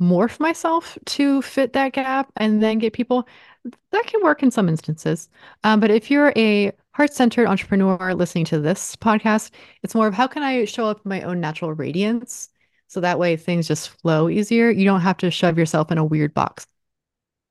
morph 0.00 0.40
myself 0.40 0.98
to 1.04 1.42
fit 1.42 1.74
that 1.74 1.92
gap 1.92 2.32
and 2.36 2.62
then 2.62 2.78
get 2.78 2.92
people 2.92 3.28
that 3.64 4.06
can 4.06 4.22
work 4.22 4.42
in 4.42 4.50
some 4.50 4.68
instances. 4.68 5.28
Um, 5.64 5.80
but 5.80 5.90
if 5.90 6.10
you're 6.10 6.32
a 6.36 6.72
heart 6.92 7.12
centered 7.12 7.46
entrepreneur 7.46 8.14
listening 8.14 8.44
to 8.46 8.60
this 8.60 8.96
podcast, 8.96 9.50
it's 9.82 9.94
more 9.94 10.06
of 10.06 10.14
how 10.14 10.26
can 10.26 10.42
I 10.42 10.64
show 10.64 10.86
up 10.86 11.00
in 11.04 11.08
my 11.08 11.22
own 11.22 11.40
natural 11.40 11.72
radiance? 11.72 12.48
So 12.88 13.00
that 13.00 13.18
way 13.18 13.36
things 13.36 13.68
just 13.68 13.90
flow 13.90 14.28
easier. 14.28 14.70
You 14.70 14.84
don't 14.84 15.02
have 15.02 15.18
to 15.18 15.30
shove 15.30 15.58
yourself 15.58 15.92
in 15.92 15.98
a 15.98 16.04
weird 16.04 16.34
box. 16.34 16.66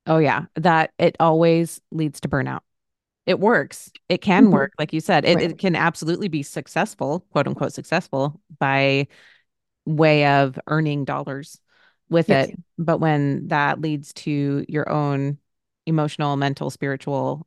Oh, 0.06 0.18
yeah. 0.18 0.46
That 0.56 0.92
it 0.98 1.16
always 1.20 1.80
leads 1.90 2.20
to 2.20 2.28
burnout. 2.28 2.60
It 3.26 3.38
works. 3.38 3.90
It 4.08 4.18
can 4.18 4.44
mm-hmm. 4.44 4.52
work. 4.52 4.72
Like 4.78 4.92
you 4.92 5.00
said, 5.00 5.24
it, 5.24 5.36
right. 5.36 5.50
it 5.50 5.58
can 5.58 5.76
absolutely 5.76 6.28
be 6.28 6.42
successful, 6.42 7.24
quote 7.30 7.46
unquote, 7.46 7.72
successful 7.72 8.40
by 8.58 9.06
way 9.86 10.26
of 10.26 10.58
earning 10.66 11.04
dollars 11.04 11.60
with 12.08 12.28
yes. 12.28 12.48
it. 12.48 12.58
But 12.76 12.98
when 12.98 13.48
that 13.48 13.80
leads 13.80 14.12
to 14.14 14.64
your 14.68 14.90
own 14.90 15.38
emotional, 15.90 16.36
mental, 16.36 16.70
spiritual 16.70 17.46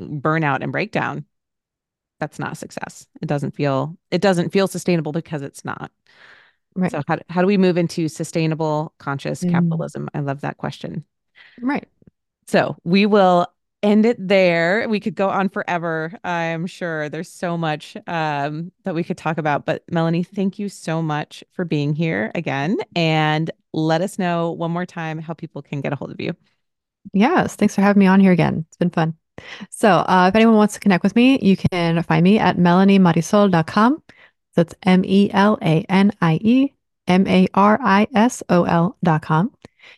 burnout 0.00 0.62
and 0.62 0.72
breakdown, 0.72 1.24
that's 2.18 2.38
not 2.38 2.58
success. 2.58 3.06
It 3.22 3.26
doesn't 3.26 3.54
feel 3.54 3.96
it 4.10 4.20
doesn't 4.20 4.50
feel 4.50 4.68
sustainable 4.68 5.12
because 5.12 5.42
it's 5.42 5.64
not. 5.64 5.90
Right. 6.76 6.90
So 6.90 7.02
how 7.08 7.16
do, 7.16 7.22
how 7.28 7.40
do 7.40 7.46
we 7.46 7.56
move 7.56 7.76
into 7.76 8.08
sustainable 8.08 8.94
conscious 8.98 9.42
mm. 9.42 9.50
capitalism? 9.50 10.08
I 10.14 10.20
love 10.20 10.42
that 10.42 10.58
question. 10.58 11.04
Right. 11.60 11.88
So 12.46 12.76
we 12.84 13.06
will 13.06 13.46
end 13.82 14.04
it 14.04 14.16
there. 14.18 14.86
We 14.88 15.00
could 15.00 15.14
go 15.14 15.30
on 15.30 15.48
forever. 15.48 16.12
I'm 16.22 16.66
sure 16.66 17.08
there's 17.08 17.30
so 17.30 17.56
much 17.56 17.96
um, 18.06 18.72
that 18.84 18.94
we 18.94 19.02
could 19.02 19.16
talk 19.16 19.38
about. 19.38 19.64
But 19.64 19.82
Melanie, 19.90 20.22
thank 20.22 20.58
you 20.58 20.68
so 20.68 21.00
much 21.00 21.42
for 21.52 21.64
being 21.64 21.94
here 21.94 22.30
again. 22.34 22.76
And 22.94 23.50
let 23.72 24.02
us 24.02 24.18
know 24.18 24.50
one 24.50 24.70
more 24.70 24.86
time 24.86 25.18
how 25.18 25.32
people 25.32 25.62
can 25.62 25.80
get 25.80 25.92
a 25.92 25.96
hold 25.96 26.10
of 26.10 26.20
you. 26.20 26.34
Yes, 27.12 27.56
thanks 27.56 27.74
for 27.74 27.82
having 27.82 28.00
me 28.00 28.06
on 28.06 28.20
here 28.20 28.32
again. 28.32 28.64
It's 28.68 28.76
been 28.76 28.90
fun. 28.90 29.14
So, 29.70 29.88
uh, 29.90 30.26
if 30.28 30.36
anyone 30.36 30.56
wants 30.56 30.74
to 30.74 30.80
connect 30.80 31.02
with 31.02 31.16
me, 31.16 31.38
you 31.40 31.56
can 31.56 32.02
find 32.02 32.22
me 32.22 32.38
at 32.38 32.56
melaniemarisol.com. 32.56 34.02
That's 34.54 34.74
M 34.82 35.04
E 35.04 35.30
L 35.32 35.58
A 35.62 35.84
N 35.88 36.12
I 36.20 36.38
E 36.42 36.74
M 37.06 37.26
A 37.26 37.48
R 37.54 37.78
I 37.82 38.06
S 38.14 38.42
O 38.48 38.64
L.com. 38.64 39.52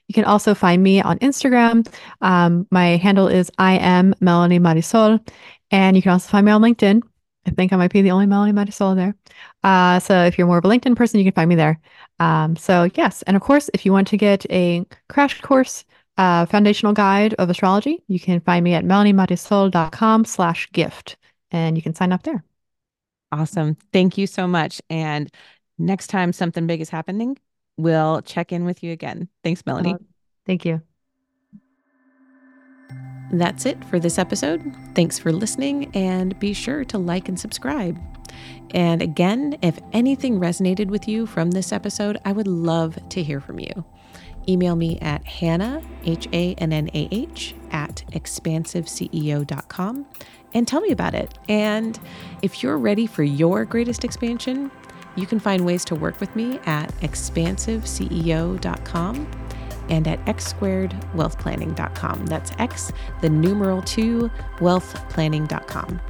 You 0.09 0.14
can 0.14 0.24
also 0.24 0.55
find 0.55 0.82
me 0.82 1.00
on 1.03 1.18
Instagram. 1.18 1.86
Um, 2.20 2.66
my 2.70 2.96
handle 2.96 3.28
is 3.28 3.50
I 3.59 3.78
am 3.78 4.14
Melanie 4.20 4.61
Marisol. 4.61 5.26
And 5.70 5.96
you 5.96 6.03
can 6.03 6.12
also 6.12 6.28
find 6.28 6.46
me 6.46 6.53
on 6.53 6.62
LinkedIn. 6.62 7.03
I 7.46 7.50
think 7.50 7.72
I 7.72 7.76
might 7.76 7.92
be 7.92 8.03
the 8.03 8.12
only 8.12 8.26
Melanie 8.26 8.53
Marisol 8.53 8.94
there. 8.94 9.16
Uh, 9.64 9.98
so 9.98 10.24
if 10.24 10.38
you're 10.38 10.46
more 10.46 10.59
of 10.59 10.64
a 10.64 10.68
LinkedIn 10.68 10.94
person, 10.94 11.18
you 11.18 11.24
can 11.24 11.32
find 11.32 11.48
me 11.48 11.57
there. 11.57 11.80
Um, 12.20 12.57
so 12.57 12.88
yes, 12.94 13.22
and 13.22 13.36
of 13.36 13.42
course, 13.42 13.68
if 13.74 13.84
you 13.84 13.92
want 13.92 14.09
to 14.09 14.16
get 14.16 14.46
a 14.50 14.86
crash 15.09 15.40
course 15.40 15.84
uh, 16.22 16.46
foundational 16.46 16.92
guide 16.92 17.34
of 17.34 17.50
astrology, 17.50 18.04
you 18.06 18.20
can 18.20 18.38
find 18.40 18.62
me 18.62 18.74
at 18.74 18.84
melaniemarisol.com 18.84 20.24
slash 20.24 20.70
gift 20.70 21.16
and 21.50 21.76
you 21.76 21.82
can 21.82 21.94
sign 21.94 22.12
up 22.12 22.22
there. 22.22 22.44
Awesome. 23.32 23.76
Thank 23.92 24.16
you 24.16 24.28
so 24.28 24.46
much. 24.46 24.80
And 24.88 25.28
next 25.78 26.06
time 26.06 26.32
something 26.32 26.68
big 26.68 26.80
is 26.80 26.90
happening, 26.90 27.38
we'll 27.76 28.22
check 28.22 28.52
in 28.52 28.64
with 28.64 28.84
you 28.84 28.92
again. 28.92 29.28
Thanks, 29.42 29.66
Melanie. 29.66 29.94
Uh, 29.94 29.98
thank 30.46 30.64
you. 30.64 30.80
That's 33.32 33.66
it 33.66 33.84
for 33.86 33.98
this 33.98 34.16
episode. 34.16 34.62
Thanks 34.94 35.18
for 35.18 35.32
listening 35.32 35.90
and 35.92 36.38
be 36.38 36.52
sure 36.52 36.84
to 36.84 36.98
like 36.98 37.28
and 37.28 37.40
subscribe. 37.40 37.98
And 38.74 39.02
again, 39.02 39.58
if 39.60 39.80
anything 39.92 40.38
resonated 40.38 40.86
with 40.86 41.08
you 41.08 41.26
from 41.26 41.50
this 41.50 41.72
episode, 41.72 42.18
I 42.24 42.30
would 42.30 42.46
love 42.46 42.96
to 43.08 43.22
hear 43.24 43.40
from 43.40 43.58
you 43.58 43.84
email 44.49 44.76
me 44.76 44.99
at 45.01 45.24
Hannah, 45.24 45.82
H 46.05 46.28
A 46.32 46.55
N 46.55 46.72
N 46.72 46.88
A 46.95 47.09
H, 47.11 47.57
at 47.70 48.05
expansiveceo.com 48.12 50.07
and 50.55 50.68
tell 50.68 50.80
me 50.80 50.90
about 50.90 51.14
it. 51.14 51.38
And 51.49 51.99
if 52.43 52.62
you're 52.62 52.76
ready 52.78 53.07
for 53.07 53.22
your 53.22 53.64
greatest 53.64 54.05
expansion, 54.05 54.70
you 55.16 55.26
can 55.26 55.40
find 55.40 55.66
ways 55.66 55.84
to 55.86 55.95
work 55.95 56.20
with 56.20 56.34
me 56.34 56.59
at 56.64 56.90
expansiveceo.com 57.01 59.30
and 59.90 60.09
at 60.09 60.26
x 60.28 60.47
squared 60.47 60.93
wealthplanning.com. 61.14 62.26
That's 62.26 62.53
X, 62.59 62.93
the 63.20 63.28
numeral 63.28 63.82
two, 63.82 64.30
wealthplanning.com. 64.59 66.01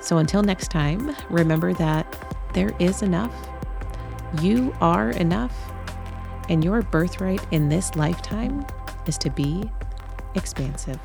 So 0.00 0.18
until 0.18 0.42
next 0.42 0.70
time, 0.70 1.16
remember 1.30 1.72
that 1.74 2.06
there 2.52 2.72
is 2.78 3.02
enough. 3.02 3.34
You 4.40 4.72
are 4.80 5.10
enough 5.10 5.73
and 6.48 6.64
your 6.64 6.82
birthright 6.82 7.44
in 7.50 7.68
this 7.68 7.94
lifetime 7.96 8.66
is 9.06 9.18
to 9.18 9.30
be 9.30 9.70
expansive. 10.34 11.00